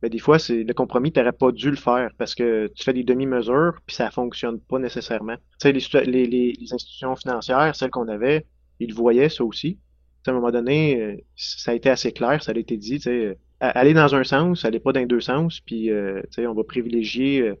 ben 0.00 0.08
des 0.08 0.18
fois, 0.18 0.38
c'est 0.38 0.62
le 0.62 0.74
compromis, 0.74 1.12
tu 1.12 1.18
n'aurais 1.18 1.32
pas 1.32 1.50
dû 1.50 1.70
le 1.70 1.76
faire 1.76 2.10
parce 2.18 2.34
que 2.34 2.68
tu 2.68 2.84
fais 2.84 2.92
des 2.92 3.02
demi-mesures 3.02 3.80
puis 3.84 3.96
ça 3.96 4.10
fonctionne 4.10 4.60
pas 4.60 4.78
nécessairement. 4.78 5.36
Tu 5.60 5.80
sais, 5.80 6.04
les, 6.04 6.26
les, 6.26 6.52
les, 6.52 6.72
institutions 6.72 7.16
financières, 7.16 7.74
celles 7.74 7.90
qu'on 7.90 8.06
avait, 8.06 8.46
ils 8.78 8.94
voyaient 8.94 9.28
ça 9.28 9.44
aussi. 9.44 9.78
à 10.26 10.30
un 10.30 10.34
moment 10.34 10.52
donné, 10.52 11.02
euh, 11.02 11.16
ça 11.34 11.72
a 11.72 11.74
été 11.74 11.90
assez 11.90 12.12
clair, 12.12 12.42
ça 12.42 12.52
a 12.52 12.58
été 12.58 12.76
dit, 12.76 12.98
tu 12.98 13.00
sais, 13.00 13.38
aller 13.60 13.92
dans 13.92 14.14
un 14.14 14.22
sens, 14.22 14.64
aller 14.64 14.78
pas 14.78 14.92
dans 14.92 15.04
deux 15.04 15.20
sens, 15.20 15.60
puis 15.60 15.90
euh, 15.90 16.20
tu 16.30 16.42
sais, 16.42 16.46
on 16.46 16.54
va 16.54 16.62
privilégier 16.62 17.52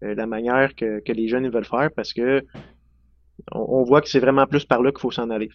la 0.00 0.26
manière 0.26 0.74
que, 0.74 1.00
que 1.00 1.12
les 1.12 1.28
jeunes 1.28 1.48
veulent 1.48 1.64
faire 1.64 1.88
parce 1.94 2.12
que 2.12 2.44
on, 3.52 3.82
voit 3.84 4.00
que 4.00 4.08
c'est 4.08 4.20
vraiment 4.20 4.46
plus 4.46 4.64
par 4.64 4.82
là 4.82 4.90
qu'il 4.90 5.00
faut 5.00 5.10
s'en 5.10 5.30
aller. 5.30 5.50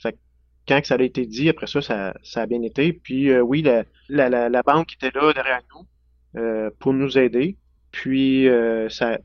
Quand 0.67 0.79
ça 0.83 0.95
a 0.95 1.01
été 1.01 1.25
dit, 1.25 1.49
après 1.49 1.67
ça, 1.67 1.81
ça, 1.81 2.41
a 2.41 2.45
bien 2.45 2.61
été. 2.61 2.93
Puis 2.93 3.29
euh, 3.29 3.41
oui, 3.41 3.65
la, 4.09 4.63
banque 4.63 4.93
était 4.93 5.11
là 5.17 5.33
derrière 5.33 5.61
nous 5.73 6.39
euh, 6.39 6.69
pour 6.79 6.93
nous 6.93 7.17
aider. 7.17 7.57
Puis 7.91 8.47
euh, 8.47 8.87
ça, 8.89 9.17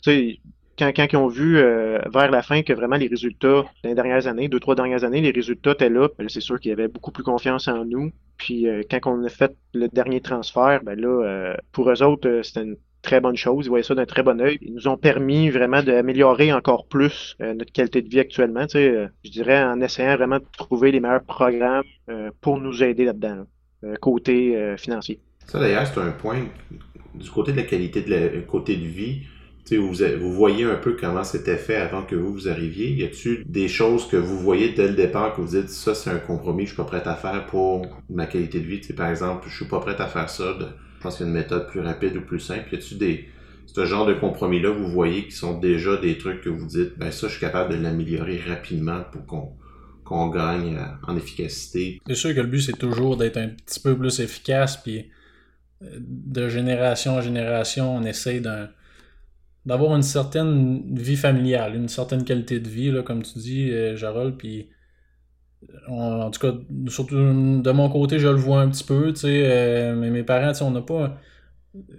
quand, 0.79 0.93
ils 0.97 1.17
ont 1.17 1.29
vu 1.29 1.55
vers 1.57 2.31
la 2.31 2.43
fin 2.43 2.63
que 2.63 2.73
vraiment 2.73 2.97
les 2.97 3.09
résultats 3.09 3.65
les 3.85 3.95
dernières 3.95 4.27
années, 4.27 4.49
deux, 4.49 4.61
trois 4.61 4.75
dernières 4.75 5.05
années, 5.05 5.21
les 5.21 5.31
résultats 5.31 5.73
étaient 5.73 5.91
là, 5.91 6.09
ben 6.19 6.29
c'est 6.29 6.41
sûr 6.41 6.59
qu'il 6.59 6.71
y 6.71 6.73
avait 6.73 6.89
beaucoup 6.89 7.13
plus 7.13 7.25
confiance 7.25 7.69
en 7.69 7.85
nous. 7.85 8.11
Puis 8.39 8.67
quand 8.91 8.99
on 9.07 9.23
a 9.25 9.29
fait 9.29 9.55
le 9.75 9.89
dernier 9.89 10.21
transfert, 10.21 10.81
ben 10.83 10.99
là, 10.99 11.57
pour 11.73 11.91
eux 11.91 12.03
autres, 12.03 12.41
c'était 12.43 12.63
une 12.63 12.77
très 13.05 13.21
bonne 13.21 13.37
chose. 13.37 13.67
Ils 13.67 13.69
voyaient 13.69 13.85
ça 13.85 13.95
d'un 13.95 14.07
très 14.07 14.25
bon 14.25 14.41
œil. 14.41 14.59
Ils 14.61 14.75
nous 14.75 14.89
ont 14.89 14.97
permis 14.97 15.51
vraiment 15.51 15.83
d'améliorer 15.83 16.53
encore 16.53 16.87
plus 16.87 17.37
euh, 17.41 17.55
notre 17.55 17.71
qualité 17.71 18.03
de 18.03 18.09
vie 18.09 18.19
actuellement. 18.19 18.67
Tu 18.67 18.73
sais, 18.73 18.89
euh, 18.89 19.07
je 19.25 19.31
dirais 19.31 19.63
en 19.63 19.81
essayant 19.81 20.17
vraiment 20.17 20.39
de 20.39 20.45
trouver 20.59 20.91
les 20.91 20.99
meilleurs 20.99 21.23
programmes 21.23 21.85
euh, 22.09 22.31
pour 22.41 22.59
nous 22.59 22.83
aider 22.83 23.05
là-dedans, 23.05 23.45
côté 24.01 24.75
financier. 24.79 25.21
Ça 25.47 25.61
d'ailleurs, 25.61 25.87
c'est 25.87 26.01
un 26.01 26.11
point 26.11 26.47
du 27.15 27.31
côté 27.31 27.53
de 27.53 27.59
la 27.59 27.65
qualité 27.65 28.01
de 28.01 28.11
la 28.11 28.41
côté 28.41 28.77
de 28.77 28.87
vie. 28.87 29.23
Tu 29.67 29.77
sais, 29.77 29.77
vous, 29.77 29.95
vous 30.21 30.33
voyez 30.33 30.65
un 30.65 30.77
peu 30.77 30.97
comment 30.99 31.25
c'était 31.25 31.59
fait 31.59 31.77
avant 31.77 32.03
que 32.03 32.15
vous, 32.17 32.33
vous 32.33 32.49
arriviez. 32.49 32.91
Y 32.91 33.05
a-t-il 33.05 33.45
des 33.45 33.69
choses 33.69 34.09
que 34.09 34.17
vous 34.17 34.39
voyez 34.39 34.71
dès 34.71 34.89
le 34.89 34.95
départ 34.95 35.35
que 35.35 35.43
vous 35.43 35.57
dites 35.57 35.69
ça 35.69 35.95
c'est 35.95 36.11
un 36.11 36.19
compromis 36.19 36.65
je 36.65 36.69
suis 36.69 36.77
pas 36.77 36.85
prêt 36.85 37.03
à 37.07 37.15
faire 37.15 37.45
pour 37.47 37.87
ma 38.09 38.27
qualité 38.27 38.61
de 38.61 38.67
vie? 38.67 38.81
Par 38.95 39.11
exemple, 39.11 39.47
je 39.49 39.55
suis 39.55 39.67
pas 39.67 39.81
prêt 39.81 39.97
à 39.99 40.07
faire 40.07 40.31
ça 40.31 40.57
pense 41.05 41.19
qu'il 41.19 41.27
y 41.27 41.29
a 41.29 41.33
une 41.33 41.39
méthode 41.39 41.69
plus 41.69 41.81
rapide 41.81 42.17
ou 42.17 42.23
plus 42.23 42.41
simple. 42.41 42.73
Y 42.73 42.77
a-tu 42.77 42.97
ce 43.67 43.85
genre 43.87 44.07
de 44.07 44.15
compromis-là, 44.15 44.71
vous 44.71 44.89
voyez, 44.89 45.27
qui 45.27 45.33
sont 45.33 45.59
déjà 45.59 45.97
des 45.97 46.19
trucs 46.19 46.41
que 46.41 46.49
vous 46.49 46.67
dites, 46.67 46.99
ben 46.99 47.11
ça, 47.11 47.29
je 47.29 47.33
suis 47.33 47.41
capable 47.41 47.77
de 47.77 47.83
l'améliorer 47.83 48.39
rapidement 48.39 49.03
pour 49.13 49.55
qu'on 50.05 50.29
gagne 50.29 50.77
euh, 50.77 50.87
en 51.09 51.17
efficacité? 51.17 52.01
C'est 52.07 52.15
sûr 52.15 52.35
que 52.35 52.41
le 52.41 52.47
but, 52.47 52.61
c'est 52.61 52.79
toujours 52.79 53.17
d'être 53.17 53.37
un 53.37 53.49
petit 53.49 53.81
peu 53.81 53.97
plus 53.97 54.21
efficace, 54.21 54.77
puis 54.77 55.11
euh, 55.83 55.87
de 55.99 56.49
génération 56.49 57.17
en 57.17 57.21
génération, 57.21 57.97
on 57.97 58.05
essaye 58.05 58.41
d'avoir 58.41 59.97
une 59.97 60.03
certaine 60.03 60.95
vie 60.95 61.17
familiale, 61.17 61.75
une 61.75 61.89
certaine 61.89 62.25
qualité 62.25 62.61
de 62.61 62.69
vie, 62.69 62.93
comme 63.05 63.23
tu 63.23 63.39
dis, 63.39 63.71
euh, 63.71 63.97
Jarol, 63.97 64.37
puis 64.37 64.69
en 65.89 66.31
tout 66.31 66.41
cas, 66.41 66.55
surtout 66.89 67.17
de 67.17 67.71
mon 67.71 67.89
côté, 67.89 68.19
je 68.19 68.29
le 68.29 68.35
vois 68.35 68.61
un 68.61 68.69
petit 68.69 68.85
peu, 68.85 69.13
tu 69.13 69.21
sais, 69.21 69.93
mais 69.97 70.11
mes 70.11 70.23
parents, 70.23 70.53
tu 70.53 70.59
sais, 70.59 70.65
on 70.65 70.71
n'a 70.71 70.83
pas... 70.83 71.19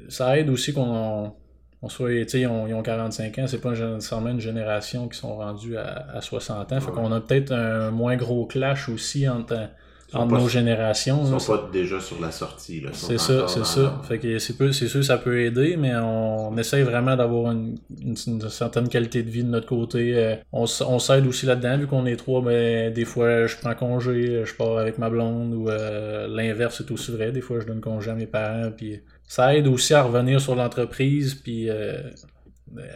Ça 0.10 0.38
aide 0.38 0.50
aussi 0.50 0.74
qu'on 0.74 1.34
on 1.82 1.90
soit, 1.90 2.12
ils 2.14 2.48
ont, 2.48 2.66
ils 2.68 2.74
ont 2.74 2.82
45 2.82 3.40
ans, 3.40 3.48
c'est 3.48 3.62
pas 3.62 3.72
nécessairement 3.72 4.30
une 4.30 4.40
génération 4.40 5.08
qui 5.08 5.20
sont 5.20 5.38
rendus 5.38 5.78
à, 5.78 6.08
à 6.14 6.22
60 6.22 6.72
ans. 6.72 6.82
Fait 6.82 6.92
qu'on 6.92 7.12
a 7.12 7.22
peut-être 7.22 7.52
un 7.52 7.92
moins 7.92 8.16
gros 8.16 8.46
clash 8.48 8.90
aussi 8.90 9.30
entre, 9.30 9.70
entre 10.16 10.40
nos 10.40 10.48
générations. 10.48 11.22
Ils 11.24 11.40
sont 11.40 11.58
pas 11.58 11.70
déjà 11.72 12.00
sur 12.00 12.20
la 12.22 12.32
sortie. 12.32 12.84
C'est 12.94 13.18
ça, 13.18 13.48
c'est 13.48 13.66
ça. 13.66 14.02
Fait 14.08 14.20
que 14.20 14.40
c'est 14.40 14.88
sûr 14.88 15.04
ça 15.04 15.18
peut 15.18 15.42
aider, 15.42 15.76
mais 15.78 15.94
on, 15.96 16.56
essaye 16.58 16.84
vraiment 16.84 17.16
d'avoir 17.16 17.52
une, 17.52 17.78
une, 18.02 18.50
certaine 18.50 18.88
qualité 18.88 19.24
de 19.24 19.30
vie 19.30 19.44
de 19.44 19.50
notre 19.50 19.68
côté. 19.68 20.16
Euh, 20.16 20.36
on, 20.52 20.66
on 20.88 21.00
s'aide 21.00 21.28
aussi 21.28 21.46
là-dedans, 21.46 21.78
vu 21.78 21.88
qu'on 21.88 22.06
est 22.06 22.16
trois, 22.16 22.42
ben, 22.42 22.94
des 22.94 23.06
fois 23.06 23.46
je 23.46 23.58
prends 23.58 23.76
congé, 23.76 24.44
je 24.46 24.54
pars 24.56 24.78
avec 24.78 24.98
ma 24.98 25.10
blonde, 25.10 25.54
ou 25.54 25.70
euh, 25.70 26.28
l'inverse 26.28 26.78
c'est 26.78 26.92
aussi 26.92 27.12
vrai. 27.12 27.32
Des 27.32 27.42
fois 27.42 27.60
je 27.60 27.66
donne 27.66 27.82
congé 27.82 28.10
à 28.10 28.16
mes 28.16 28.28
parents, 28.28 28.72
puis 28.76 29.02
ça 29.28 29.56
aide 29.56 29.68
aussi 29.68 29.94
à 29.94 30.04
revenir 30.04 30.40
sur 30.40 30.56
l'entreprise, 30.56 31.36
puis 31.36 31.70
euh, 31.70 31.98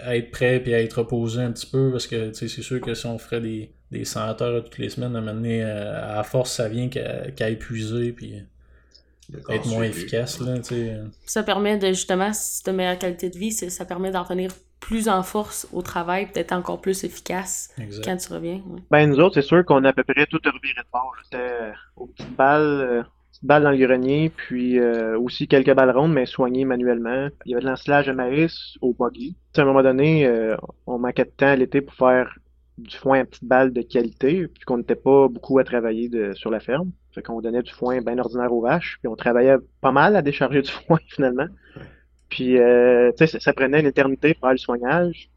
à 0.03 0.15
être 0.15 0.31
prêt, 0.31 0.59
puis 0.59 0.73
à 0.73 0.81
être 0.81 0.99
reposé 0.99 1.41
un 1.41 1.51
petit 1.51 1.67
peu, 1.67 1.91
parce 1.91 2.07
que 2.07 2.31
c'est 2.33 2.47
sûr 2.47 2.79
que 2.81 2.93
si 2.93 3.05
on 3.05 3.17
ferait 3.17 3.41
des, 3.41 3.71
des 3.91 4.05
100 4.05 4.41
heures 4.41 4.63
toutes 4.63 4.77
les 4.77 4.89
semaines, 4.89 5.15
à 5.15 5.21
mener 5.21 5.63
euh, 5.63 6.19
à 6.19 6.23
force, 6.23 6.53
ça 6.53 6.69
vient 6.69 6.89
qu'à 6.89 7.49
épuiser, 7.49 8.11
puis 8.11 8.43
être 9.49 9.67
moins 9.67 9.83
efficace. 9.83 10.39
Là, 10.39 10.55
ça 11.25 11.43
permet 11.43 11.77
de 11.77 11.87
justement, 11.87 12.31
si 12.33 12.63
tu 12.63 12.69
as 12.69 12.73
meilleure 12.73 12.99
qualité 12.99 13.29
de 13.29 13.37
vie, 13.37 13.51
ça 13.51 13.85
permet 13.85 14.11
d'en 14.11 14.23
revenir 14.23 14.51
plus 14.79 15.09
en 15.09 15.23
force 15.23 15.67
au 15.73 15.81
travail, 15.81 16.27
peut-être 16.31 16.53
encore 16.53 16.81
plus 16.81 17.03
efficace 17.03 17.75
quand 18.03 18.17
tu 18.17 18.33
reviens. 18.33 18.61
Ben, 18.89 19.09
nous 19.09 19.19
autres, 19.19 19.35
c'est 19.35 19.47
sûr 19.47 19.65
qu'on 19.65 19.83
a 19.83 19.89
à 19.89 19.93
peu 19.93 20.03
près 20.03 20.25
tout 20.25 20.39
reviré 20.43 20.81
de 20.81 20.91
bord. 20.91 21.13
C'était 21.23 21.73
aux 21.97 22.07
petites 22.07 22.35
balles, 22.35 23.05
balles 23.43 23.63
dans 23.63 23.71
le 23.71 23.77
grenier, 23.77 24.29
puis 24.29 24.79
euh, 24.79 25.17
aussi 25.19 25.47
quelques 25.47 25.73
balles 25.73 25.91
rondes, 25.91 26.13
mais 26.13 26.25
soignées 26.25 26.65
manuellement. 26.65 27.29
Il 27.45 27.51
y 27.51 27.53
avait 27.53 27.63
de 27.63 27.69
l'ensilage 27.69 28.07
de 28.07 28.13
maïs 28.13 28.77
au 28.81 28.95
buggy. 28.97 29.35
À 29.57 29.61
un 29.61 29.65
moment 29.65 29.83
donné, 29.83 30.25
euh, 30.25 30.55
on 30.87 30.97
manquait 30.99 31.25
de 31.25 31.31
temps 31.31 31.47
à 31.47 31.55
l'été 31.55 31.81
pour 31.81 31.95
faire 31.95 32.37
du 32.79 32.95
foin 32.95 33.21
à 33.21 33.25
petites 33.25 33.45
balles 33.45 33.73
de 33.73 33.81
qualité, 33.81 34.47
puis 34.47 34.63
qu'on 34.65 34.77
n'était 34.77 34.95
pas 34.95 35.27
beaucoup 35.27 35.59
à 35.59 35.63
travailler 35.63 36.09
sur 36.33 36.49
la 36.51 36.59
ferme. 36.59 36.91
Fait 37.13 37.21
qu'on 37.21 37.41
donnait 37.41 37.63
du 37.63 37.71
foin 37.71 38.01
bien 38.01 38.17
ordinaire 38.17 38.53
aux 38.53 38.61
vaches, 38.61 38.97
puis 39.01 39.07
on 39.07 39.15
travaillait 39.15 39.57
pas 39.81 39.91
mal 39.91 40.15
à 40.15 40.21
décharger 40.21 40.61
du 40.61 40.71
foin 40.87 40.99
finalement. 41.07 41.47
Puis, 42.29 42.59
euh, 42.59 43.11
tu 43.17 43.27
sais, 43.27 43.39
ça, 43.39 43.53
prenait 43.53 43.79
une 43.79 43.87
éternité 43.87 44.33
pour 44.33 44.41
faire 44.41 44.51
le 44.51 44.57
soignage. 44.57 45.29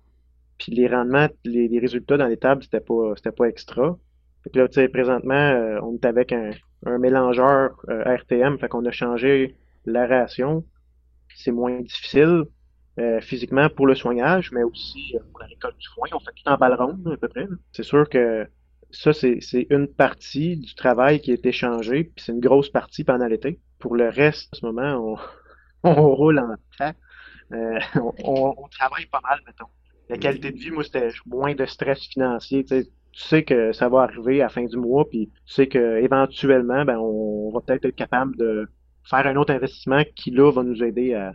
Puis 0.59 0.73
les 0.73 0.87
rendements, 0.87 1.29
les, 1.45 1.69
les 1.69 1.79
résultats 1.79 2.17
dans 2.19 2.27
les 2.27 2.37
tables, 2.37 2.63
c'était 2.63 2.81
pas, 2.81 3.15
c'était 3.17 3.33
pas 3.33 3.47
extra. 3.47 3.99
Fait 4.45 4.51
que 4.51 4.59
là, 4.59 4.69
tu 4.69 4.75
sais, 4.75 4.89
présentement, 4.89 5.35
euh, 5.35 5.81
on 5.83 5.95
est 5.95 6.05
avec 6.05 6.33
un, 6.33 6.51
un 6.87 6.99
mélangeur 6.99 7.71
euh, 7.89 8.17
RTM, 8.17 8.59
fait 8.59 8.69
qu'on 8.69 8.85
a 8.85 8.91
changé 8.91 9.57
la 9.87 10.07
ration. 10.07 10.65
C'est 11.35 11.53
moins 11.53 11.81
difficile 11.81 12.45
euh, 12.99 13.21
physiquement 13.21 13.69
pour 13.71 13.87
le 13.87 13.95
soignage, 13.95 14.53
mais 14.53 14.63
aussi 14.63 15.15
pour 15.31 15.41
la 15.41 15.47
récolte 15.47 15.79
du 15.79 15.89
foin. 15.95 16.09
On 16.13 16.21
fait 16.21 16.33
tout 16.33 16.51
en 16.51 16.57
balle 16.57 16.73
à 16.73 17.17
peu 17.17 17.29
près. 17.29 17.49
C'est 17.73 17.83
sûr 17.83 18.09
que 18.09 18.47
ça, 18.91 19.13
c'est 19.13 19.67
une 19.71 19.89
partie 19.89 20.59
du 20.59 20.75
travail 20.75 21.21
qui 21.21 21.31
a 21.31 21.35
été 21.35 21.53
changé, 21.53 22.05
puis 22.05 22.25
c'est 22.25 22.33
une 22.33 22.41
grosse 22.41 22.69
partie 22.69 23.05
pendant 23.05 23.27
l'été. 23.27 23.59
Pour 23.79 23.97
le 23.97 24.09
reste, 24.09 24.53
en 24.55 24.57
ce 24.59 24.67
moment, 24.67 25.17
on, 25.83 25.89
on 25.89 26.15
roule 26.15 26.39
en 26.39 26.55
temps. 26.79 26.93
on, 27.97 28.55
on, 28.57 28.69
travaille 28.69 29.07
pas 29.07 29.21
mal, 29.23 29.41
mettons. 29.47 29.71
La 30.09 30.19
qualité 30.19 30.51
de 30.51 30.59
vie, 30.59 30.71
moi, 30.71 30.85
c'était 30.85 31.09
moins 31.27 31.55
de 31.55 31.65
stress 31.65 32.01
financier. 32.07 32.65
Tu 32.65 32.83
sais, 32.83 32.91
tu 33.13 33.23
sais 33.23 33.45
que 33.45 33.73
ça 33.73 33.89
va 33.89 34.03
arriver 34.03 34.41
à 34.41 34.45
la 34.45 34.49
fin 34.49 34.65
du 34.65 34.77
mois, 34.77 35.09
puis 35.09 35.31
tu 35.47 35.53
sais 35.55 35.69
qu'éventuellement, 35.69 36.85
ben, 36.85 36.99
on 36.99 37.51
va 37.53 37.61
peut-être 37.61 37.85
être 37.85 37.97
capable 37.97 38.37
de 38.37 38.69
faire 39.05 39.27
un 39.27 39.37
autre 39.37 39.53
investissement 39.53 40.03
qui, 40.15 40.31
là, 40.31 40.51
va 40.51 40.63
nous 40.63 40.83
aider 40.83 41.15
à, 41.15 41.33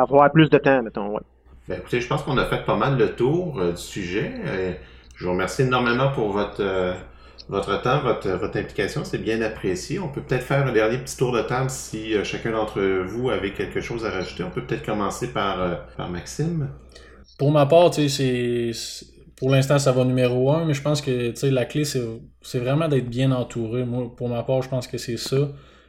avoir 0.00 0.30
plus 0.32 0.48
de 0.48 0.58
temps, 0.58 0.82
mettons. 0.82 1.08
Ouais. 1.08 1.20
Ben, 1.68 1.78
écoutez, 1.78 2.00
je 2.00 2.08
pense 2.08 2.22
qu'on 2.22 2.38
a 2.38 2.46
fait 2.46 2.64
pas 2.64 2.76
mal 2.76 2.96
le 2.96 3.14
tour 3.14 3.60
euh, 3.60 3.72
du 3.72 3.82
sujet. 3.82 4.32
Euh, 4.46 4.72
je 5.16 5.24
vous 5.24 5.32
remercie 5.32 5.62
énormément 5.62 6.10
pour 6.12 6.32
votre, 6.32 6.60
euh, 6.62 6.94
votre 7.48 7.82
temps, 7.82 8.00
votre, 8.00 8.28
votre 8.30 8.56
implication. 8.56 9.04
C'est 9.04 9.18
bien 9.18 9.42
apprécié. 9.42 9.98
On 9.98 10.08
peut 10.08 10.22
peut-être 10.22 10.44
faire 10.44 10.66
un 10.66 10.72
dernier 10.72 10.98
petit 10.98 11.16
tour 11.16 11.32
de 11.32 11.42
table 11.42 11.68
si 11.68 12.14
chacun 12.24 12.52
d'entre 12.52 12.80
vous 12.80 13.28
avait 13.30 13.52
quelque 13.52 13.80
chose 13.80 14.06
à 14.06 14.10
rajouter. 14.10 14.44
On 14.44 14.50
peut 14.50 14.62
peut-être 14.62 14.86
commencer 14.86 15.32
par, 15.32 15.86
par 15.96 16.08
Maxime. 16.08 16.70
Pour 17.38 17.50
ma 17.50 17.66
part, 17.66 17.90
tu 17.90 18.08
sais, 18.08 18.72
c'est 18.72 19.06
pour 19.38 19.50
l'instant, 19.50 19.78
ça 19.78 19.92
va 19.92 20.04
numéro 20.04 20.50
un, 20.50 20.64
mais 20.64 20.74
je 20.74 20.82
pense 20.82 21.00
que 21.00 21.32
la 21.46 21.64
clé, 21.64 21.84
c'est 21.84 22.58
vraiment 22.58 22.88
d'être 22.88 23.08
bien 23.08 23.30
entouré. 23.30 23.84
Moi, 23.84 24.12
pour 24.16 24.28
ma 24.28 24.42
part, 24.42 24.62
je 24.62 24.68
pense 24.68 24.86
que 24.88 24.98
c'est 24.98 25.16
ça. 25.16 25.48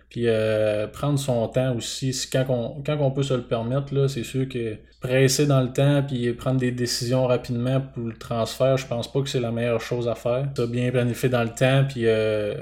Puis 0.10 0.24
euh, 0.28 0.88
prendre 0.88 1.20
son 1.20 1.48
temps 1.48 1.76
aussi, 1.76 2.16
quand 2.32 2.46
on, 2.50 2.82
quand 2.84 2.98
on 3.00 3.12
peut 3.12 3.24
se 3.24 3.34
le 3.34 3.44
permettre, 3.44 3.94
là, 3.94 4.08
c'est 4.08 4.24
sûr 4.24 4.48
que 4.50 4.78
presser 5.02 5.46
dans 5.46 5.62
le 5.62 5.72
temps 5.72 6.04
puis 6.06 6.34
prendre 6.34 6.60
des 6.60 6.72
décisions 6.72 7.28
rapidement 7.28 7.80
pour 7.80 8.08
le 8.08 8.14
transfert, 8.14 8.78
je 8.78 8.88
pense 8.88 9.12
pas 9.12 9.22
que 9.22 9.30
c'est 9.30 9.40
la 9.40 9.52
meilleure 9.52 9.82
chose 9.82 10.08
à 10.08 10.16
faire. 10.16 10.48
Ça 10.58 10.66
bien 10.66 10.90
planifier 10.92 11.30
dans 11.30 11.44
le 11.44 11.50
temps 11.50 11.86
puis 11.88 12.02
euh, 12.06 12.56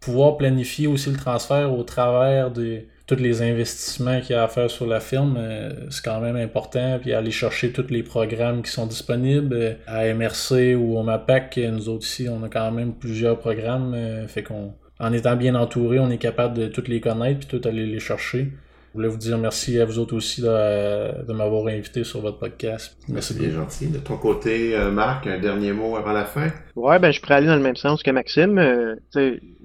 pouvoir 0.00 0.36
planifier 0.36 0.86
aussi 0.86 1.10
le 1.10 1.16
transfert 1.16 1.72
au 1.72 1.82
travers 1.82 2.50
des 2.50 2.88
tous 3.06 3.22
les 3.22 3.42
investissements 3.42 4.20
qu'il 4.20 4.36
y 4.36 4.38
a 4.38 4.44
à 4.44 4.48
faire 4.48 4.70
sur 4.70 4.86
la 4.86 5.00
firme, 5.00 5.36
euh, 5.38 5.90
c'est 5.90 6.04
quand 6.04 6.20
même 6.20 6.36
important. 6.36 6.98
Puis 7.00 7.12
aller 7.12 7.30
chercher 7.30 7.72
tous 7.72 7.88
les 7.90 8.02
programmes 8.02 8.62
qui 8.62 8.70
sont 8.70 8.86
disponibles 8.86 9.54
euh, 9.54 9.74
à 9.86 10.12
MRC 10.14 10.74
ou 10.74 10.96
au 10.96 11.02
MAPAC. 11.02 11.58
Nous 11.58 11.88
autres 11.88 12.06
ici, 12.06 12.28
on 12.28 12.42
a 12.42 12.48
quand 12.48 12.70
même 12.70 12.94
plusieurs 12.94 13.38
programmes. 13.38 13.94
Euh, 13.94 14.26
fait 14.28 14.42
qu'on 14.42 14.74
en 15.02 15.12
étant 15.12 15.36
bien 15.36 15.54
entouré, 15.54 15.98
on 15.98 16.10
est 16.10 16.18
capable 16.18 16.56
de 16.56 16.66
toutes 16.68 16.88
les 16.88 17.00
connaître 17.00 17.40
puis 17.46 17.58
tout 17.58 17.68
aller 17.68 17.84
les 17.84 18.00
chercher. 18.00 18.52
Je 18.92 18.98
voulais 18.98 19.08
vous 19.08 19.16
dire 19.16 19.36
merci 19.38 19.80
à 19.80 19.84
vous 19.84 19.98
autres 19.98 20.14
aussi 20.14 20.42
de 20.42 21.32
m'avoir 21.32 21.66
invité 21.66 22.04
sur 22.04 22.20
votre 22.20 22.38
podcast. 22.38 22.96
Merci. 23.08 23.34
bien 23.34 23.50
gentil. 23.50 23.88
De 23.88 23.98
ton 23.98 24.16
côté, 24.18 24.76
Marc, 24.92 25.26
un 25.26 25.38
dernier 25.38 25.72
mot 25.72 25.96
avant 25.96 26.12
la 26.12 26.26
fin? 26.26 26.48
Ouais, 26.76 26.98
ben 26.98 27.10
je 27.10 27.20
pourrais 27.20 27.36
aller 27.36 27.46
dans 27.46 27.56
le 27.56 27.62
même 27.62 27.76
sens 27.76 28.02
que 28.02 28.10
Maxime 28.10 28.58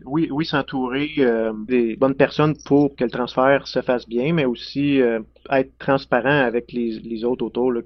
oui, 0.07 0.27
oui, 0.31 0.45
s'entourer 0.45 1.11
euh, 1.19 1.53
des 1.67 1.95
bonnes 1.95 2.15
personnes 2.15 2.55
pour 2.65 2.95
que 2.95 3.03
le 3.03 3.09
transfert 3.09 3.67
se 3.67 3.81
fasse 3.81 4.07
bien, 4.07 4.33
mais 4.33 4.45
aussi 4.45 5.01
euh, 5.01 5.19
être 5.51 5.77
transparent 5.77 6.41
avec 6.41 6.71
les, 6.71 6.99
les 6.99 7.23
autres 7.23 7.45
autour, 7.45 7.71
là, 7.71 7.81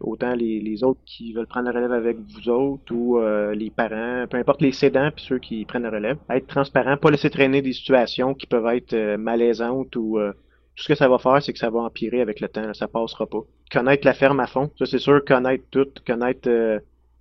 autant 0.00 0.34
les, 0.34 0.60
les, 0.60 0.82
autres 0.82 1.00
qui 1.04 1.32
veulent 1.32 1.46
prendre 1.46 1.66
la 1.66 1.72
relève 1.72 1.92
avec 1.92 2.16
vous 2.18 2.48
autres 2.48 2.92
ou 2.94 3.18
euh, 3.18 3.54
les 3.54 3.70
parents, 3.70 4.26
peu 4.28 4.38
importe 4.38 4.62
les 4.62 4.72
cédants 4.72 5.10
puis 5.14 5.24
ceux 5.24 5.38
qui 5.38 5.64
prennent 5.64 5.82
la 5.82 5.90
relève. 5.90 6.18
Être 6.30 6.46
transparent, 6.46 6.96
pas 6.96 7.10
laisser 7.10 7.30
traîner 7.30 7.62
des 7.62 7.72
situations 7.72 8.34
qui 8.34 8.46
peuvent 8.46 8.66
être 8.74 9.16
malaisantes 9.16 9.94
ou 9.96 10.18
tout 10.74 10.82
ce 10.82 10.88
que 10.88 10.94
ça 10.94 11.08
va 11.08 11.18
faire, 11.18 11.42
c'est 11.42 11.52
que 11.52 11.58
ça 11.58 11.70
va 11.70 11.80
empirer 11.80 12.20
avec 12.20 12.40
le 12.40 12.48
temps, 12.48 12.74
ça 12.74 12.88
passera 12.88 13.26
pas. 13.26 13.40
Connaître 13.70 14.06
la 14.06 14.14
ferme 14.14 14.40
à 14.40 14.46
fond, 14.46 14.70
ça 14.78 14.86
c'est 14.86 14.98
sûr, 14.98 15.24
connaître 15.24 15.64
tout, 15.70 15.88
connaître 16.06 16.48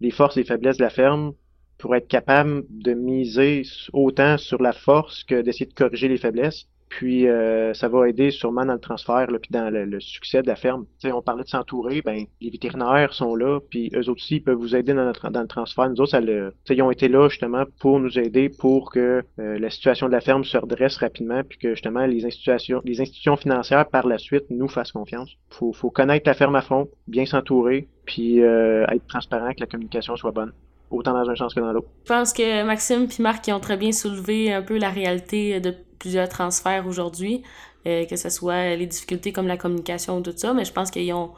les 0.01 0.11
forces 0.11 0.37
et 0.37 0.41
les 0.41 0.45
faiblesses 0.45 0.77
de 0.77 0.83
la 0.83 0.89
ferme, 0.89 1.33
pour 1.77 1.95
être 1.95 2.07
capable 2.07 2.63
de 2.69 2.93
miser 2.93 3.63
autant 3.93 4.37
sur 4.37 4.61
la 4.61 4.73
force 4.73 5.23
que 5.23 5.41
d'essayer 5.41 5.65
de 5.65 5.73
corriger 5.73 6.07
les 6.07 6.17
faiblesses. 6.17 6.67
Puis 6.89 7.27
euh, 7.27 7.73
ça 7.73 7.87
va 7.89 8.07
aider 8.07 8.31
sûrement 8.31 8.65
dans 8.65 8.73
le 8.73 8.79
transfert, 8.79 9.29
là, 9.29 9.39
puis 9.39 9.51
dans 9.51 9.73
le, 9.73 9.99
succès 9.99 10.41
de 10.41 10.47
la 10.47 10.55
ferme. 10.55 10.85
sais, 10.99 11.11
on 11.11 11.21
parlait 11.21 11.43
de 11.43 11.49
s'entourer, 11.49 12.01
ben 12.01 12.25
les 12.39 12.49
vétérinaires 12.49 13.13
sont 13.13 13.35
là, 13.35 13.59
puis 13.69 13.91
eux 13.95 14.09
aussi 14.09 14.35
ils 14.35 14.41
peuvent 14.41 14.57
vous 14.57 14.75
aider 14.75 14.93
dans, 14.93 15.11
dans 15.11 15.41
le 15.41 15.47
transfert. 15.47 15.89
Nous 15.89 15.99
autres, 15.99 16.11
ça 16.11 16.21
le, 16.21 16.53
ils 16.69 16.81
ont 16.81 16.91
été 16.91 17.07
là 17.07 17.27
justement 17.27 17.63
pour 17.79 17.99
nous 17.99 18.17
aider 18.19 18.49
pour 18.49 18.91
que 18.91 19.23
euh, 19.39 19.59
la 19.59 19.69
situation 19.69 20.07
de 20.07 20.11
la 20.11 20.21
ferme 20.21 20.43
se 20.43 20.57
redresse 20.57 20.97
rapidement, 20.97 21.41
puis 21.43 21.57
que 21.57 21.71
justement 21.71 22.05
les 22.05 22.25
institutions, 22.25 22.81
les 22.85 23.01
institutions 23.01 23.35
financières 23.35 23.89
par 23.89 24.07
la 24.07 24.17
suite 24.17 24.45
nous 24.49 24.67
fassent 24.67 24.91
confiance. 24.91 25.35
Faut, 25.49 25.73
faut 25.73 25.89
connaître 25.89 26.27
la 26.27 26.33
ferme 26.33 26.55
à 26.55 26.61
fond, 26.61 26.87
bien 27.07 27.25
s'entourer, 27.25 27.87
puis 28.05 28.41
euh, 28.41 28.85
être 28.87 29.07
transparent, 29.07 29.53
que 29.53 29.59
la 29.59 29.67
communication 29.67 30.15
soit 30.15 30.31
bonne 30.31 30.53
autant 30.91 31.13
dans 31.13 31.29
un 31.29 31.35
sens 31.35 31.53
que 31.53 31.59
dans 31.59 31.71
l'autre. 31.71 31.87
Je 32.03 32.09
pense 32.09 32.33
que 32.33 32.63
Maxime 32.63 33.07
et 33.17 33.21
Marc 33.21 33.47
ont 33.49 33.59
très 33.59 33.77
bien 33.77 33.91
soulevé 33.91 34.53
un 34.53 34.61
peu 34.61 34.77
la 34.77 34.89
réalité 34.89 35.59
de 35.59 35.73
plusieurs 35.99 36.29
transferts 36.29 36.85
aujourd'hui, 36.87 37.43
euh, 37.87 38.05
que 38.05 38.15
ce 38.15 38.29
soit 38.29 38.75
les 38.75 38.85
difficultés 38.85 39.31
comme 39.31 39.47
la 39.47 39.57
communication 39.57 40.17
ou 40.17 40.21
tout 40.21 40.33
ça, 40.35 40.53
mais 40.53 40.65
je 40.65 40.71
pense 40.71 40.91
qu'ils 40.91 41.11
ont, 41.13 41.31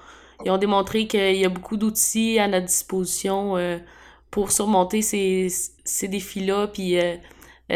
ils 0.45 0.51
ont 0.51 0.57
démontré 0.57 1.07
qu'il 1.07 1.37
y 1.37 1.45
a 1.45 1.49
beaucoup 1.49 1.77
d'outils 1.77 2.39
à 2.39 2.47
notre 2.47 2.65
disposition 2.65 3.57
euh, 3.57 3.77
pour 4.31 4.51
surmonter 4.51 5.01
ces, 5.01 5.47
ces 5.83 6.07
défis-là, 6.07 6.67
puis 6.67 6.99
euh, 6.99 7.15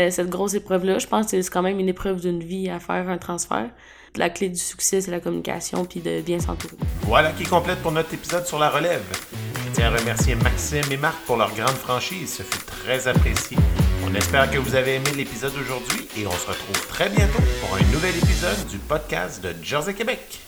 cette 0.10 0.30
grosse 0.30 0.54
épreuve-là. 0.54 1.00
Je 1.00 1.08
pense 1.08 1.32
que 1.32 1.42
c'est 1.42 1.50
quand 1.50 1.62
même 1.62 1.80
une 1.80 1.90
épreuve 1.90 2.22
d'une 2.22 2.42
vie 2.42 2.70
à 2.70 2.80
faire 2.80 3.10
un 3.10 3.18
transfert. 3.18 3.70
La 4.16 4.30
clé 4.30 4.50
du 4.50 4.60
succès, 4.60 5.02
c'est 5.02 5.12
la 5.12 5.20
communication 5.20 5.86
puis 5.86 6.00
de 6.02 6.22
bien 6.22 6.40
s'entourer. 6.40 6.76
Voilà 7.04 7.32
qui 7.32 7.44
complète 7.44 7.80
pour 7.80 7.92
notre 7.92 8.14
épisode 8.14 8.46
sur 8.46 8.60
la 8.60 8.70
relève. 8.70 9.04
Je 9.66 9.72
tiens 9.74 9.94
à 9.94 9.98
remercier 9.98 10.36
Maxime 10.36 10.92
et 10.92 10.98
Marc 10.98 11.18
pour 11.26 11.38
leur 11.38 11.54
grande 11.56 11.70
franchise. 11.76 12.36
Ce 12.38 12.44
fut 12.44 12.66
très 12.66 13.08
apprécié. 13.08 13.58
On 14.06 14.14
espère 14.16 14.50
que 14.52 14.58
vous 14.58 14.76
avez 14.76 14.96
aimé 14.96 15.12
l'épisode 15.16 15.54
d'aujourd'hui 15.54 16.08
et 16.18 16.28
on 16.28 16.32
se 16.32 16.48
retrouve 16.48 16.88
très 16.88 17.10
bientôt 17.10 17.42
pour 17.62 17.78
un 17.78 17.92
nouvel 17.92 18.16
épisode 18.18 18.68
du 18.70 18.78
podcast 18.78 19.42
de 19.44 19.56
Jersey 19.64 19.94
Québec. 19.94 20.42